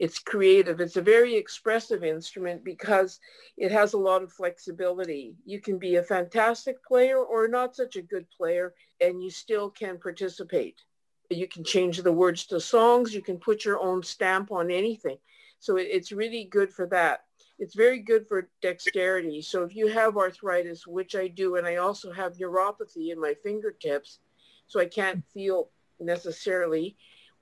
It's 0.00 0.18
creative. 0.18 0.80
It's 0.80 0.96
a 0.96 1.02
very 1.02 1.36
expressive 1.36 2.02
instrument 2.02 2.64
because 2.64 3.20
it 3.58 3.70
has 3.70 3.92
a 3.92 3.98
lot 3.98 4.22
of 4.22 4.32
flexibility. 4.32 5.34
You 5.44 5.60
can 5.60 5.78
be 5.78 5.96
a 5.96 6.02
fantastic 6.02 6.82
player 6.82 7.18
or 7.18 7.46
not 7.48 7.76
such 7.76 7.96
a 7.96 8.02
good 8.02 8.26
player, 8.34 8.72
and 9.02 9.22
you 9.22 9.28
still 9.28 9.68
can 9.68 9.98
participate. 9.98 10.80
You 11.28 11.46
can 11.46 11.64
change 11.64 11.98
the 11.98 12.10
words 12.12 12.46
to 12.46 12.60
songs. 12.60 13.14
You 13.14 13.20
can 13.20 13.36
put 13.36 13.66
your 13.66 13.78
own 13.78 14.02
stamp 14.02 14.50
on 14.50 14.70
anything. 14.70 15.18
So 15.58 15.76
it's 15.76 16.12
really 16.12 16.44
good 16.44 16.72
for 16.72 16.86
that. 16.86 17.24
It's 17.58 17.74
very 17.74 17.98
good 17.98 18.26
for 18.26 18.48
dexterity. 18.62 19.42
So 19.42 19.64
if 19.64 19.76
you 19.76 19.88
have 19.88 20.16
arthritis, 20.16 20.86
which 20.86 21.14
I 21.14 21.28
do, 21.28 21.56
and 21.56 21.66
I 21.66 21.76
also 21.76 22.10
have 22.10 22.38
neuropathy 22.38 23.12
in 23.12 23.20
my 23.20 23.34
fingertips, 23.42 24.20
so 24.66 24.80
I 24.80 24.86
can't 24.86 25.22
feel 25.34 25.68
necessarily, 26.00 26.96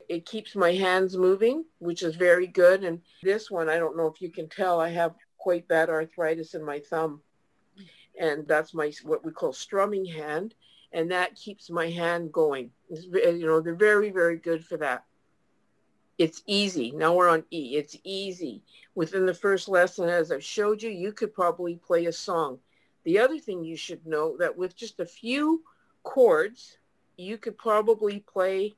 it 0.09 0.27
keeps 0.27 0.57
my 0.57 0.73
hands 0.73 1.17
moving, 1.17 1.65
which 1.79 2.03
is 2.03 2.17
very 2.17 2.47
good. 2.47 2.85
And 2.85 3.01
this 3.23 3.51
one, 3.51 3.69
I 3.69 3.79
don't 3.79 3.97
know 3.97 4.07
if 4.07 4.21
you 4.23 4.31
can 4.31 4.49
tell, 4.49 4.81
I 4.81 4.89
have 4.89 5.15
quite 5.37 5.69
bad 5.69 5.91
arthritis 5.91 6.55
in 6.55 6.65
my 6.65 6.81
thumb. 6.81 7.21
And 8.19 8.49
that's 8.49 8.75
my 8.75 8.93
what 9.05 9.25
we 9.25 9.31
call 9.31 9.53
strumming 9.53 10.05
hand. 10.05 10.55
And 10.93 11.11
that 11.11 11.37
keeps 11.37 11.71
my 11.71 11.91
hand 11.91 12.33
going. 12.33 12.71
It's, 12.89 13.05
you 13.05 13.47
know, 13.47 13.61
they're 13.61 13.75
very, 13.75 14.11
very 14.11 14.39
good 14.39 14.65
for 14.65 14.79
that. 14.79 15.05
It's 16.17 16.43
easy. 16.47 16.91
Now 16.91 17.15
we're 17.15 17.29
on 17.29 17.45
E. 17.53 17.77
It's 17.77 17.97
easy. 18.03 18.63
Within 18.95 19.27
the 19.27 19.35
first 19.35 19.69
lesson, 19.69 20.09
as 20.09 20.33
I've 20.33 20.43
showed 20.43 20.83
you, 20.83 20.91
you 20.91 21.13
could 21.13 21.33
probably 21.33 21.77
play 21.77 22.07
a 22.07 22.13
song. 22.13 22.59
The 23.05 23.21
other 23.21 23.39
thing 23.39 23.63
you 23.63 23.77
should 23.77 24.05
know 24.05 24.37
that 24.39 24.57
with 24.57 24.75
just 24.75 24.99
a 24.99 25.07
few 25.07 25.63
chords, 26.03 26.79
you 27.17 27.39
could 27.39 27.57
probably 27.57 28.21
play 28.21 28.75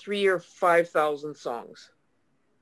three 0.00 0.26
or 0.26 0.38
5,000 0.38 1.34
songs. 1.36 1.90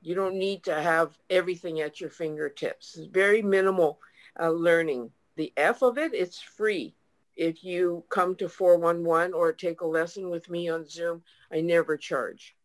You 0.01 0.15
don't 0.15 0.37
need 0.37 0.65
to 0.65 0.81
have 0.81 1.17
everything 1.31 1.81
at 1.81 2.01
your 2.01 2.11
fingertips. 2.11 2.97
It's 2.97 3.07
very 3.07 3.43
minimal 3.43 3.99
uh, 4.39 4.51
learning. 4.51 5.11
The 5.37 5.53
F 5.57 5.83
of 5.83 5.99
it, 5.99 6.15
it's 6.15 6.41
free. 6.41 6.95
If 7.37 7.63
you 7.63 8.05
come 8.09 8.35
to 8.37 8.49
411 8.49 9.33
or 9.33 9.53
take 9.53 9.81
a 9.81 9.87
lesson 9.87 10.31
with 10.31 10.51
me 10.51 10.69
on 10.69 10.89
Zoom, 10.89 11.23
I 11.53 11.61
never 11.61 11.97
charge. 11.97 12.57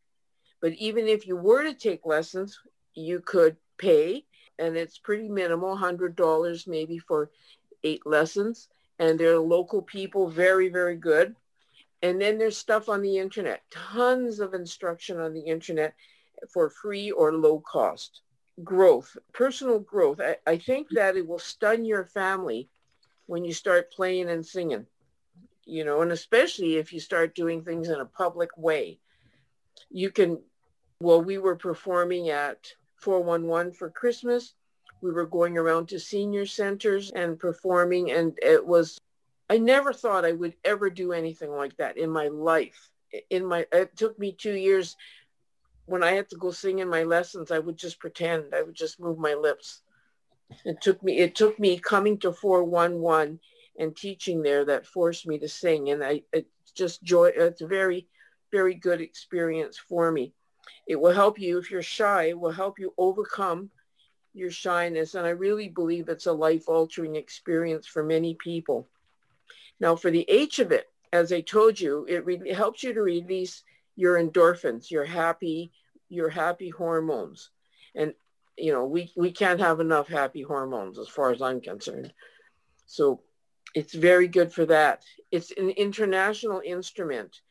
But 0.61 0.73
even 0.73 1.07
if 1.07 1.27
you 1.27 1.37
were 1.37 1.63
to 1.63 1.73
take 1.73 2.05
lessons, 2.05 2.59
you 2.95 3.19
could 3.19 3.57
pay 3.77 4.25
and 4.59 4.77
it's 4.77 4.97
pretty 4.97 5.27
minimal, 5.27 5.77
$100 5.77 6.67
maybe 6.67 6.97
for 6.97 7.29
eight 7.83 8.05
lessons. 8.05 8.69
And 8.99 9.19
they're 9.19 9.39
local 9.39 9.81
people, 9.81 10.29
very, 10.29 10.69
very 10.69 10.95
good. 10.95 11.35
And 12.03 12.21
then 12.21 12.37
there's 12.37 12.57
stuff 12.57 12.89
on 12.89 13.01
the 13.01 13.17
internet, 13.17 13.63
tons 13.71 14.41
of 14.41 14.53
instruction 14.53 15.21
on 15.21 15.33
the 15.33 15.39
internet 15.39 15.95
for 16.51 16.69
free 16.69 17.09
or 17.11 17.33
low 17.33 17.61
cost. 17.61 18.21
Growth, 18.61 19.15
personal 19.31 19.79
growth. 19.79 20.19
I, 20.19 20.35
I 20.45 20.57
think 20.57 20.87
mm-hmm. 20.87 20.97
that 20.97 21.15
it 21.15 21.25
will 21.25 21.39
stun 21.39 21.85
your 21.85 22.05
family 22.05 22.69
when 23.25 23.45
you 23.45 23.53
start 23.53 23.91
playing 23.93 24.29
and 24.29 24.45
singing, 24.45 24.85
you 25.65 25.85
know, 25.85 26.01
and 26.01 26.11
especially 26.11 26.75
if 26.75 26.91
you 26.91 26.99
start 26.99 27.35
doing 27.35 27.63
things 27.63 27.87
in 27.87 28.01
a 28.01 28.05
public 28.05 28.49
way. 28.57 28.99
You 29.89 30.11
can, 30.11 30.39
well, 30.99 31.21
we 31.21 31.37
were 31.37 31.55
performing 31.55 32.29
at 32.29 32.67
411 32.97 33.73
for 33.73 33.89
Christmas. 33.89 34.55
We 35.01 35.11
were 35.11 35.25
going 35.25 35.57
around 35.57 35.87
to 35.89 35.99
senior 35.99 36.45
centers 36.45 37.11
and 37.11 37.39
performing, 37.39 38.11
and 38.11 38.37
it 38.41 38.65
was 38.65 38.99
I 39.49 39.57
never 39.57 39.93
thought 39.93 40.25
I 40.25 40.31
would 40.31 40.55
ever 40.63 40.89
do 40.89 41.11
anything 41.11 41.51
like 41.51 41.77
that 41.77 41.97
in 41.97 42.09
my 42.09 42.27
life. 42.27 42.89
In 43.29 43.45
my, 43.45 43.65
it 43.71 43.95
took 43.95 44.17
me 44.17 44.31
two 44.31 44.53
years. 44.53 44.95
When 45.85 46.01
I 46.01 46.11
had 46.11 46.29
to 46.29 46.37
go 46.37 46.51
sing 46.51 46.79
in 46.79 46.89
my 46.89 47.03
lessons, 47.03 47.51
I 47.51 47.59
would 47.59 47.77
just 47.77 47.99
pretend. 47.99 48.55
I 48.55 48.63
would 48.63 48.75
just 48.75 48.99
move 48.99 49.17
my 49.17 49.33
lips. 49.33 49.81
It 50.65 50.81
took 50.81 51.03
me. 51.03 51.19
It 51.19 51.35
took 51.35 51.59
me 51.59 51.77
coming 51.77 52.17
to 52.19 52.31
411 52.31 53.39
and 53.77 53.95
teaching 53.95 54.41
there 54.41 54.65
that 54.65 54.85
forced 54.85 55.27
me 55.27 55.39
to 55.39 55.47
sing, 55.47 55.89
and 55.89 56.03
I 56.03 56.23
it 56.31 56.47
just 56.73 57.03
joy. 57.03 57.31
It's 57.35 57.61
a 57.61 57.67
very, 57.67 58.07
very 58.51 58.75
good 58.75 59.01
experience 59.01 59.77
for 59.77 60.11
me. 60.11 60.33
It 60.87 60.99
will 60.99 61.13
help 61.13 61.39
you 61.39 61.57
if 61.57 61.69
you're 61.69 61.83
shy. 61.83 62.25
It 62.25 62.39
will 62.39 62.51
help 62.51 62.79
you 62.79 62.93
overcome 62.97 63.69
your 64.33 64.51
shyness, 64.51 65.15
and 65.15 65.25
I 65.25 65.31
really 65.31 65.69
believe 65.69 66.09
it's 66.09 66.25
a 66.25 66.33
life-altering 66.33 67.15
experience 67.15 67.85
for 67.85 68.03
many 68.03 68.35
people. 68.35 68.87
Now 69.79 69.95
for 69.95 70.11
the 70.11 70.25
H 70.29 70.59
of 70.59 70.71
it, 70.71 70.89
as 71.11 71.31
I 71.31 71.41
told 71.41 71.79
you, 71.79 72.05
it, 72.09 72.25
re- 72.25 72.51
helps 72.53 72.83
you 72.83 72.93
to 72.93 73.01
release 73.01 73.63
your 73.95 74.15
endorphins, 74.21 74.89
your 74.89 75.05
happy, 75.05 75.71
your 76.09 76.29
happy 76.29 76.69
hormones. 76.69 77.49
And, 77.95 78.13
you 78.57 78.71
know, 78.71 78.85
we, 78.85 79.11
we 79.15 79.31
can't 79.31 79.59
have 79.59 79.79
enough 79.79 80.07
happy 80.07 80.41
hormones 80.41 80.97
as 80.97 81.07
far 81.07 81.31
as 81.31 81.41
I'm 81.41 81.61
concerned. 81.61 82.11
So 82.85 83.21
it's 83.75 83.93
very 83.93 84.27
good 84.27 84.51
for 84.51 84.65
that. 84.65 85.03
It's 85.31 85.51
an 85.51 85.69
international 85.71 86.61
instrument. 86.65 87.41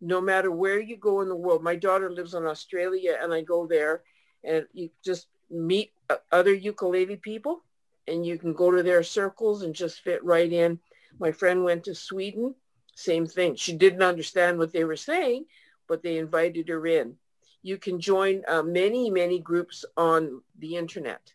No 0.00 0.20
matter 0.20 0.50
where 0.50 0.80
you 0.80 0.96
go 0.96 1.20
in 1.20 1.28
the 1.28 1.36
world, 1.36 1.62
my 1.62 1.76
daughter 1.76 2.10
lives 2.10 2.34
in 2.34 2.46
Australia 2.46 3.18
and 3.20 3.34
I 3.34 3.42
go 3.42 3.66
there 3.66 4.02
and 4.42 4.66
you 4.72 4.90
just 5.04 5.26
meet 5.50 5.92
other 6.32 6.54
ukulele 6.54 7.16
people 7.16 7.62
and 8.08 8.24
you 8.24 8.38
can 8.38 8.54
go 8.54 8.70
to 8.70 8.82
their 8.82 9.02
circles 9.02 9.62
and 9.62 9.74
just 9.74 10.00
fit 10.00 10.24
right 10.24 10.50
in 10.50 10.78
my 11.18 11.32
friend 11.32 11.64
went 11.64 11.84
to 11.84 11.94
Sweden, 11.94 12.54
same 12.94 13.26
thing. 13.26 13.54
She 13.54 13.74
didn't 13.74 14.02
understand 14.02 14.58
what 14.58 14.72
they 14.72 14.84
were 14.84 14.96
saying, 14.96 15.46
but 15.88 16.02
they 16.02 16.18
invited 16.18 16.68
her 16.68 16.86
in. 16.86 17.16
You 17.62 17.78
can 17.78 18.00
join 18.00 18.42
uh, 18.48 18.62
many, 18.62 19.10
many 19.10 19.38
groups 19.38 19.84
on 19.96 20.42
the 20.58 20.76
internet. 20.76 21.32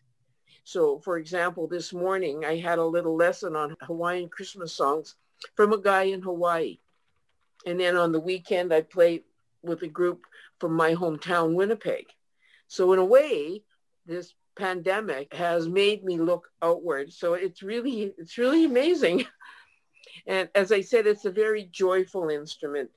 So 0.64 0.98
for 1.00 1.18
example, 1.18 1.68
this 1.68 1.92
morning 1.92 2.44
I 2.44 2.56
had 2.56 2.78
a 2.78 2.84
little 2.84 3.16
lesson 3.16 3.54
on 3.54 3.76
Hawaiian 3.82 4.28
Christmas 4.28 4.72
songs 4.72 5.14
from 5.54 5.72
a 5.72 5.78
guy 5.78 6.04
in 6.04 6.22
Hawaii. 6.22 6.78
And 7.66 7.78
then 7.78 7.96
on 7.96 8.12
the 8.12 8.20
weekend, 8.20 8.72
I 8.72 8.82
played 8.82 9.24
with 9.62 9.82
a 9.82 9.88
group 9.88 10.24
from 10.58 10.72
my 10.72 10.94
hometown, 10.94 11.54
Winnipeg. 11.54 12.06
So 12.68 12.92
in 12.92 12.98
a 12.98 13.04
way, 13.04 13.62
this 14.06 14.34
pandemic 14.56 15.34
has 15.34 15.68
made 15.68 16.04
me 16.04 16.18
look 16.18 16.50
outward. 16.62 17.12
So 17.12 17.34
it's 17.34 17.62
really, 17.62 18.14
it's 18.18 18.38
really 18.38 18.64
amazing 18.64 19.26
And 20.26 20.48
as 20.54 20.72
I 20.72 20.80
said, 20.80 21.06
it's 21.06 21.24
a 21.24 21.30
very 21.30 21.68
joyful 21.72 22.28
instrument. 22.28 22.90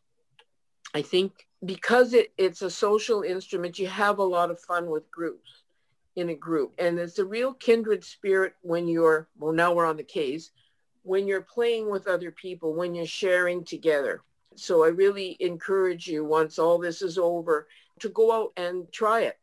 I 0.93 1.01
think 1.01 1.47
because 1.65 2.13
it, 2.13 2.32
it's 2.38 2.62
a 2.62 2.69
social 2.69 3.21
instrument, 3.21 3.79
you 3.79 3.88
have 3.88 4.19
a 4.19 4.23
lot 4.23 4.51
of 4.51 4.60
fun 4.62 4.89
with 4.89 5.12
groups 5.12 5.63
in 6.15 6.29
a 6.29 6.36
group. 6.36 6.73
And 6.77 6.97
it's 6.99 7.19
a 7.19 7.25
real 7.25 7.53
kindred 7.53 8.03
spirit 8.03 8.53
when 8.62 8.88
you're, 8.88 9.27
well, 9.38 9.53
now 9.53 9.73
we're 9.73 9.86
on 9.86 9.97
the 9.97 10.03
case, 10.03 10.51
when 11.03 11.27
you're 11.27 11.41
playing 11.41 11.89
with 11.89 12.08
other 12.08 12.32
people, 12.32 12.73
when 12.73 12.95
you're 12.95 13.05
sharing 13.05 13.63
together. 13.63 14.21
So 14.55 14.84
I 14.84 14.88
really 14.88 15.38
encourage 15.39 16.08
you 16.08 16.25
once 16.25 16.60
all 16.60 16.77
this 16.77 17.01
is 17.01 17.17
over 17.17 17.67
to 17.99 18.10
go 18.10 18.32
out 18.32 18.53
and 18.58 18.91
try 18.91 19.21
it. 19.21 19.38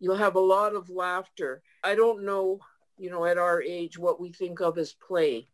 You'll 0.00 0.16
have 0.16 0.36
a 0.36 0.40
lot 0.40 0.74
of 0.74 0.90
laughter. 0.90 1.62
I 1.82 1.94
don't 1.94 2.24
know, 2.24 2.60
you 2.98 3.10
know, 3.10 3.24
at 3.24 3.38
our 3.38 3.60
age, 3.60 3.98
what 3.98 4.20
we 4.20 4.32
think 4.32 4.60
of 4.60 4.78
as 4.78 4.92
play 4.92 5.48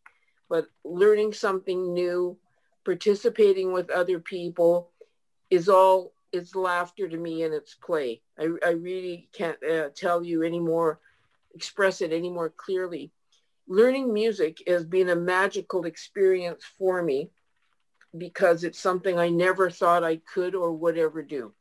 but 0.54 0.68
learning 0.84 1.32
something 1.32 1.92
new, 1.92 2.38
participating 2.84 3.72
with 3.72 3.90
other 3.90 4.20
people 4.20 4.92
is 5.50 5.68
all, 5.68 6.12
it's 6.30 6.54
laughter 6.54 7.08
to 7.08 7.16
me 7.16 7.42
and 7.42 7.52
it's 7.52 7.74
play. 7.74 8.22
I, 8.38 8.50
I 8.64 8.70
really 8.70 9.28
can't 9.32 9.58
uh, 9.68 9.88
tell 9.96 10.22
you 10.22 10.44
any 10.44 10.60
more, 10.60 11.00
express 11.56 12.02
it 12.02 12.12
any 12.12 12.30
more 12.30 12.50
clearly. 12.50 13.10
Learning 13.66 14.14
music 14.14 14.58
has 14.68 14.84
been 14.84 15.08
a 15.08 15.16
magical 15.16 15.86
experience 15.86 16.62
for 16.78 17.02
me 17.02 17.30
because 18.16 18.62
it's 18.62 18.78
something 18.78 19.18
I 19.18 19.30
never 19.30 19.70
thought 19.70 20.04
I 20.04 20.20
could 20.32 20.54
or 20.54 20.72
would 20.72 20.96
ever 20.96 21.24
do. 21.24 21.52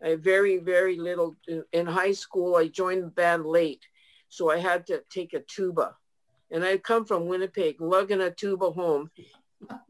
I 0.00 0.14
very, 0.14 0.58
very 0.58 0.98
little 0.98 1.34
in 1.72 1.86
high 1.86 2.12
school. 2.12 2.54
I 2.54 2.68
joined 2.68 3.02
the 3.02 3.08
band 3.08 3.44
late, 3.44 3.84
so 4.28 4.52
I 4.52 4.58
had 4.58 4.86
to 4.86 5.02
take 5.10 5.34
a 5.34 5.40
tuba 5.40 5.96
and 6.54 6.64
I 6.64 6.78
come 6.78 7.04
from 7.04 7.26
Winnipeg, 7.26 7.80
lugging 7.80 8.20
a 8.20 8.30
tuba 8.30 8.70
home 8.70 9.10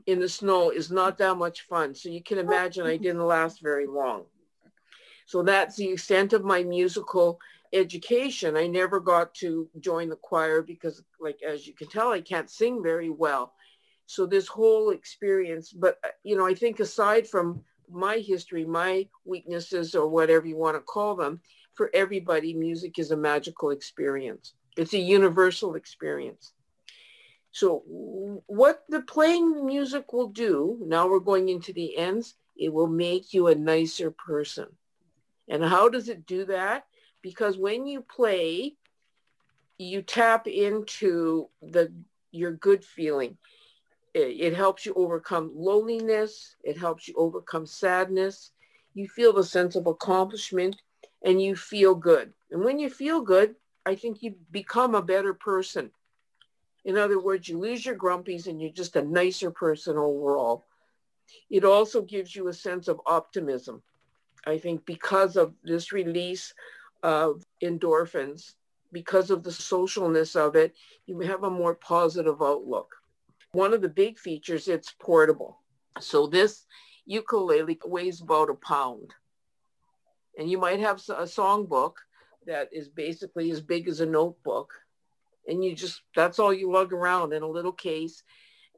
in 0.06 0.18
the 0.18 0.28
snow 0.28 0.70
is 0.70 0.90
not 0.90 1.18
that 1.18 1.36
much 1.36 1.60
fun. 1.62 1.94
So 1.94 2.08
you 2.08 2.22
can 2.22 2.38
imagine 2.38 2.86
I 2.86 2.96
didn't 2.96 3.26
last 3.26 3.60
very 3.62 3.86
long. 3.86 4.24
So 5.26 5.42
that's 5.42 5.76
the 5.76 5.90
extent 5.90 6.32
of 6.32 6.42
my 6.42 6.62
musical 6.62 7.38
education. 7.74 8.56
I 8.56 8.66
never 8.66 8.98
got 8.98 9.34
to 9.34 9.68
join 9.78 10.08
the 10.08 10.16
choir 10.16 10.62
because 10.62 11.02
like, 11.20 11.40
as 11.46 11.66
you 11.66 11.74
can 11.74 11.88
tell, 11.88 12.12
I 12.12 12.22
can't 12.22 12.48
sing 12.48 12.82
very 12.82 13.10
well. 13.10 13.52
So 14.06 14.24
this 14.24 14.48
whole 14.48 14.90
experience, 14.90 15.70
but 15.70 15.98
uh, 16.02 16.08
you 16.22 16.34
know, 16.34 16.46
I 16.46 16.54
think 16.54 16.80
aside 16.80 17.28
from 17.28 17.62
my 17.90 18.16
history, 18.16 18.64
my 18.64 19.06
weaknesses, 19.26 19.94
or 19.94 20.08
whatever 20.08 20.46
you 20.46 20.56
want 20.56 20.76
to 20.76 20.80
call 20.80 21.14
them, 21.14 21.40
for 21.74 21.90
everybody, 21.92 22.54
music 22.54 22.98
is 22.98 23.10
a 23.10 23.16
magical 23.16 23.70
experience. 23.70 24.54
It's 24.76 24.94
a 24.94 24.98
universal 24.98 25.74
experience. 25.74 26.52
So 27.52 27.82
what 28.46 28.82
the 28.88 29.02
playing 29.02 29.64
music 29.64 30.12
will 30.12 30.28
do, 30.28 30.82
now 30.84 31.08
we're 31.08 31.20
going 31.20 31.48
into 31.48 31.72
the 31.72 31.96
ends, 31.96 32.34
it 32.56 32.72
will 32.72 32.88
make 32.88 33.32
you 33.32 33.46
a 33.46 33.54
nicer 33.54 34.10
person. 34.10 34.66
And 35.48 35.62
how 35.64 35.88
does 35.88 36.08
it 36.08 36.26
do 36.26 36.46
that? 36.46 36.86
Because 37.22 37.56
when 37.56 37.86
you 37.86 38.00
play, 38.00 38.74
you 39.78 40.02
tap 40.02 40.46
into 40.46 41.48
the 41.62 41.92
your 42.32 42.52
good 42.52 42.84
feeling. 42.84 43.36
It, 44.14 44.40
it 44.40 44.56
helps 44.56 44.84
you 44.84 44.94
overcome 44.94 45.52
loneliness. 45.54 46.56
It 46.64 46.76
helps 46.76 47.06
you 47.06 47.14
overcome 47.16 47.66
sadness. 47.66 48.50
You 48.94 49.08
feel 49.08 49.32
the 49.32 49.44
sense 49.44 49.76
of 49.76 49.86
accomplishment 49.86 50.76
and 51.24 51.40
you 51.40 51.54
feel 51.56 51.94
good. 51.94 52.32
And 52.50 52.64
when 52.64 52.78
you 52.78 52.90
feel 52.90 53.20
good, 53.20 53.54
I 53.86 53.94
think 53.94 54.22
you 54.22 54.34
become 54.50 54.94
a 54.94 55.02
better 55.02 55.34
person. 55.34 55.90
In 56.84 56.96
other 56.98 57.20
words, 57.20 57.48
you 57.48 57.58
lose 57.58 57.84
your 57.84 57.96
grumpies 57.96 58.46
and 58.46 58.60
you're 58.60 58.70
just 58.70 58.96
a 58.96 59.02
nicer 59.02 59.50
person 59.50 59.96
overall. 59.96 60.66
It 61.50 61.64
also 61.64 62.02
gives 62.02 62.34
you 62.36 62.48
a 62.48 62.52
sense 62.52 62.88
of 62.88 63.00
optimism. 63.06 63.82
I 64.46 64.58
think 64.58 64.84
because 64.84 65.36
of 65.36 65.54
this 65.62 65.92
release 65.92 66.52
of 67.02 67.42
endorphins, 67.62 68.54
because 68.92 69.30
of 69.30 69.42
the 69.42 69.50
socialness 69.50 70.36
of 70.36 70.56
it, 70.56 70.74
you 71.06 71.20
have 71.20 71.44
a 71.44 71.50
more 71.50 71.74
positive 71.74 72.42
outlook. 72.42 72.94
One 73.52 73.72
of 73.72 73.82
the 73.82 73.88
big 73.88 74.18
features, 74.18 74.68
it's 74.68 74.94
portable. 74.98 75.58
So 76.00 76.26
this 76.26 76.66
ukulele 77.06 77.78
weighs 77.84 78.20
about 78.20 78.50
a 78.50 78.54
pound. 78.54 79.14
And 80.38 80.50
you 80.50 80.58
might 80.58 80.80
have 80.80 80.96
a 81.08 81.24
songbook 81.24 81.94
that 82.46 82.68
is 82.72 82.88
basically 82.88 83.50
as 83.50 83.60
big 83.60 83.88
as 83.88 84.00
a 84.00 84.06
notebook. 84.06 84.72
And 85.46 85.64
you 85.64 85.74
just, 85.74 86.00
that's 86.16 86.38
all 86.38 86.52
you 86.52 86.72
lug 86.72 86.92
around 86.92 87.32
in 87.32 87.42
a 87.42 87.48
little 87.48 87.72
case. 87.72 88.22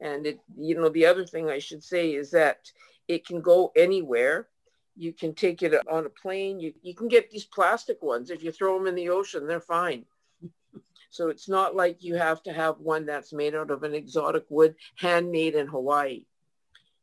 And 0.01 0.25
it, 0.27 0.39
you 0.57 0.75
know, 0.75 0.89
the 0.89 1.05
other 1.05 1.25
thing 1.25 1.49
I 1.49 1.59
should 1.59 1.83
say 1.83 2.13
is 2.13 2.31
that 2.31 2.71
it 3.07 3.25
can 3.25 3.41
go 3.41 3.71
anywhere. 3.75 4.47
You 4.95 5.13
can 5.13 5.33
take 5.33 5.63
it 5.63 5.73
on 5.87 6.05
a 6.05 6.09
plane. 6.09 6.59
You, 6.59 6.73
you 6.81 6.93
can 6.93 7.07
get 7.07 7.29
these 7.29 7.45
plastic 7.45 8.01
ones. 8.01 8.29
If 8.29 8.43
you 8.43 8.51
throw 8.51 8.77
them 8.77 8.87
in 8.87 8.95
the 8.95 9.09
ocean, 9.09 9.47
they're 9.47 9.61
fine. 9.61 10.05
So 11.09 11.29
it's 11.29 11.47
not 11.47 11.73
like 11.73 12.03
you 12.03 12.15
have 12.15 12.43
to 12.43 12.53
have 12.53 12.81
one 12.81 13.05
that's 13.05 13.31
made 13.31 13.55
out 13.55 13.71
of 13.71 13.83
an 13.83 13.95
exotic 13.95 14.43
wood, 14.49 14.75
handmade 14.97 15.55
in 15.55 15.65
Hawaii. 15.65 16.25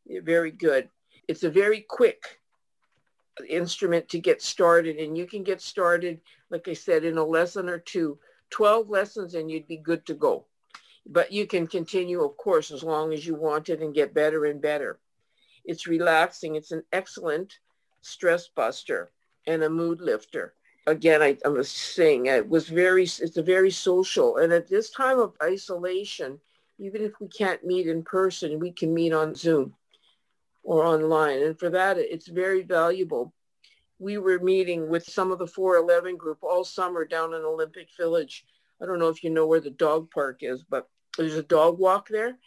Very 0.07 0.50
good. 0.50 0.90
It's 1.27 1.42
a 1.42 1.50
very 1.50 1.81
quick 1.81 2.38
instrument 3.49 4.09
to 4.09 4.18
get 4.18 4.42
started 4.42 4.97
and 4.97 5.16
you 5.16 5.27
can 5.27 5.42
get 5.42 5.61
started, 5.61 6.20
like 6.51 6.68
I 6.68 6.75
said, 6.75 7.05
in 7.05 7.18
a 7.18 7.25
lesson 7.25 7.68
or 7.68 7.79
two, 7.79 8.18
12 8.51 8.88
lessons 8.88 9.35
and 9.35 9.51
you'd 9.51 9.66
be 9.66 9.77
good 9.77 10.07
to 10.07 10.14
go. 10.14 10.47
But 11.07 11.33
you 11.33 11.47
can 11.47 11.66
continue, 11.66 12.23
of 12.23 12.37
course, 12.37 12.70
as 12.70 12.83
long 12.83 13.12
as 13.12 13.27
you 13.27 13.35
want 13.35 13.68
it 13.68 13.83
and 13.83 13.94
get 13.94 14.14
better 14.14 14.47
and 14.47 14.61
better. 14.61 14.99
It's 15.64 15.87
relaxing. 15.87 16.55
It's 16.55 16.73
an 16.73 16.83
excellent 16.92 17.59
stress 18.01 18.49
buster 18.49 19.11
and 19.47 19.62
a 19.62 19.70
mood 19.70 20.01
lifter. 20.01 20.55
Again, 20.87 21.23
I, 21.23 21.37
I 21.44 21.49
was 21.49 21.70
saying 21.70 22.27
it 22.27 22.49
was 22.49 22.68
very, 22.68 23.05
it's 23.05 23.37
a 23.37 23.42
very 23.42 23.70
social. 23.70 24.38
And 24.38 24.53
at 24.53 24.68
this 24.68 24.90
time 24.90 25.18
of 25.18 25.35
isolation, 25.42 26.38
even 26.79 27.03
if 27.03 27.12
we 27.20 27.29
can't 27.29 27.64
meet 27.64 27.87
in 27.87 28.03
person, 28.03 28.59
we 28.59 28.70
can 28.70 28.92
meet 28.92 29.12
on 29.12 29.35
Zoom 29.35 29.75
or 30.64 30.85
online. 30.85 31.42
And 31.42 31.59
for 31.59 31.70
that, 31.70 31.98
it's 31.98 32.27
very 32.27 32.62
valuable. 32.62 33.33
We 33.98 34.18
were 34.18 34.40
meeting 34.40 34.88
with 34.88 35.05
some 35.05 35.31
of 35.31 35.38
the 35.38 35.46
411 35.46 36.16
group 36.16 36.38
all 36.42 36.64
summer 36.64 37.05
down 37.05 37.35
in 37.35 37.42
Olympic 37.42 37.88
Village. 37.96 38.44
I 38.83 38.87
don't 38.87 38.98
know 38.98 39.09
if 39.09 39.22
you 39.22 39.31
know 39.31 39.46
where 39.46 39.61
the 39.61 39.70
dog 39.70 40.11
park 40.11 40.38
is, 40.40 40.64
but 40.64 40.88
there's 41.16 41.37
a 41.37 41.42
dog 41.42 41.79
walk 41.79 42.09
there 42.09 42.38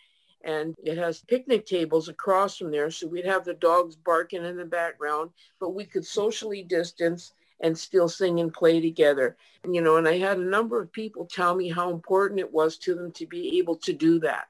and 0.43 0.75
it 0.83 0.97
has 0.97 1.21
picnic 1.21 1.65
tables 1.65 2.09
across 2.09 2.57
from 2.57 2.71
there. 2.71 2.91
So 2.91 3.07
we'd 3.07 3.25
have 3.25 3.45
the 3.45 3.53
dogs 3.53 3.95
barking 3.95 4.45
in 4.45 4.57
the 4.57 4.65
background, 4.65 5.31
but 5.59 5.73
we 5.75 5.85
could 5.85 6.05
socially 6.05 6.63
distance 6.63 7.33
and 7.59 7.77
still 7.77 8.07
sing 8.07 8.39
and 8.39 8.53
play 8.53 8.79
together. 8.79 9.35
And, 9.63 9.73
you 9.73 9.81
know, 9.81 9.97
and 9.97 10.07
I 10.07 10.19
had 10.19 10.37
a 10.37 10.43
number 10.43 10.81
of 10.81 10.91
people 10.91 11.25
tell 11.25 11.55
me 11.55 11.69
how 11.69 11.91
important 11.91 12.39
it 12.39 12.51
was 12.51 12.77
to 12.79 12.93
them 12.93 13.11
to 13.13 13.25
be 13.25 13.57
able 13.57 13.77
to 13.77 13.93
do 13.93 14.19
that. 14.19 14.47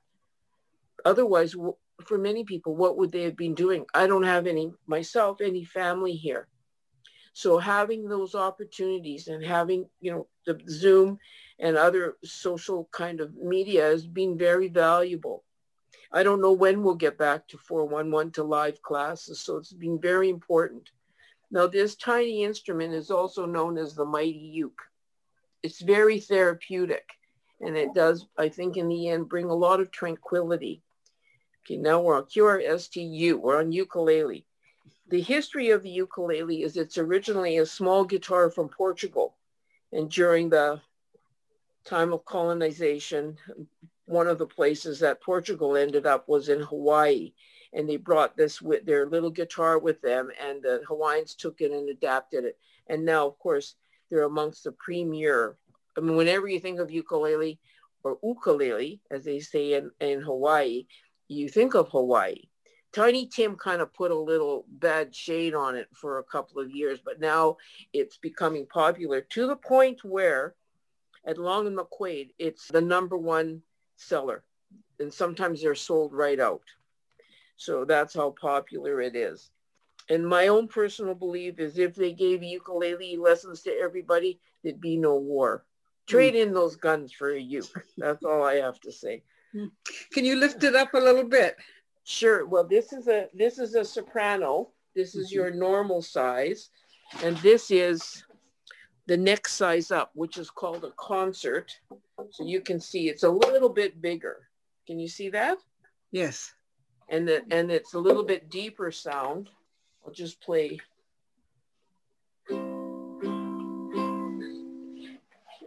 Otherwise, 1.05 1.55
for 2.05 2.17
many 2.17 2.43
people, 2.43 2.75
what 2.75 2.97
would 2.97 3.11
they 3.11 3.23
have 3.23 3.37
been 3.37 3.55
doing? 3.55 3.85
I 3.93 4.07
don't 4.07 4.23
have 4.23 4.47
any 4.47 4.71
myself, 4.85 5.41
any 5.41 5.63
family 5.63 6.13
here. 6.13 6.47
So 7.33 7.57
having 7.59 8.07
those 8.07 8.33
opportunities 8.33 9.27
and 9.27 9.43
having, 9.43 9.87
you 10.01 10.11
know, 10.11 10.27
the 10.45 10.59
Zoom 10.69 11.19
and 11.59 11.77
other 11.77 12.17
social 12.23 12.89
kind 12.91 13.19
of 13.21 13.35
media 13.35 13.83
has 13.83 14.07
been 14.07 14.37
very 14.37 14.69
valuable. 14.69 15.43
I 16.11 16.23
don't 16.23 16.41
know 16.41 16.53
when 16.53 16.83
we'll 16.83 16.95
get 16.95 17.17
back 17.17 17.47
to 17.49 17.57
411 17.57 18.31
to 18.33 18.43
live 18.43 18.81
classes, 18.81 19.39
so 19.41 19.57
it's 19.57 19.73
been 19.73 19.99
very 19.99 20.29
important. 20.29 20.89
Now, 21.51 21.67
this 21.67 21.95
tiny 21.95 22.43
instrument 22.43 22.93
is 22.93 23.11
also 23.11 23.45
known 23.45 23.77
as 23.77 23.93
the 23.93 24.05
mighty 24.05 24.51
uke. 24.53 24.81
It's 25.63 25.81
very 25.81 26.19
therapeutic, 26.19 27.07
and 27.61 27.77
it 27.77 27.93
does, 27.93 28.25
I 28.37 28.49
think, 28.49 28.77
in 28.77 28.87
the 28.87 29.09
end, 29.09 29.29
bring 29.29 29.45
a 29.45 29.55
lot 29.55 29.79
of 29.79 29.91
tranquility. 29.91 30.81
Okay, 31.67 31.75
now 31.75 31.99
we're 31.99 32.15
on 32.15 32.23
QRSTU, 32.23 33.41
we're 33.41 33.59
on 33.59 33.73
ukulele. 33.73 34.45
The 35.09 35.19
history 35.19 35.71
of 35.71 35.83
the 35.83 35.89
ukulele 35.89 36.63
is 36.63 36.77
it's 36.77 36.97
originally 36.97 37.57
a 37.57 37.65
small 37.65 38.05
guitar 38.05 38.49
from 38.49 38.69
Portugal, 38.69 39.35
and 39.91 40.09
during 40.09 40.47
the 40.47 40.79
time 41.83 42.13
of 42.13 42.23
colonization, 42.23 43.37
one 44.05 44.27
of 44.27 44.37
the 44.37 44.47
places 44.47 45.01
that 45.01 45.21
Portugal 45.21 45.75
ended 45.75 46.05
up 46.05 46.29
was 46.29 46.47
in 46.47 46.61
Hawaii. 46.61 47.33
And 47.73 47.89
they 47.89 47.97
brought 47.97 48.37
this 48.37 48.61
with 48.61 48.85
their 48.85 49.05
little 49.05 49.29
guitar 49.29 49.77
with 49.77 50.01
them 50.01 50.31
and 50.41 50.63
the 50.63 50.83
Hawaiians 50.87 51.35
took 51.35 51.59
it 51.59 51.71
and 51.71 51.89
adapted 51.89 52.45
it. 52.45 52.57
And 52.87 53.03
now, 53.03 53.27
of 53.27 53.37
course, 53.39 53.75
they're 54.09 54.23
amongst 54.23 54.63
the 54.63 54.71
premier. 54.71 55.57
I 55.97 55.99
mean, 55.99 56.15
whenever 56.15 56.47
you 56.47 56.61
think 56.61 56.79
of 56.79 56.91
ukulele 56.91 57.59
or 58.03 58.17
ukulele, 58.23 59.01
as 59.11 59.25
they 59.25 59.41
say 59.41 59.73
in, 59.73 59.91
in 59.99 60.21
Hawaii, 60.21 60.85
you 61.27 61.49
think 61.49 61.75
of 61.75 61.89
Hawaii. 61.89 62.43
Tiny 62.93 63.27
Tim 63.27 63.55
kind 63.55 63.81
of 63.81 63.93
put 63.93 64.11
a 64.11 64.17
little 64.17 64.65
bad 64.67 65.13
shade 65.13 65.53
on 65.53 65.75
it 65.75 65.87
for 65.93 66.19
a 66.19 66.23
couple 66.23 66.61
of 66.61 66.71
years, 66.71 66.99
but 67.03 67.19
now 67.19 67.57
it's 67.93 68.17
becoming 68.17 68.65
popular 68.65 69.21
to 69.21 69.47
the 69.47 69.55
point 69.55 70.03
where 70.03 70.55
at 71.25 71.37
Long 71.37 71.67
and 71.67 71.77
McQuade, 71.77 72.29
it's 72.39 72.67
the 72.69 72.81
number 72.81 73.17
one 73.17 73.61
seller. 73.97 74.43
And 74.99 75.13
sometimes 75.13 75.61
they're 75.61 75.75
sold 75.75 76.13
right 76.13 76.39
out. 76.39 76.63
So 77.57 77.85
that's 77.85 78.13
how 78.13 78.33
popular 78.39 79.01
it 79.01 79.15
is. 79.15 79.51
And 80.09 80.25
my 80.25 80.47
own 80.47 80.67
personal 80.67 81.15
belief 81.15 81.59
is 81.59 81.77
if 81.77 81.95
they 81.95 82.13
gave 82.13 82.41
ukulele 82.41 83.17
lessons 83.17 83.61
to 83.63 83.71
everybody, 83.71 84.39
there'd 84.63 84.79
be 84.79 84.95
no 84.95 85.17
war. 85.17 85.65
Trade 86.07 86.35
mm. 86.35 86.43
in 86.43 86.53
those 86.53 86.77
guns 86.77 87.11
for 87.11 87.29
a 87.29 87.39
uke. 87.39 87.85
That's 87.97 88.23
all 88.23 88.43
I 88.43 88.55
have 88.55 88.79
to 88.81 88.91
say. 88.91 89.23
Can 90.11 90.25
you 90.25 90.35
lift 90.35 90.63
it 90.63 90.75
up 90.75 90.93
a 90.93 90.99
little 90.99 91.23
bit? 91.23 91.55
Sure. 92.03 92.45
Well, 92.45 92.63
this 92.63 92.93
is 92.93 93.07
a 93.07 93.27
this 93.33 93.59
is 93.59 93.75
a 93.75 93.83
soprano. 93.83 94.69
This 94.95 95.15
is 95.15 95.27
mm-hmm. 95.27 95.35
your 95.35 95.51
normal 95.51 96.01
size, 96.01 96.69
and 97.23 97.37
this 97.37 97.69
is 97.69 98.23
the 99.07 99.17
next 99.17 99.53
size 99.53 99.91
up, 99.91 100.11
which 100.13 100.37
is 100.37 100.49
called 100.49 100.83
a 100.83 100.91
concert. 100.97 101.71
So 102.31 102.45
you 102.45 102.61
can 102.61 102.79
see 102.79 103.09
it's 103.09 103.23
a 103.23 103.29
little 103.29 103.69
bit 103.69 104.01
bigger. 104.01 104.49
Can 104.85 104.99
you 104.99 105.07
see 105.07 105.29
that? 105.29 105.57
Yes. 106.11 106.53
And 107.09 107.27
the, 107.27 107.43
and 107.51 107.71
it's 107.71 107.93
a 107.93 107.99
little 107.99 108.23
bit 108.23 108.49
deeper 108.49 108.91
sound. 108.91 109.49
I'll 110.05 110.11
just 110.11 110.41
play. 110.41 110.79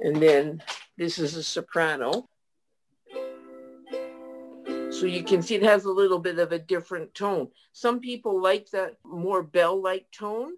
And 0.03 0.17
then 0.17 0.63
this 0.97 1.19
is 1.19 1.37
a 1.37 1.43
soprano. 1.43 2.29
So 5.01 5.07
you 5.07 5.25
can 5.25 5.41
see 5.41 5.55
it 5.55 5.63
has 5.63 5.87
a 5.87 5.91
little 5.91 6.19
bit 6.19 6.39
of 6.39 6.53
a 6.53 6.59
different 6.59 7.15
tone. 7.15 7.49
Some 7.73 8.01
people 8.01 8.39
like 8.39 8.71
that 8.73 8.99
more 9.03 9.43
bell-like 9.43 10.11
tone 10.13 10.53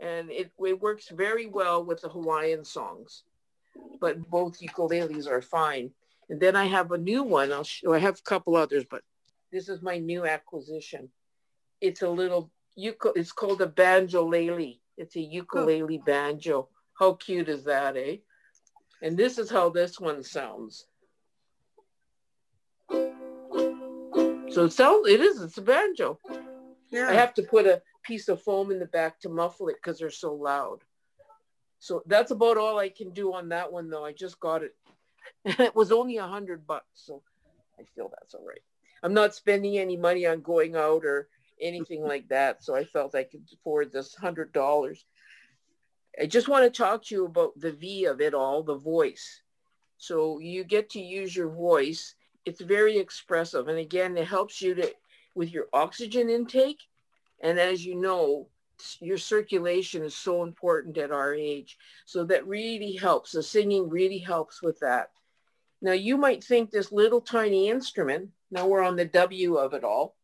and 0.00 0.30
it, 0.30 0.52
it 0.64 0.80
works 0.80 1.08
very 1.08 1.46
well 1.46 1.84
with 1.84 2.00
the 2.00 2.08
Hawaiian 2.08 2.64
songs. 2.64 3.24
But 4.00 4.30
both 4.30 4.60
ukuleles 4.60 5.26
are 5.26 5.42
fine. 5.42 5.90
And 6.28 6.38
then 6.38 6.54
I 6.54 6.66
have 6.66 6.92
a 6.92 6.98
new 6.98 7.24
one. 7.24 7.52
I'll 7.52 7.64
show, 7.64 7.92
I 7.92 7.98
have 7.98 8.20
a 8.20 8.22
couple 8.22 8.54
others, 8.54 8.84
but 8.88 9.02
this 9.50 9.68
is 9.68 9.82
my 9.82 9.98
new 9.98 10.24
acquisition. 10.24 11.08
It's 11.80 12.02
a 12.02 12.08
little, 12.08 12.48
it's 12.76 13.32
called 13.32 13.60
a 13.60 13.66
banjolele. 13.66 14.78
It's 14.98 15.16
a 15.16 15.20
ukulele 15.20 15.98
banjo. 15.98 16.68
How 16.96 17.14
cute 17.14 17.48
is 17.48 17.64
that, 17.64 17.96
eh? 17.96 18.18
And 19.02 19.16
this 19.16 19.36
is 19.36 19.50
how 19.50 19.70
this 19.70 19.98
one 19.98 20.22
sounds. 20.22 20.86
So 24.52 24.64
it 24.64 24.72
sounds, 24.72 25.08
it 25.08 25.20
is, 25.20 25.40
it's 25.40 25.58
a 25.58 25.62
banjo. 25.62 26.18
Yeah. 26.90 27.08
I 27.08 27.12
have 27.12 27.34
to 27.34 27.42
put 27.42 27.66
a 27.66 27.82
piece 28.02 28.28
of 28.28 28.42
foam 28.42 28.70
in 28.70 28.78
the 28.78 28.86
back 28.86 29.20
to 29.20 29.28
muffle 29.28 29.68
it 29.68 29.76
because 29.76 29.98
they're 29.98 30.10
so 30.10 30.34
loud. 30.34 30.80
So 31.78 32.02
that's 32.06 32.30
about 32.30 32.58
all 32.58 32.78
I 32.78 32.88
can 32.88 33.10
do 33.10 33.32
on 33.32 33.48
that 33.50 33.72
one 33.72 33.88
though. 33.88 34.04
I 34.04 34.12
just 34.12 34.38
got 34.40 34.62
it. 34.62 34.74
it 35.44 35.74
was 35.74 35.92
only 35.92 36.18
a 36.18 36.26
hundred 36.26 36.66
bucks. 36.66 36.86
So 36.94 37.22
I 37.78 37.84
feel 37.94 38.10
that's 38.10 38.34
all 38.34 38.44
right. 38.46 38.62
I'm 39.02 39.14
not 39.14 39.34
spending 39.34 39.78
any 39.78 39.96
money 39.96 40.26
on 40.26 40.42
going 40.42 40.76
out 40.76 41.04
or 41.04 41.28
anything 41.60 42.02
like 42.02 42.28
that. 42.28 42.62
So 42.62 42.74
I 42.74 42.84
felt 42.84 43.14
I 43.14 43.24
could 43.24 43.44
afford 43.54 43.92
this 43.92 44.14
hundred 44.14 44.52
dollars. 44.52 45.04
I 46.20 46.26
just 46.26 46.48
want 46.48 46.64
to 46.64 46.70
talk 46.70 47.04
to 47.04 47.14
you 47.14 47.24
about 47.24 47.58
the 47.58 47.72
V 47.72 48.06
of 48.06 48.20
it 48.20 48.34
all, 48.34 48.62
the 48.62 48.76
voice. 48.76 49.42
So 49.96 50.38
you 50.38 50.64
get 50.64 50.90
to 50.90 51.00
use 51.00 51.34
your 51.34 51.50
voice. 51.50 52.14
It's 52.44 52.60
very 52.60 52.98
expressive. 52.98 53.68
And 53.68 53.78
again, 53.78 54.16
it 54.16 54.26
helps 54.26 54.60
you 54.62 54.74
to 54.74 54.92
with 55.34 55.52
your 55.52 55.66
oxygen 55.72 56.28
intake. 56.28 56.80
And 57.42 57.58
as 57.58 57.84
you 57.84 57.94
know, 57.94 58.48
your 59.00 59.18
circulation 59.18 60.02
is 60.02 60.14
so 60.14 60.42
important 60.42 60.98
at 60.98 61.12
our 61.12 61.34
age. 61.34 61.78
So 62.06 62.24
that 62.24 62.46
really 62.46 62.92
helps. 62.92 63.32
The 63.32 63.42
singing 63.42 63.88
really 63.88 64.18
helps 64.18 64.62
with 64.62 64.80
that. 64.80 65.10
Now 65.82 65.92
you 65.92 66.16
might 66.16 66.44
think 66.44 66.70
this 66.70 66.92
little 66.92 67.20
tiny 67.20 67.68
instrument, 67.68 68.30
now 68.50 68.66
we're 68.66 68.82
on 68.82 68.96
the 68.96 69.06
W 69.06 69.56
of 69.56 69.72
it 69.72 69.84
all, 69.84 70.16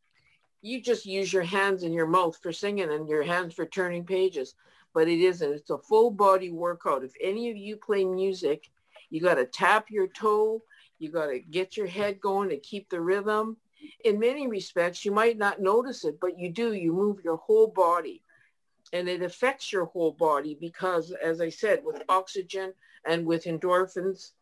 you 0.61 0.83
just 0.83 1.07
use 1.07 1.33
your 1.33 1.45
hands 1.45 1.83
and 1.83 1.95
your 1.95 2.07
mouth 2.07 2.39
for 2.43 2.53
singing 2.53 2.91
and 2.91 3.09
your 3.09 3.23
hands 3.23 3.55
for 3.55 3.67
turning 3.67 4.05
pages, 4.05 4.55
but 4.93 5.09
it 5.09 5.21
isn't. 5.21 5.53
It's 5.53 5.71
a 5.71 5.79
full 5.79 6.11
body 6.11 6.51
workout. 6.51 7.05
If 7.05 7.13
any 7.23 7.51
of 7.51 7.57
you 7.57 7.77
play 7.77 8.05
music, 8.05 8.69
you 9.11 9.21
got 9.21 9.35
to 9.35 9.47
tap 9.47 9.91
your 9.91 10.09
toe, 10.09 10.63
you 10.99 11.11
got 11.11 11.27
to 11.27 11.39
get 11.39 11.77
your 11.77 11.87
head 11.87 12.21
going 12.21 12.49
to 12.51 12.59
keep 12.59 12.89
the 12.89 13.01
rhythm. 13.01 13.57
In 14.05 14.19
many 14.19 14.49
respects, 14.49 15.05
you 15.05 15.13
might 15.13 15.39
not 15.39 15.61
notice 15.61 16.05
it, 16.05 16.19
but 16.21 16.39
you 16.39 16.51
do. 16.51 16.73
You 16.75 16.93
move 16.93 17.19
your 17.23 17.37
whole 17.37 17.69
body 17.69 18.23
and 18.93 19.09
it 19.09 19.23
affects 19.23 19.73
your 19.73 19.87
whole 19.87 20.13
body 20.13 20.57
because, 20.61 21.13
as 21.23 21.41
I 21.41 21.49
said, 21.49 21.83
with 21.85 22.03
oxygen 22.09 22.73
and 23.05 23.27
with 23.27 23.45
endorphins, 23.45 24.33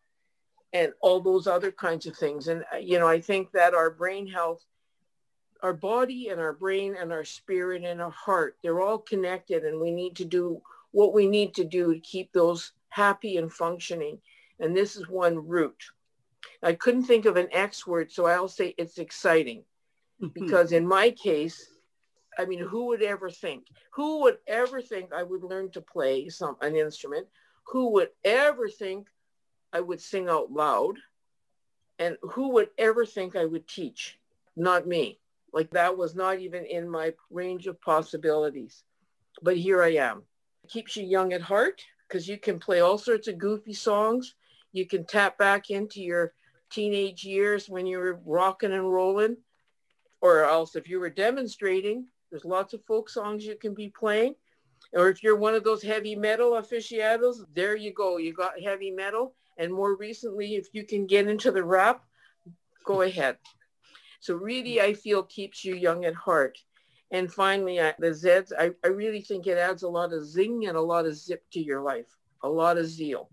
and 0.75 0.91
all 0.99 1.21
those 1.21 1.47
other 1.47 1.71
kinds 1.71 2.05
of 2.05 2.17
things. 2.17 2.49
And, 2.49 2.65
uh, 2.73 2.77
you 2.77 2.99
know, 2.99 3.07
I 3.07 3.21
think 3.21 3.51
that 3.53 3.73
our 3.73 3.89
brain 3.89 4.27
health, 4.27 4.65
our 5.63 5.73
body 5.73 6.27
and 6.27 6.41
our 6.41 6.51
brain 6.51 6.97
and 6.99 7.13
our 7.13 7.23
spirit 7.23 7.85
and 7.85 8.01
our 8.01 8.11
heart, 8.11 8.57
they're 8.61 8.81
all 8.81 8.97
connected 8.97 9.63
and 9.63 9.79
we 9.79 9.89
need 9.91 10.17
to 10.17 10.25
do 10.25 10.61
what 10.91 11.13
we 11.13 11.27
need 11.27 11.55
to 11.55 11.63
do 11.63 11.93
to 11.93 11.99
keep 12.01 12.33
those 12.33 12.73
happy 12.89 13.37
and 13.37 13.53
functioning. 13.53 14.19
And 14.59 14.75
this 14.75 14.97
is 14.97 15.07
one 15.07 15.47
root. 15.47 15.81
I 16.63 16.73
couldn't 16.73 17.03
think 17.03 17.25
of 17.25 17.37
an 17.37 17.47
X 17.51 17.85
word, 17.85 18.11
so 18.11 18.25
I'll 18.25 18.47
say 18.47 18.73
it's 18.77 18.97
exciting. 18.97 19.63
because 20.33 20.71
in 20.71 20.87
my 20.87 21.11
case, 21.11 21.69
I 22.37 22.45
mean, 22.45 22.59
who 22.59 22.87
would 22.87 23.01
ever 23.01 23.29
think? 23.29 23.65
Who 23.91 24.21
would 24.21 24.37
ever 24.47 24.81
think 24.81 25.11
I 25.13 25.23
would 25.23 25.43
learn 25.43 25.71
to 25.71 25.81
play 25.81 26.29
some 26.29 26.55
an 26.61 26.75
instrument? 26.75 27.27
Who 27.67 27.91
would 27.93 28.09
ever 28.23 28.69
think 28.69 29.07
I 29.75 29.81
would 29.81 29.99
sing 29.99 30.29
out 30.29 30.53
loud. 30.53 30.95
And 31.99 32.17
who 32.21 32.53
would 32.53 32.69
ever 32.77 33.05
think 33.05 33.35
I 33.35 33.43
would 33.43 33.67
teach? 33.67 34.17
Not 34.55 34.87
me. 34.87 35.19
Like 35.51 35.69
that 35.71 35.97
was 35.97 36.15
not 36.15 36.39
even 36.39 36.63
in 36.65 36.89
my 36.89 37.13
range 37.29 37.67
of 37.67 37.81
possibilities. 37.81 38.83
But 39.41 39.57
here 39.57 39.83
I 39.83 39.95
am. 39.95 40.23
It 40.63 40.69
keeps 40.69 40.95
you 40.95 41.03
young 41.03 41.33
at 41.33 41.41
heart 41.41 41.83
because 42.07 42.25
you 42.25 42.37
can 42.37 42.57
play 42.57 42.79
all 42.79 42.97
sorts 42.97 43.27
of 43.27 43.37
goofy 43.37 43.73
songs. 43.73 44.35
You 44.75 44.85
can 44.85 45.05
tap 45.05 45.37
back 45.37 45.69
into 45.69 46.01
your 46.01 46.33
teenage 46.69 47.23
years 47.23 47.69
when 47.69 47.85
you 47.85 47.97
were 47.97 48.19
rocking 48.25 48.73
and 48.73 48.91
rolling. 48.91 49.37
Or 50.21 50.43
else 50.43 50.75
if 50.75 50.89
you 50.89 50.99
were 50.99 51.09
demonstrating, 51.09 52.07
there's 52.29 52.43
lots 52.43 52.73
of 52.73 52.83
folk 52.85 53.09
songs 53.09 53.45
you 53.45 53.55
can 53.55 53.73
be 53.73 53.89
playing. 53.89 54.35
Or 54.91 55.09
if 55.09 55.23
you're 55.23 55.37
one 55.37 55.55
of 55.55 55.63
those 55.63 55.81
heavy 55.81 56.15
metal 56.15 56.57
aficionados, 56.57 57.45
there 57.53 57.77
you 57.77 57.93
go. 57.93 58.17
You 58.17 58.33
got 58.33 58.61
heavy 58.61 58.91
metal 58.91 59.35
and 59.57 59.73
more 59.73 59.95
recently, 59.95 60.55
if 60.55 60.67
you 60.73 60.83
can 60.83 61.05
get 61.05 61.27
into 61.27 61.51
the 61.51 61.63
rap, 61.63 62.03
go 62.83 63.01
ahead. 63.01 63.37
So 64.19 64.35
really, 64.35 64.81
I 64.81 64.93
feel 64.93 65.23
keeps 65.23 65.63
you 65.63 65.75
young 65.75 66.03
at 66.05 66.15
heart. 66.15 66.57
And 67.11 67.31
finally, 67.31 67.79
I, 67.79 67.93
the 67.99 68.07
Zeds, 68.07 68.51
I, 68.57 68.71
I 68.83 68.87
really 68.89 69.21
think 69.21 69.47
it 69.47 69.57
adds 69.57 69.83
a 69.83 69.87
lot 69.87 70.11
of 70.11 70.25
zing 70.25 70.67
and 70.67 70.75
a 70.75 70.81
lot 70.81 71.05
of 71.05 71.15
zip 71.15 71.43
to 71.53 71.61
your 71.61 71.81
life, 71.81 72.07
a 72.43 72.49
lot 72.49 72.77
of 72.77 72.87
zeal. 72.87 73.29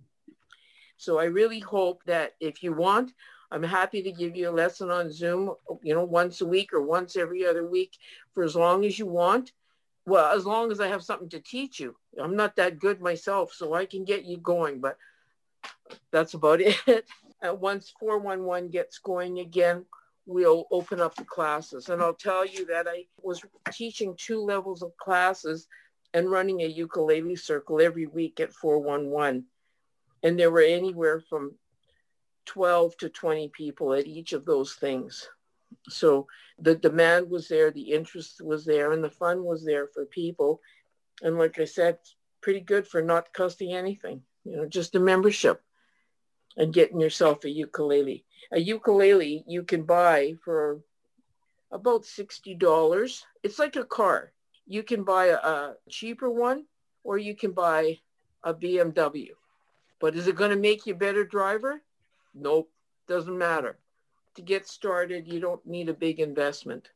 So 1.02 1.18
I 1.18 1.24
really 1.24 1.58
hope 1.58 2.04
that 2.04 2.34
if 2.38 2.62
you 2.62 2.72
want, 2.72 3.12
I'm 3.50 3.64
happy 3.64 4.04
to 4.04 4.12
give 4.12 4.36
you 4.36 4.48
a 4.48 4.52
lesson 4.62 4.88
on 4.88 5.10
Zoom, 5.10 5.52
you 5.82 5.96
know, 5.96 6.04
once 6.04 6.40
a 6.40 6.46
week 6.46 6.72
or 6.72 6.80
once 6.80 7.16
every 7.16 7.44
other 7.44 7.66
week 7.66 7.98
for 8.34 8.44
as 8.44 8.54
long 8.54 8.84
as 8.84 9.00
you 9.00 9.06
want. 9.06 9.50
Well, 10.06 10.32
as 10.32 10.46
long 10.46 10.70
as 10.70 10.80
I 10.80 10.86
have 10.86 11.02
something 11.02 11.28
to 11.30 11.40
teach 11.40 11.80
you. 11.80 11.96
I'm 12.20 12.36
not 12.36 12.54
that 12.54 12.78
good 12.78 13.00
myself, 13.00 13.52
so 13.52 13.74
I 13.74 13.84
can 13.84 14.04
get 14.04 14.24
you 14.24 14.36
going, 14.36 14.80
but 14.80 14.96
that's 16.12 16.34
about 16.34 16.60
it. 16.86 17.04
Once 17.42 17.92
411 17.98 18.70
gets 18.70 18.98
going 18.98 19.40
again, 19.40 19.84
we'll 20.24 20.68
open 20.70 21.00
up 21.00 21.16
the 21.16 21.24
classes. 21.24 21.88
And 21.88 22.00
I'll 22.00 22.14
tell 22.14 22.46
you 22.46 22.64
that 22.66 22.86
I 22.88 23.06
was 23.20 23.42
teaching 23.72 24.14
two 24.16 24.40
levels 24.40 24.84
of 24.84 24.96
classes 24.98 25.66
and 26.14 26.30
running 26.30 26.62
a 26.62 26.66
ukulele 26.66 27.34
circle 27.34 27.80
every 27.80 28.06
week 28.06 28.38
at 28.38 28.52
411. 28.52 29.46
And 30.22 30.38
there 30.38 30.50
were 30.50 30.62
anywhere 30.62 31.20
from 31.20 31.56
12 32.46 32.96
to 32.98 33.08
20 33.08 33.48
people 33.48 33.92
at 33.92 34.06
each 34.06 34.32
of 34.32 34.44
those 34.44 34.74
things. 34.74 35.28
So 35.88 36.26
the 36.58 36.74
demand 36.74 37.30
was 37.30 37.48
there, 37.48 37.70
the 37.70 37.92
interest 37.92 38.40
was 38.40 38.64
there, 38.64 38.92
and 38.92 39.02
the 39.02 39.10
fun 39.10 39.44
was 39.44 39.64
there 39.64 39.88
for 39.88 40.04
people. 40.06 40.60
And 41.22 41.38
like 41.38 41.58
I 41.58 41.64
said, 41.64 41.98
pretty 42.40 42.60
good 42.60 42.86
for 42.86 43.02
not 43.02 43.32
costing 43.32 43.72
anything, 43.72 44.22
you 44.44 44.56
know, 44.56 44.66
just 44.66 44.94
a 44.94 45.00
membership 45.00 45.62
and 46.56 46.74
getting 46.74 47.00
yourself 47.00 47.44
a 47.44 47.50
ukulele. 47.50 48.24
A 48.52 48.58
ukulele 48.58 49.44
you 49.46 49.62
can 49.62 49.84
buy 49.84 50.34
for 50.44 50.80
about 51.70 52.02
$60. 52.02 53.22
It's 53.42 53.58
like 53.58 53.76
a 53.76 53.84
car. 53.84 54.32
You 54.66 54.82
can 54.82 55.04
buy 55.04 55.26
a, 55.26 55.36
a 55.36 55.76
cheaper 55.88 56.30
one 56.30 56.66
or 57.04 57.18
you 57.18 57.34
can 57.34 57.52
buy 57.52 57.98
a 58.44 58.52
BMW. 58.52 59.30
But 60.02 60.16
is 60.16 60.26
it 60.26 60.34
going 60.34 60.50
to 60.50 60.56
make 60.56 60.84
you 60.84 60.94
a 60.94 60.96
better 60.96 61.24
driver? 61.24 61.80
Nope, 62.34 62.68
doesn't 63.06 63.38
matter. 63.38 63.78
To 64.34 64.42
get 64.42 64.66
started, 64.66 65.28
you 65.28 65.38
don't 65.38 65.64
need 65.64 65.88
a 65.88 65.94
big 65.94 66.18
investment. 66.18 66.88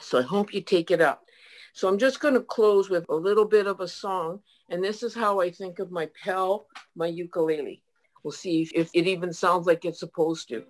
So 0.00 0.20
I 0.20 0.22
hope 0.22 0.54
you 0.54 0.62
take 0.62 0.90
it 0.90 1.02
up. 1.02 1.26
So 1.74 1.88
I'm 1.88 1.98
just 1.98 2.20
going 2.20 2.32
to 2.32 2.40
close 2.40 2.88
with 2.88 3.04
a 3.10 3.14
little 3.14 3.44
bit 3.44 3.66
of 3.66 3.80
a 3.80 3.88
song. 3.88 4.40
And 4.70 4.82
this 4.82 5.02
is 5.02 5.14
how 5.14 5.40
I 5.40 5.50
think 5.50 5.78
of 5.78 5.90
my 5.90 6.08
PAL, 6.24 6.66
my 6.94 7.06
ukulele. 7.06 7.82
We'll 8.22 8.32
see 8.32 8.62
if, 8.62 8.70
if 8.72 8.90
it 8.94 9.06
even 9.06 9.30
sounds 9.30 9.66
like 9.66 9.84
it's 9.84 10.00
supposed 10.00 10.48
to. 10.48 10.64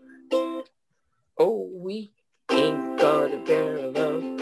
Oh, 1.38 1.70
we 1.72 2.11
ain't 2.50 2.98
got 2.98 3.32
a 3.32 3.38
barrel 3.46 3.96
of 3.96 4.36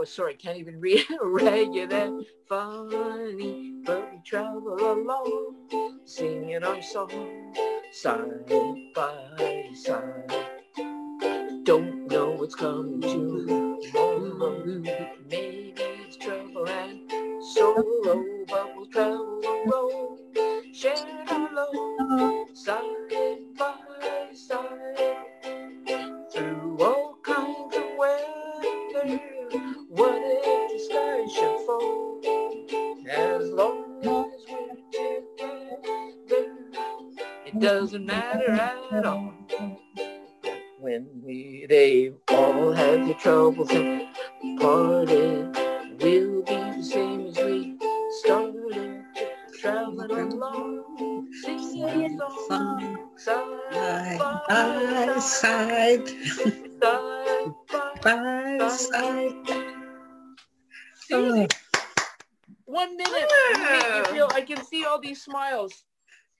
Oh, 0.00 0.04
sorry, 0.04 0.32
can't 0.34 0.56
even 0.56 0.80
read 0.80 1.04
regular 1.22 2.22
funny, 2.48 3.74
but 3.84 4.10
we 4.10 4.18
travel 4.24 4.78
along, 4.80 5.68
singing 6.06 6.64
our 6.64 6.80
song 6.80 7.54
side 7.92 8.48
by 8.94 9.62
side. 9.74 10.32
Don't 11.64 12.06
know 12.06 12.30
what's 12.30 12.54
coming 12.54 13.02
tomorrow. 13.02 13.76
Maybe 15.28 15.74
it's 15.76 16.16
trouble 16.16 16.66
and 16.66 17.12
sorrow, 17.52 18.24
but 18.48 18.74
we'll 18.74 18.86
travel 18.86 19.42
alone, 19.44 20.72
share 20.72 20.96
our 21.28 21.52
load, 21.52 22.56
side 22.56 22.99
it 37.52 37.60
doesn't 37.60 38.06
matter 38.06 38.52
at 38.92 39.04
all. 39.06 39.32
When 40.78 41.08
we 41.24 41.66
they 41.68 42.12
all 42.28 42.72
had 42.72 43.06
their 43.06 43.14
troubles 43.14 43.70
and 43.70 44.08
parted, 44.60 45.56
we'll 46.00 46.42
be 46.42 46.54
the 46.54 46.82
same 46.82 47.26
as 47.26 47.36
we 47.38 47.76
started, 48.20 49.04
traveling 49.60 50.32
along, 50.32 51.28
singing 51.42 52.20
a 52.20 52.30
side 52.48 53.58
by 54.48 55.18
side, 55.20 56.08
side 56.80 57.54
by 58.02 58.68
side. 58.68 59.34
Oh. 61.12 61.46
One 62.66 62.96
minute, 62.96 63.32
you 63.56 63.62
make 63.64 64.06
me 64.06 64.12
feel. 64.12 64.28
I 64.32 64.42
can 64.42 64.64
see 64.64 64.84
all 64.84 65.00
these 65.00 65.22
smiles. 65.24 65.84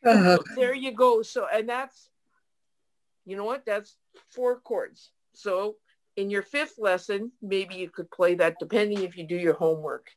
Uh, 0.04 0.38
there 0.56 0.74
you 0.74 0.92
go. 0.92 1.22
So, 1.22 1.46
and 1.52 1.68
that's 1.68 2.08
you 3.24 3.36
know 3.36 3.44
what? 3.44 3.64
That's 3.64 3.96
four 4.28 4.60
chords. 4.60 5.10
So 5.34 5.76
in 6.16 6.30
your 6.30 6.42
fifth 6.42 6.78
lesson, 6.78 7.32
maybe 7.42 7.76
you 7.76 7.90
could 7.90 8.10
play 8.10 8.34
that 8.36 8.56
depending 8.58 9.02
if 9.02 9.16
you 9.16 9.26
do 9.26 9.36
your 9.36 9.54
homework. 9.54 10.08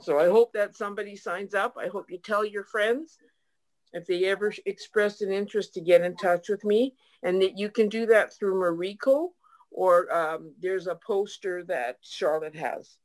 So 0.00 0.18
I 0.18 0.28
hope 0.28 0.52
that 0.52 0.76
somebody 0.76 1.16
signs 1.16 1.54
up. 1.54 1.76
I 1.78 1.88
hope 1.88 2.10
you 2.10 2.18
tell 2.18 2.44
your 2.44 2.64
friends 2.64 3.18
if 3.92 4.06
they 4.06 4.24
ever 4.24 4.52
express 4.66 5.20
an 5.20 5.32
interest 5.32 5.74
to 5.74 5.80
get 5.80 6.02
in 6.02 6.16
touch 6.16 6.48
with 6.48 6.64
me 6.64 6.94
and 7.22 7.40
that 7.42 7.58
you 7.58 7.70
can 7.70 7.88
do 7.88 8.06
that 8.06 8.34
through 8.34 8.54
Mariko 8.54 9.28
or 9.70 10.12
um, 10.14 10.52
there's 10.60 10.86
a 10.86 10.94
poster 10.94 11.62
that 11.64 11.98
Charlotte 12.02 12.56
has 12.56 12.96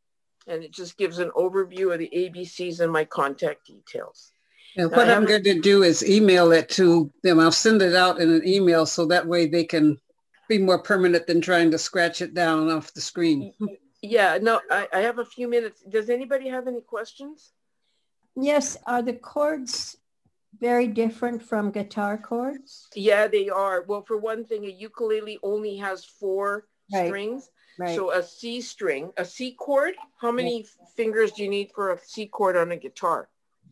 and 0.48 0.64
it 0.64 0.72
just 0.72 0.98
gives 0.98 1.20
an 1.20 1.32
overview 1.36 1.94
of 1.94 2.00
the 2.00 2.12
ABCs 2.16 2.80
and 2.80 2.92
my 2.92 3.04
contact 3.04 3.66
details. 3.68 4.32
And 4.78 4.92
what 4.92 5.10
I'm 5.10 5.26
going 5.26 5.44
to 5.44 5.60
do 5.60 5.84
is 5.84 6.08
email 6.08 6.52
it 6.52 6.70
to 6.70 7.12
them. 7.24 7.40
I'll 7.40 7.52
send 7.52 7.82
it 7.82 7.96
out 7.96 8.20
in 8.20 8.32
an 8.32 8.48
email 8.48 8.86
so 8.86 9.06
that 9.08 9.28
way 9.28 9.48
they 9.48 9.64
can 9.64 10.00
be 10.48 10.58
more 10.58 10.80
permanent 10.80 11.28
than 11.28 11.42
trying 11.42 11.72
to 11.72 11.78
scratch 11.78 12.22
it 12.22 12.34
down 12.34 12.70
off 12.70 12.94
the 12.94 13.02
screen. 13.02 13.54
Yeah, 14.04 14.38
no, 14.40 14.62
I, 14.70 14.88
I 14.94 15.00
have 15.00 15.18
a 15.18 15.26
few 15.26 15.48
minutes. 15.48 15.82
Does 15.82 16.12
anybody 16.12 16.48
have 16.50 16.68
any 16.68 16.82
questions? 16.82 17.52
Yes, 18.36 18.78
are 18.86 19.02
the 19.02 19.14
chords 19.14 19.98
very 20.60 20.88
different 20.88 21.42
from 21.42 21.72
guitar 21.72 22.18
chords? 22.18 22.88
Yeah, 22.96 23.28
they 23.28 23.50
are. 23.50 23.84
Well, 23.88 24.04
for 24.04 24.18
one 24.18 24.46
thing, 24.46 24.66
a 24.66 24.70
ukulele 24.70 25.40
only 25.42 25.78
has 25.78 26.06
four 26.06 26.68
right. 26.94 27.08
strings. 27.08 27.50
Right. 27.80 27.96
So 27.96 28.12
a 28.12 28.22
C 28.22 28.62
string, 28.62 29.12
a 29.18 29.26
C 29.26 29.54
chord, 29.54 29.96
how 30.22 30.32
many 30.32 30.58
right. 30.58 30.90
fingers 30.96 31.32
do 31.32 31.44
you 31.44 31.50
need 31.50 31.72
for 31.74 31.94
a 31.94 32.00
C 32.00 32.28
chord 32.28 32.56
on 32.56 32.72
a 32.72 32.78
guitar? 32.78 33.30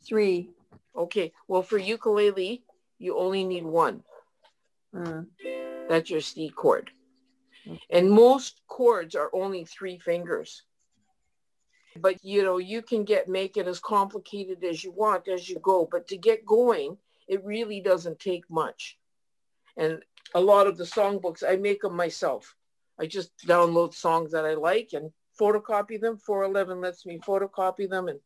Three. 0.07 0.49
Okay. 0.95 1.31
Well, 1.47 1.63
for 1.63 1.77
ukulele, 1.77 2.63
you 2.99 3.17
only 3.17 3.43
need 3.43 3.65
one. 3.65 4.03
Uh. 4.95 5.23
That's 5.87 6.09
your 6.09 6.21
C 6.21 6.49
chord. 6.49 6.91
And 7.89 8.09
most 8.09 8.61
chords 8.67 9.15
are 9.15 9.29
only 9.33 9.65
three 9.65 9.97
fingers. 9.97 10.63
But 11.97 12.23
you 12.23 12.43
know, 12.43 12.57
you 12.57 12.81
can 12.81 13.03
get 13.03 13.29
make 13.29 13.57
it 13.57 13.67
as 13.67 13.79
complicated 13.79 14.63
as 14.63 14.83
you 14.83 14.91
want 14.91 15.27
as 15.27 15.49
you 15.49 15.59
go. 15.59 15.87
But 15.89 16.07
to 16.09 16.17
get 16.17 16.45
going, 16.45 16.97
it 17.27 17.43
really 17.43 17.81
doesn't 17.81 18.19
take 18.19 18.49
much. 18.49 18.97
And 19.77 20.01
a 20.33 20.41
lot 20.41 20.67
of 20.67 20.77
the 20.77 20.83
songbooks, 20.83 21.43
I 21.47 21.55
make 21.55 21.81
them 21.81 21.95
myself. 21.95 22.55
I 22.99 23.05
just 23.05 23.31
download 23.45 23.93
songs 23.93 24.31
that 24.31 24.45
I 24.45 24.53
like 24.53 24.89
and 24.93 25.11
photocopy 25.39 25.99
them. 25.99 26.17
411 26.17 26.81
lets 26.81 27.05
me 27.05 27.19
photocopy 27.19 27.89
them 27.89 28.07
and 28.07 28.19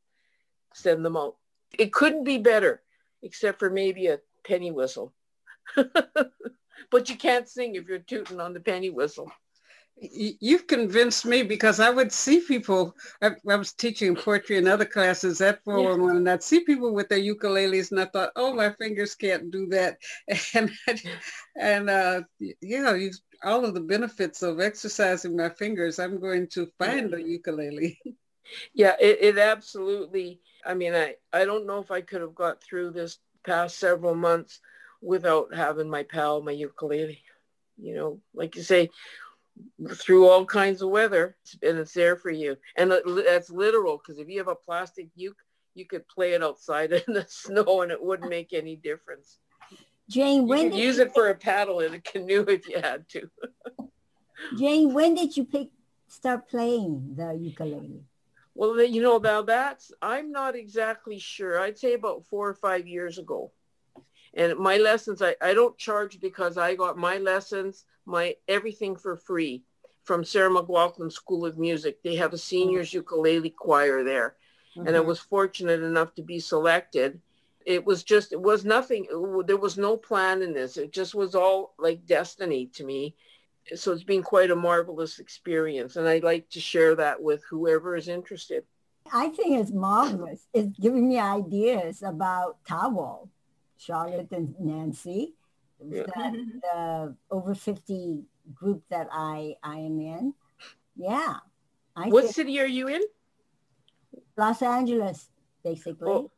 send 0.74 1.04
them 1.06 1.18
out. 1.18 1.36
It 1.78 1.94
couldn't 1.94 2.24
be 2.24 2.38
better, 2.38 2.82
except 3.22 3.60
for 3.60 3.70
maybe 3.70 4.08
a 4.08 4.20
penny 4.46 4.72
whistle. 4.72 5.14
but 5.76 7.10
you 7.10 7.16
can't 7.16 7.48
sing 7.48 7.76
if 7.76 7.88
you're 7.88 8.00
tooting 8.00 8.40
on 8.40 8.54
the 8.54 8.60
penny 8.60 8.90
whistle 8.90 9.32
you've 10.02 10.68
convinced 10.68 11.26
me 11.26 11.44
because 11.44 11.80
I 11.80 11.90
would 11.90 12.12
see 12.12 12.40
people. 12.42 12.96
I, 13.22 13.32
I 13.48 13.56
was 13.56 13.74
teaching 13.74 14.16
poetry 14.16 14.58
in 14.58 14.68
other 14.68 14.86
classes 14.86 15.42
at 15.42 15.64
411, 15.64 16.06
yeah. 16.06 16.20
and 16.20 16.30
I'd 16.30 16.44
see 16.44 16.62
people 16.62 16.94
with 16.94 17.10
their 17.10 17.20
ukuleles, 17.20 17.92
and 17.92 18.00
I 18.00 18.06
thought, 18.06 18.32
"Oh, 18.36 18.54
my 18.54 18.72
fingers 18.74 19.16
can't 19.16 19.52
do 19.52 19.68
that." 19.68 19.98
And 20.54 20.72
and 21.60 21.90
uh, 21.90 22.22
yeah, 22.62 22.96
you, 22.96 23.12
all 23.44 23.66
of 23.66 23.74
the 23.74 23.82
benefits 23.82 24.42
of 24.42 24.60
exercising 24.60 25.36
my 25.36 25.50
fingers. 25.50 26.00
I'm 26.00 26.20
going 26.20 26.48
to 26.50 26.68
find 26.78 27.12
yeah. 27.12 27.18
a 27.18 27.22
ukulele. 27.22 28.00
Yeah, 28.74 28.96
it, 29.00 29.20
it 29.22 29.38
absolutely. 29.38 30.42
I 30.66 30.74
mean, 30.74 30.94
I 30.94 31.16
I 31.34 31.46
don't 31.46 31.68
know 31.68 31.80
if 31.80 31.92
I 31.92 32.02
could 32.02 32.22
have 32.22 32.36
got 32.36 32.62
through 32.62 32.92
this 32.92 33.20
past 33.46 33.80
several 33.80 34.16
months 34.16 34.60
without 35.02 35.54
having 35.54 35.90
my 35.90 36.04
pal, 36.04 36.42
my 36.42 36.52
ukulele. 36.52 37.22
You 37.78 37.96
know, 37.96 38.20
like 38.34 38.56
you 38.56 38.64
say, 38.64 38.90
through 39.94 40.28
all 40.28 40.46
kinds 40.46 40.82
of 40.82 40.90
weather 40.90 41.38
and 41.64 41.78
it's 41.78 41.94
there 41.94 42.16
for 42.16 42.30
you. 42.30 42.58
And 42.78 42.92
that's 42.92 43.50
literal 43.50 43.98
because 43.98 44.20
if 44.20 44.28
you 44.28 44.38
have 44.40 44.48
a 44.48 44.56
plastic 44.56 45.08
uke 45.16 45.38
you 45.76 45.86
could 45.86 46.08
play 46.08 46.34
it 46.34 46.44
outside 46.44 46.92
in 47.08 47.14
the 47.14 47.26
snow 47.30 47.82
and 47.82 47.92
it 47.92 48.04
wouldn't 48.04 48.30
make 48.30 48.54
any 48.54 48.76
difference. 48.76 49.38
Jane 50.10 50.48
when 50.48 50.66
you 50.66 50.70
could 50.70 50.80
use 50.80 50.98
it 50.98 51.14
for 51.14 51.30
a 51.30 51.36
paddle 51.36 51.80
in 51.82 51.94
a 51.94 52.00
canoe 52.00 52.42
if 52.48 52.68
you 52.68 52.80
had 52.80 53.08
to. 53.10 53.30
Jane 54.58 54.94
when 54.94 55.14
did 55.14 55.36
you 55.38 55.46
pick 55.46 55.70
start 56.08 56.50
playing 56.50 57.14
the 57.16 57.34
ukulele 57.34 58.04
well 58.60 58.84
you 58.84 59.02
know 59.02 59.16
about 59.16 59.46
that 59.46 59.84
i'm 60.02 60.32
not 60.32 60.56
exactly 60.56 61.18
sure 61.18 61.60
i'd 61.62 61.78
say 61.78 61.94
about 61.94 62.26
four 62.26 62.48
or 62.48 62.54
five 62.54 62.88
years 62.88 63.18
ago 63.18 63.52
and 64.34 64.58
my 64.58 64.78
lessons 64.78 65.22
I, 65.22 65.36
I 65.42 65.54
don't 65.54 65.78
charge 65.78 66.20
because 66.20 66.58
i 66.58 66.76
got 66.76 66.98
my 66.98 67.18
lessons 67.18 67.86
my 68.06 68.36
everything 68.48 68.96
for 68.96 69.16
free 69.16 69.64
from 70.10 70.26
Sarah 70.26 70.50
McLachlan 70.50 71.12
School 71.12 71.46
of 71.46 71.60
Music. 71.60 72.02
They 72.02 72.16
have 72.16 72.34
a 72.34 72.38
seniors 72.38 72.94
ukulele 72.94 73.52
choir 73.52 74.04
there. 74.04 74.38
Mm-hmm. 74.76 74.88
And 74.88 74.98
I 74.98 75.02
was 75.02 75.20
fortunate 75.20 75.84
enough 75.84 76.16
to 76.16 76.24
be 76.24 76.40
selected. 76.40 77.22
It 77.64 77.86
was 77.86 78.04
just, 78.04 78.34
it 78.34 78.42
was 78.42 78.66
nothing. 78.66 79.06
It, 79.08 79.46
there 79.46 79.58
was 79.58 79.78
no 79.78 79.96
plan 79.98 80.42
in 80.42 80.52
this. 80.52 80.78
It 80.78 80.92
just 80.92 81.14
was 81.14 81.36
all 81.36 81.76
like 81.78 82.08
destiny 82.08 82.66
to 82.74 82.84
me. 82.84 83.16
So 83.76 83.92
it's 83.92 84.04
been 84.04 84.24
quite 84.24 84.52
a 84.52 84.56
marvelous 84.56 85.20
experience. 85.20 85.96
And 85.96 86.08
I'd 86.08 86.24
like 86.24 86.50
to 86.52 86.60
share 86.60 86.96
that 86.96 87.22
with 87.22 87.44
whoever 87.50 87.96
is 87.96 88.08
interested. 88.08 88.64
I 89.12 89.30
think 89.30 89.60
it's 89.60 89.72
marvelous. 89.72 90.48
It's 90.54 90.78
giving 90.80 91.10
me 91.10 91.20
ideas 91.20 92.04
about 92.04 92.58
Towel, 92.68 93.30
Charlotte 93.78 94.32
and 94.32 94.56
Nancy 94.60 95.34
yeah. 95.88 96.04
that 96.16 96.34
the 96.62 97.16
over 97.32 97.56
50 97.56 98.24
group 98.54 98.84
that 98.90 99.08
I, 99.12 99.56
I 99.64 99.78
am 99.78 100.00
in. 100.00 100.34
Yeah. 100.96 101.38
I 101.96 102.10
what 102.10 102.30
city 102.30 102.60
are 102.60 102.68
you 102.68 102.88
in? 102.88 103.02
Los 104.38 104.62
Angeles, 104.62 105.30
basically. 105.64 106.08
Well, 106.08 106.32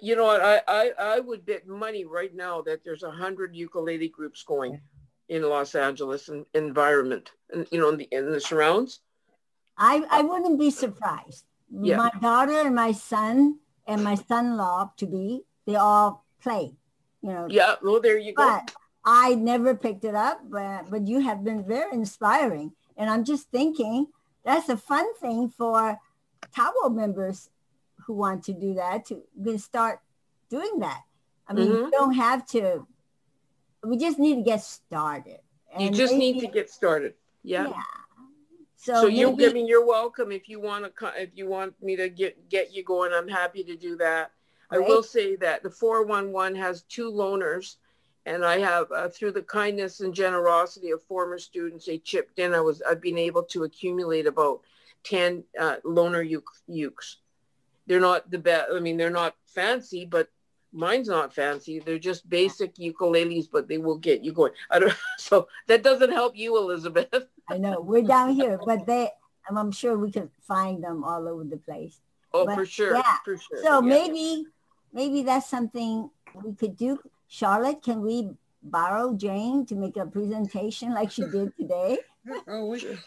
you 0.00 0.14
know 0.14 0.24
what? 0.24 0.40
I, 0.40 0.60
I, 0.68 0.92
I 0.98 1.20
would 1.20 1.44
bet 1.44 1.66
money 1.66 2.04
right 2.04 2.34
now 2.34 2.62
that 2.62 2.84
there's 2.84 3.02
a 3.02 3.10
hundred 3.10 3.56
ukulele 3.56 4.08
groups 4.08 4.42
going 4.42 4.80
in 5.30 5.42
Los 5.48 5.76
Angeles 5.76 6.28
and 6.28 6.44
environment 6.54 7.30
and, 7.52 7.66
you 7.70 7.80
know, 7.80 7.88
in 7.90 7.98
the, 7.98 8.08
in 8.10 8.32
the 8.32 8.40
surrounds. 8.40 9.00
I, 9.78 10.04
I 10.10 10.22
wouldn't 10.22 10.58
be 10.58 10.70
surprised. 10.70 11.44
Yeah. 11.72 11.96
My 11.96 12.10
daughter 12.20 12.60
and 12.66 12.74
my 12.74 12.90
son 12.90 13.60
and 13.86 14.02
my 14.02 14.16
son-in-law 14.16 14.90
to 14.96 15.06
be, 15.06 15.42
they 15.66 15.76
all 15.76 16.26
play, 16.42 16.74
you 17.22 17.30
know. 17.30 17.46
Yeah, 17.48 17.76
well, 17.80 18.00
there 18.00 18.18
you 18.18 18.34
go. 18.34 18.44
But 18.44 18.74
I 19.04 19.36
never 19.36 19.74
picked 19.74 20.04
it 20.04 20.16
up, 20.16 20.40
but, 20.50 20.90
but 20.90 21.06
you 21.06 21.20
have 21.20 21.44
been 21.44 21.64
very 21.64 21.92
inspiring. 21.92 22.72
And 22.96 23.08
I'm 23.08 23.24
just 23.24 23.50
thinking 23.50 24.08
that's 24.44 24.68
a 24.68 24.76
fun 24.76 25.14
thing 25.14 25.48
for 25.48 25.96
Towel 26.54 26.90
members 26.90 27.50
who 28.04 28.14
want 28.14 28.42
to 28.44 28.52
do 28.52 28.74
that 28.74 29.06
to, 29.06 29.22
to 29.44 29.58
start 29.58 30.00
doing 30.50 30.80
that. 30.80 31.02
I 31.46 31.52
mean, 31.52 31.68
mm-hmm. 31.68 31.84
you 31.84 31.90
don't 31.92 32.14
have 32.14 32.44
to, 32.48 32.86
we 33.84 33.96
just 33.96 34.18
need 34.18 34.36
to 34.36 34.42
get 34.42 34.62
started. 34.62 35.40
You 35.78 35.90
just 35.90 36.12
maybe, 36.12 36.32
need 36.32 36.40
to 36.40 36.46
get 36.48 36.70
started. 36.70 37.14
Yeah. 37.42 37.68
yeah. 37.68 37.82
So, 38.76 38.94
so 38.94 39.06
you're 39.06 39.36
giving 39.36 39.68
you're 39.68 39.86
welcome 39.86 40.32
if 40.32 40.48
you 40.48 40.58
want 40.58 40.84
to 40.84 41.12
if 41.16 41.30
you 41.34 41.46
want 41.46 41.74
me 41.82 41.96
to 41.96 42.08
get 42.08 42.48
get 42.48 42.72
you 42.72 42.82
going 42.82 43.12
i'm 43.12 43.28
happy 43.28 43.62
to 43.62 43.76
do 43.76 43.94
that 43.96 44.30
right. 44.70 44.78
i 44.78 44.88
will 44.88 45.02
say 45.02 45.36
that 45.36 45.62
the 45.62 45.68
411 45.68 46.56
has 46.56 46.84
two 46.84 47.12
loaners 47.12 47.76
and 48.26 48.44
I 48.44 48.58
have 48.58 48.90
uh, 48.92 49.08
through 49.08 49.32
the 49.32 49.42
kindness 49.42 50.00
and 50.00 50.14
generosity 50.14 50.90
of 50.90 51.02
former 51.02 51.38
students, 51.38 51.86
they 51.86 51.98
chipped 51.98 52.38
in. 52.38 52.54
I 52.54 52.60
was 52.60 52.82
I've 52.82 53.00
been 53.00 53.18
able 53.18 53.42
to 53.44 53.64
accumulate 53.64 54.26
about 54.26 54.60
ten 55.02 55.44
uh, 55.58 55.76
loaner 55.84 56.24
ukes. 56.68 57.16
They're 57.86 58.00
not 58.00 58.30
the 58.30 58.38
best. 58.38 58.68
I 58.74 58.80
mean, 58.80 58.96
they're 58.96 59.10
not 59.10 59.34
fancy, 59.46 60.04
but 60.04 60.28
mine's 60.72 61.08
not 61.08 61.34
fancy. 61.34 61.78
They're 61.80 61.98
just 61.98 62.24
oh. 62.26 62.30
basic 62.30 62.74
ukuleles, 62.76 63.48
but 63.50 63.68
they 63.68 63.78
will 63.78 63.98
get 63.98 64.22
you 64.24 64.32
going. 64.32 64.52
I 64.70 64.78
don't. 64.78 64.94
So 65.18 65.48
that 65.68 65.82
doesn't 65.82 66.12
help 66.12 66.36
you, 66.36 66.56
Elizabeth. 66.56 67.28
I 67.48 67.58
know 67.58 67.80
we're 67.80 68.02
down 68.02 68.34
here, 68.40 68.58
but 68.64 68.86
they. 68.86 69.10
I'm 69.48 69.72
sure 69.72 69.98
we 69.98 70.12
can 70.12 70.30
find 70.46 70.82
them 70.84 71.02
all 71.02 71.26
over 71.26 71.42
the 71.42 71.56
place. 71.56 72.00
Oh, 72.32 72.46
but, 72.46 72.54
for 72.54 72.64
sure. 72.64 72.94
Yeah. 72.94 73.16
For 73.24 73.36
sure. 73.36 73.62
So 73.62 73.82
yeah. 73.82 73.88
maybe, 73.88 74.46
maybe 74.92 75.22
that's 75.24 75.50
something 75.50 76.08
we 76.44 76.54
could 76.54 76.76
do 76.76 77.00
Charlotte, 77.30 77.80
can 77.80 78.02
we 78.02 78.28
borrow 78.60 79.14
Jane 79.14 79.64
to 79.66 79.76
make 79.76 79.96
a 79.96 80.04
presentation 80.04 80.92
like 80.92 81.12
she 81.12 81.22
did 81.22 81.56
today? 81.56 81.98
oh, 82.48 82.66
we, 82.66 82.98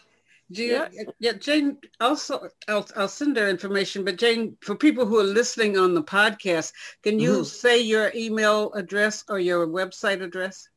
yeah. 0.48 0.88
yeah, 1.18 1.32
Jane. 1.32 1.78
Also, 2.00 2.48
I'll, 2.68 2.86
I'll 2.96 3.08
send 3.08 3.36
her 3.36 3.48
information. 3.48 4.04
But 4.04 4.16
Jane, 4.18 4.56
for 4.60 4.74
people 4.74 5.06
who 5.06 5.18
are 5.18 5.24
listening 5.24 5.78
on 5.78 5.94
the 5.94 6.02
podcast, 6.02 6.72
can 7.02 7.18
you 7.18 7.32
mm-hmm. 7.32 7.44
say 7.44 7.80
your 7.80 8.12
email 8.14 8.72
address 8.72 9.24
or 9.28 9.38
your 9.38 9.66
website 9.66 10.22
address? 10.22 10.68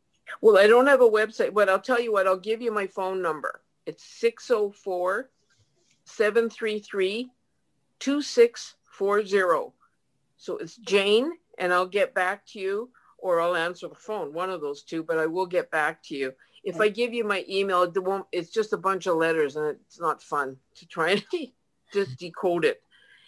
Well, 0.41 0.57
I 0.57 0.68
don't 0.68 0.88
have 0.88 1.01
a 1.01 1.09
website, 1.09 1.53
but 1.53 1.70
I'll 1.70 1.80
tell 1.80 2.01
you 2.01 2.11
what. 2.11 2.28
I'll 2.28 2.38
give 2.38 2.61
you 2.61 2.72
my 2.72 2.88
phone 2.88 3.22
number. 3.22 3.61
It's 3.86 4.03
604 4.03 5.30
733 6.05 7.30
2640. 7.99 9.74
So 10.38 10.57
it's 10.57 10.78
Jane, 10.78 11.32
and 11.57 11.74
I'll 11.74 11.88
get 11.88 12.13
back 12.13 12.45
to 12.47 12.59
you 12.59 12.89
or 13.18 13.41
I'll 13.41 13.55
answer 13.55 13.88
the 13.88 13.95
phone, 13.95 14.34
one 14.34 14.49
of 14.49 14.61
those 14.61 14.84
two, 14.84 15.03
but 15.03 15.18
I 15.18 15.26
will 15.26 15.45
get 15.45 15.72
back 15.72 16.03
to 16.03 16.15
you. 16.15 16.34
If 16.68 16.82
I 16.82 16.89
give 16.89 17.13
you 17.13 17.24
my 17.24 17.45
email, 17.47 17.84
it 17.84 17.97
won't, 18.03 18.26
it's 18.32 18.51
just 18.51 18.74
a 18.74 18.78
bunch 18.78 19.07
of 19.07 19.15
letters 19.15 19.55
and 19.55 19.68
it's 19.68 19.99
not 19.99 20.22
fun 20.22 20.57
to 20.76 20.88
try 20.88 21.11
and 21.11 21.24
just 21.93 22.18
decode 22.18 22.65
it. 22.65 22.82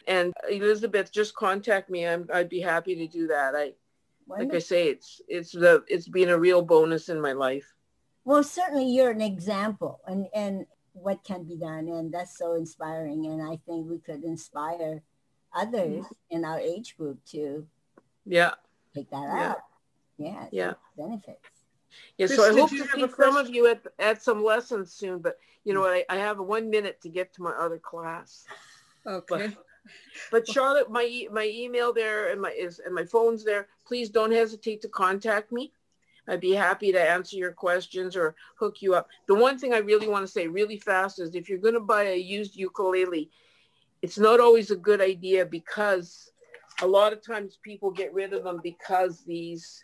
And 0.08 0.34
Elizabeth, 0.50 1.12
just 1.12 1.36
contact 1.36 1.90
me. 1.90 2.08
I'm, 2.08 2.28
I'd 2.34 2.50
be 2.50 2.60
happy 2.60 2.96
to 2.96 3.08
do 3.08 3.28
that. 3.28 3.56
I, 3.56 3.74
like 4.30 4.54
I 4.54 4.60
say, 4.60 4.90
it's 4.90 5.22
it's 5.28 5.52
the 5.52 5.84
it's 5.88 6.08
been 6.08 6.30
a 6.30 6.38
real 6.38 6.62
bonus 6.62 7.10
in 7.10 7.20
my 7.20 7.34
life. 7.34 7.66
Well, 8.26 8.44
certainly 8.44 8.86
you're 8.86 9.10
an 9.10 9.22
example, 9.22 10.02
and 10.06 10.28
and 10.34 10.66
what 10.94 11.24
can 11.24 11.44
be 11.44 11.58
done, 11.58 11.88
and 11.88 12.14
that's 12.14 12.38
so 12.38 12.54
inspiring. 12.54 13.26
And 13.26 13.42
I 13.42 13.58
think 13.66 13.90
we 13.90 13.98
could 14.00 14.24
inspire 14.24 15.02
others 15.54 16.06
mm-hmm. 16.06 16.36
in 16.38 16.46
our 16.46 16.60
age 16.60 16.96
group 16.96 17.18
to 17.32 17.66
yeah 18.26 18.54
take 18.94 19.10
that 19.10 19.24
yeah. 19.24 19.52
up. 19.52 19.70
Yeah, 20.18 20.46
yeah, 20.52 20.74
benefits. 20.96 21.59
Yeah, 22.18 22.28
so 22.28 22.50
I 22.50 22.54
hope 22.54 22.70
to 22.70 22.86
see 22.86 23.06
some 23.18 23.38
of 23.38 23.50
you 23.50 23.68
at 23.68 23.86
at 23.98 24.22
some 24.22 24.44
lessons 24.44 24.94
soon. 24.94 25.20
But 25.20 25.38
you 25.64 25.74
know, 25.74 25.86
I, 25.86 26.06
I 26.10 26.18
have 26.18 26.40
one 26.40 26.70
minute 26.70 27.02
to 27.02 27.10
get 27.10 27.34
to 27.34 27.44
my 27.44 27.52
other 27.52 27.78
class. 27.78 28.46
Okay. 29.06 29.48
But, 29.48 29.58
but 30.32 30.48
Charlotte, 30.48 30.92
my 30.92 31.28
my 31.32 31.46
email 31.46 31.94
there 31.94 32.32
and 32.32 32.42
my 32.42 32.52
is 32.52 32.80
and 32.80 32.94
my 32.94 33.06
phone's 33.06 33.44
there. 33.44 33.68
Please 33.86 34.10
don't 34.10 34.32
hesitate 34.32 34.82
to 34.82 34.90
contact 34.90 35.52
me. 35.52 35.72
I'd 36.28 36.40
be 36.40 36.52
happy 36.52 36.92
to 36.92 37.02
answer 37.02 37.38
your 37.38 37.52
questions 37.52 38.16
or 38.16 38.36
hook 38.56 38.82
you 38.82 38.94
up. 38.94 39.08
The 39.28 39.34
one 39.34 39.58
thing 39.58 39.74
I 39.74 39.80
really 39.80 40.08
want 40.08 40.26
to 40.26 40.32
say 40.32 40.48
really 40.48 40.78
fast 40.78 41.20
is 41.20 41.34
if 41.34 41.50
you're 41.50 41.58
going 41.58 41.74
to 41.74 41.80
buy 41.80 42.04
a 42.04 42.16
used 42.16 42.56
ukulele, 42.56 43.32
it's 44.02 44.20
not 44.20 44.40
always 44.40 44.70
a 44.70 44.76
good 44.76 45.02
idea 45.02 45.46
because 45.46 46.32
a 46.82 46.88
lot 46.88 47.14
of 47.14 47.26
times 47.26 47.58
people 47.64 47.92
get 47.92 48.14
rid 48.14 48.34
of 48.34 48.44
them 48.44 48.60
because 48.64 49.24
these 49.26 49.84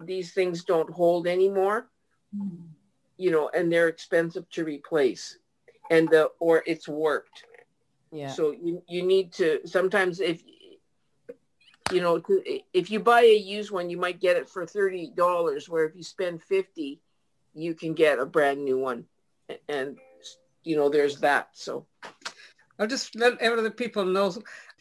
these 0.00 0.32
things 0.32 0.64
don't 0.64 0.90
hold 0.90 1.26
anymore. 1.26 1.88
Mm. 2.36 2.58
You 3.18 3.30
know, 3.30 3.50
and 3.54 3.72
they're 3.72 3.88
expensive 3.88 4.48
to 4.50 4.64
replace 4.64 5.38
and 5.90 6.08
the 6.08 6.30
or 6.38 6.62
it's 6.66 6.86
warped 6.86 7.44
yeah. 8.16 8.28
So 8.28 8.52
you, 8.52 8.82
you 8.88 9.02
need 9.02 9.32
to 9.34 9.60
sometimes 9.66 10.20
if 10.20 10.42
you 11.92 12.00
know 12.00 12.22
if 12.72 12.90
you 12.90 13.00
buy 13.00 13.22
a 13.22 13.36
used 13.36 13.70
one, 13.70 13.90
you 13.90 13.96
might 13.96 14.20
get 14.20 14.36
it 14.36 14.48
for 14.48 14.64
thirty 14.64 15.10
dollars. 15.14 15.68
Where 15.68 15.84
if 15.84 15.96
you 15.96 16.02
spend 16.02 16.42
fifty, 16.42 17.00
you 17.54 17.74
can 17.74 17.94
get 17.94 18.18
a 18.18 18.26
brand 18.26 18.64
new 18.64 18.78
one, 18.78 19.04
and 19.68 19.98
you 20.64 20.76
know 20.76 20.88
there's 20.88 21.20
that. 21.20 21.48
So 21.52 21.86
I'll 22.78 22.86
just 22.86 23.14
let 23.16 23.40
other 23.40 23.70
people 23.70 24.04
know. 24.04 24.32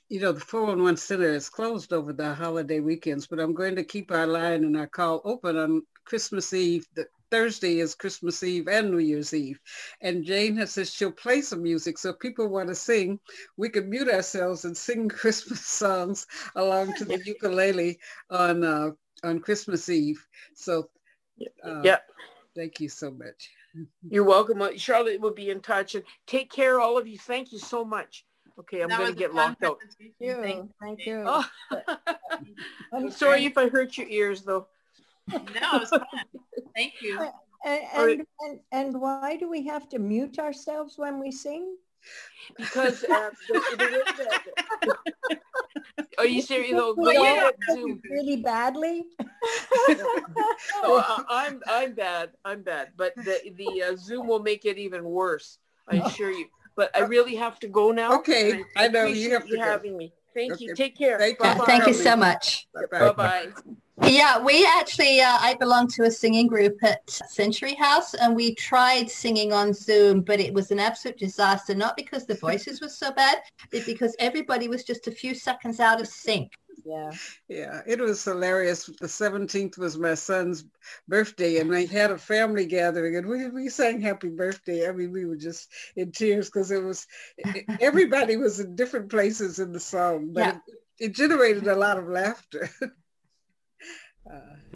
You 0.09 0.19
know, 0.21 0.31
the 0.31 0.39
411 0.39 0.97
Center 0.97 1.33
is 1.33 1.49
closed 1.49 1.91
over 1.91 2.13
the 2.13 2.33
holiday 2.33 2.79
weekends, 2.79 3.25
but 3.25 3.39
I'm 3.39 3.53
going 3.53 3.75
to 3.75 3.83
keep 3.83 4.11
our 4.11 4.27
line 4.27 4.63
and 4.63 4.77
our 4.77 4.87
call 4.87 5.21
open 5.25 5.57
on 5.57 5.81
Christmas 6.05 6.53
Eve, 6.53 6.85
the 6.95 7.07
Thursday 7.31 7.79
is 7.79 7.95
Christmas 7.95 8.43
Eve 8.43 8.67
and 8.67 8.91
New 8.91 8.99
Year's 8.99 9.33
Eve. 9.33 9.59
And 10.01 10.23
Jane 10.23 10.55
has 10.57 10.71
said 10.71 10.87
she'll 10.87 11.11
play 11.11 11.41
some 11.41 11.63
music. 11.63 11.97
So 11.97 12.11
if 12.11 12.19
people 12.19 12.47
want 12.47 12.69
to 12.69 12.75
sing, 12.75 13.19
we 13.57 13.69
can 13.69 13.89
mute 13.89 14.09
ourselves 14.09 14.65
and 14.65 14.77
sing 14.77 15.09
Christmas 15.21 15.65
songs 15.65 16.27
along 16.55 16.93
to 16.97 17.05
the 17.05 17.21
ukulele 17.25 17.99
on 18.29 18.63
uh, 18.63 18.91
on 19.23 19.39
Christmas 19.39 19.89
Eve. 19.89 20.25
So 20.53 20.89
uh, 21.65 21.81
yeah. 21.83 21.97
Thank 22.55 22.79
you 22.79 22.87
so 22.87 23.11
much. 23.11 23.49
You're 24.09 24.23
welcome. 24.23 24.61
Uh, 24.61 24.69
Charlotte 24.77 25.19
will 25.19 25.33
be 25.33 25.49
in 25.49 25.59
touch 25.59 25.95
and 25.95 26.05
take 26.25 26.49
care, 26.49 26.79
all 26.79 26.97
of 26.97 27.05
you. 27.05 27.17
Thank 27.17 27.51
you 27.51 27.59
so 27.59 27.83
much. 27.83 28.23
Okay, 28.59 28.81
I'm 28.81 28.89
going 28.89 29.07
to 29.07 29.17
get 29.17 29.33
locked 29.33 29.63
out. 29.63 29.79
Thank 29.99 30.13
you. 30.19 30.69
Thank 30.81 31.05
you. 31.05 31.23
Oh. 31.27 31.45
I'm 32.93 33.11
sorry 33.11 33.45
if 33.45 33.57
I 33.57 33.67
hurt 33.67 33.97
your 33.97 34.07
ears, 34.07 34.43
though. 34.43 34.67
No, 35.27 35.39
it 35.41 35.79
was 35.81 35.89
fun. 35.89 36.05
Thank 36.75 36.93
you. 37.01 37.27
And, 37.65 37.81
and, 37.95 38.27
and, 38.41 38.59
and, 38.71 39.01
why 39.01 39.37
do 39.37 39.49
we 39.49 39.65
have 39.65 39.89
to 39.89 39.97
mute 39.97 40.37
ourselves 40.37 40.99
when 40.99 41.19
we 41.19 41.31
sing? 41.31 41.77
Because 42.57 43.03
uh, 43.05 43.31
are 46.19 46.27
you 46.27 46.43
serious? 46.43 46.73
Though, 46.73 46.93
really 46.93 48.37
badly. 48.37 49.05
oh, 49.89 51.03
uh, 51.07 51.23
I'm 51.27 51.59
I'm 51.67 51.95
bad. 51.95 52.31
I'm 52.45 52.61
bad. 52.61 52.89
But 52.95 53.15
the 53.15 53.39
the 53.57 53.83
uh, 53.83 53.95
Zoom 53.95 54.27
will 54.27 54.43
make 54.43 54.65
it 54.65 54.77
even 54.77 55.03
worse. 55.03 55.57
I 55.87 55.95
assure 55.95 56.31
you. 56.31 56.45
But 56.75 56.95
I 56.95 57.01
really 57.01 57.35
have 57.35 57.59
to 57.61 57.67
go 57.67 57.91
now. 57.91 58.13
Okay, 58.19 58.63
I, 58.75 58.85
I 58.85 58.87
know 58.87 59.05
you 59.05 59.31
have 59.31 59.47
to 59.47 59.57
having 59.57 59.93
go. 59.93 59.97
me. 59.97 60.13
Thank 60.33 60.53
okay. 60.53 60.65
you. 60.65 60.75
Take 60.75 60.97
care. 60.97 61.17
Thank, 61.17 61.39
you. 61.41 61.65
Thank 61.65 61.87
you 61.87 61.93
so 61.93 62.15
much. 62.15 62.67
Bye 62.91 63.13
bye. 63.13 63.47
Yeah, 64.03 64.43
we 64.43 64.65
actually, 64.65 65.21
uh, 65.21 65.37
I 65.39 65.55
belong 65.55 65.87
to 65.89 66.03
a 66.03 66.11
singing 66.11 66.47
group 66.47 66.77
at 66.83 67.09
Century 67.09 67.75
House 67.75 68.13
and 68.13 68.35
we 68.35 68.53
tried 68.55 69.09
singing 69.09 69.53
on 69.53 69.73
Zoom, 69.73 70.19
but 70.19 70.41
it 70.41 70.53
was 70.53 70.71
an 70.71 70.79
absolute 70.79 71.17
disaster, 71.17 71.73
not 71.73 71.95
because 71.95 72.25
the 72.25 72.35
voices 72.35 72.81
were 72.81 72.89
so 72.89 73.11
bad, 73.13 73.37
but 73.71 73.85
because 73.85 74.13
everybody 74.19 74.67
was 74.67 74.83
just 74.83 75.07
a 75.07 75.11
few 75.11 75.33
seconds 75.33 75.79
out 75.79 76.01
of 76.01 76.07
sync. 76.07 76.51
Yeah. 76.83 77.11
Yeah, 77.47 77.81
it 77.87 77.99
was 77.99 78.23
hilarious. 78.23 78.85
The 78.85 79.07
17th 79.07 79.77
was 79.77 79.97
my 79.97 80.13
son's 80.13 80.65
birthday 81.07 81.59
and 81.59 81.73
I 81.73 81.85
had 81.85 82.11
a 82.11 82.17
family 82.17 82.65
gathering 82.65 83.15
and 83.15 83.27
we, 83.27 83.49
we 83.49 83.69
sang 83.69 84.01
happy 84.01 84.29
birthday. 84.29 84.87
I 84.87 84.91
mean, 84.91 85.11
we 85.11 85.25
were 85.25 85.35
just 85.35 85.69
in 85.95 86.11
tears 86.11 86.47
because 86.47 86.71
it 86.71 86.83
was, 86.83 87.07
everybody 87.79 88.37
was 88.37 88.59
in 88.59 88.75
different 88.75 89.09
places 89.09 89.59
in 89.59 89.71
the 89.71 89.79
song, 89.79 90.31
but 90.33 90.39
yeah. 90.39 90.57
it, 90.99 91.07
it 91.07 91.15
generated 91.15 91.67
a 91.67 91.75
lot 91.75 91.97
of 91.97 92.07
laughter. 92.07 92.69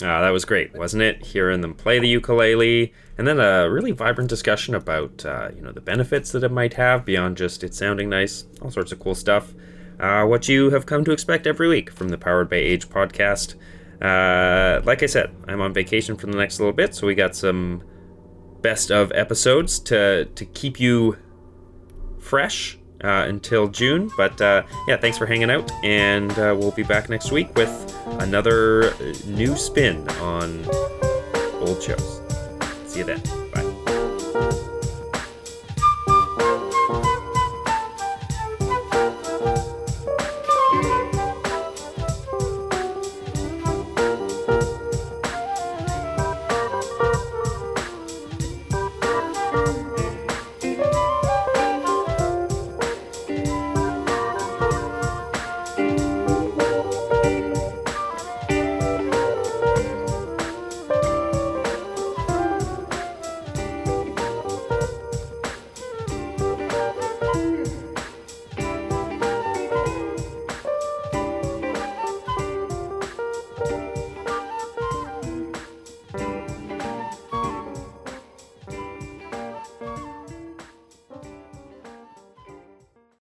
Uh, 0.01 0.21
that 0.21 0.29
was 0.29 0.45
great, 0.45 0.73
wasn't 0.77 1.03
it? 1.03 1.25
Hearing 1.25 1.59
them 1.59 1.73
play 1.73 1.99
the 1.99 2.07
ukulele, 2.07 2.93
and 3.17 3.27
then 3.27 3.39
a 3.39 3.69
really 3.69 3.91
vibrant 3.91 4.29
discussion 4.29 4.73
about 4.73 5.25
uh, 5.25 5.49
you 5.53 5.61
know 5.61 5.73
the 5.73 5.81
benefits 5.81 6.31
that 6.31 6.43
it 6.43 6.51
might 6.51 6.75
have 6.75 7.03
beyond 7.03 7.35
just 7.35 7.63
it 7.65 7.73
sounding 7.73 8.07
nice, 8.07 8.45
all 8.61 8.71
sorts 8.71 8.93
of 8.93 8.99
cool 8.99 9.15
stuff. 9.15 9.53
Uh, 9.99 10.25
what 10.25 10.47
you 10.47 10.69
have 10.69 10.85
come 10.85 11.03
to 11.05 11.11
expect 11.11 11.45
every 11.45 11.67
week 11.67 11.91
from 11.91 12.09
the 12.09 12.17
Powered 12.17 12.49
by 12.49 12.57
Age 12.57 12.87
podcast. 12.89 13.55
Uh, 14.01 14.81
like 14.85 15.03
I 15.03 15.07
said, 15.07 15.35
I'm 15.47 15.59
on 15.59 15.73
vacation 15.73 16.15
for 16.15 16.27
the 16.27 16.37
next 16.37 16.59
little 16.59 16.73
bit, 16.73 16.95
so 16.95 17.05
we 17.05 17.15
got 17.15 17.35
some 17.35 17.83
best 18.61 18.91
of 18.91 19.11
episodes 19.13 19.79
to 19.79 20.25
to 20.25 20.45
keep 20.45 20.79
you 20.79 21.17
fresh 22.19 22.77
uh, 23.03 23.25
until 23.27 23.67
June. 23.67 24.09
But 24.15 24.39
uh, 24.41 24.63
yeah, 24.87 24.97
thanks 24.97 25.17
for 25.17 25.25
hanging 25.25 25.49
out, 25.49 25.69
and 25.83 26.31
uh, 26.31 26.55
we'll 26.57 26.71
be 26.71 26.83
back 26.83 27.09
next 27.09 27.31
week 27.31 27.53
with 27.55 27.71
another 28.19 28.93
new 29.25 29.55
spin 29.57 30.07
on 30.19 30.65
old 31.59 31.81
shows. 31.83 32.21
See 32.87 32.99
you 32.99 33.05
then. 33.05 33.38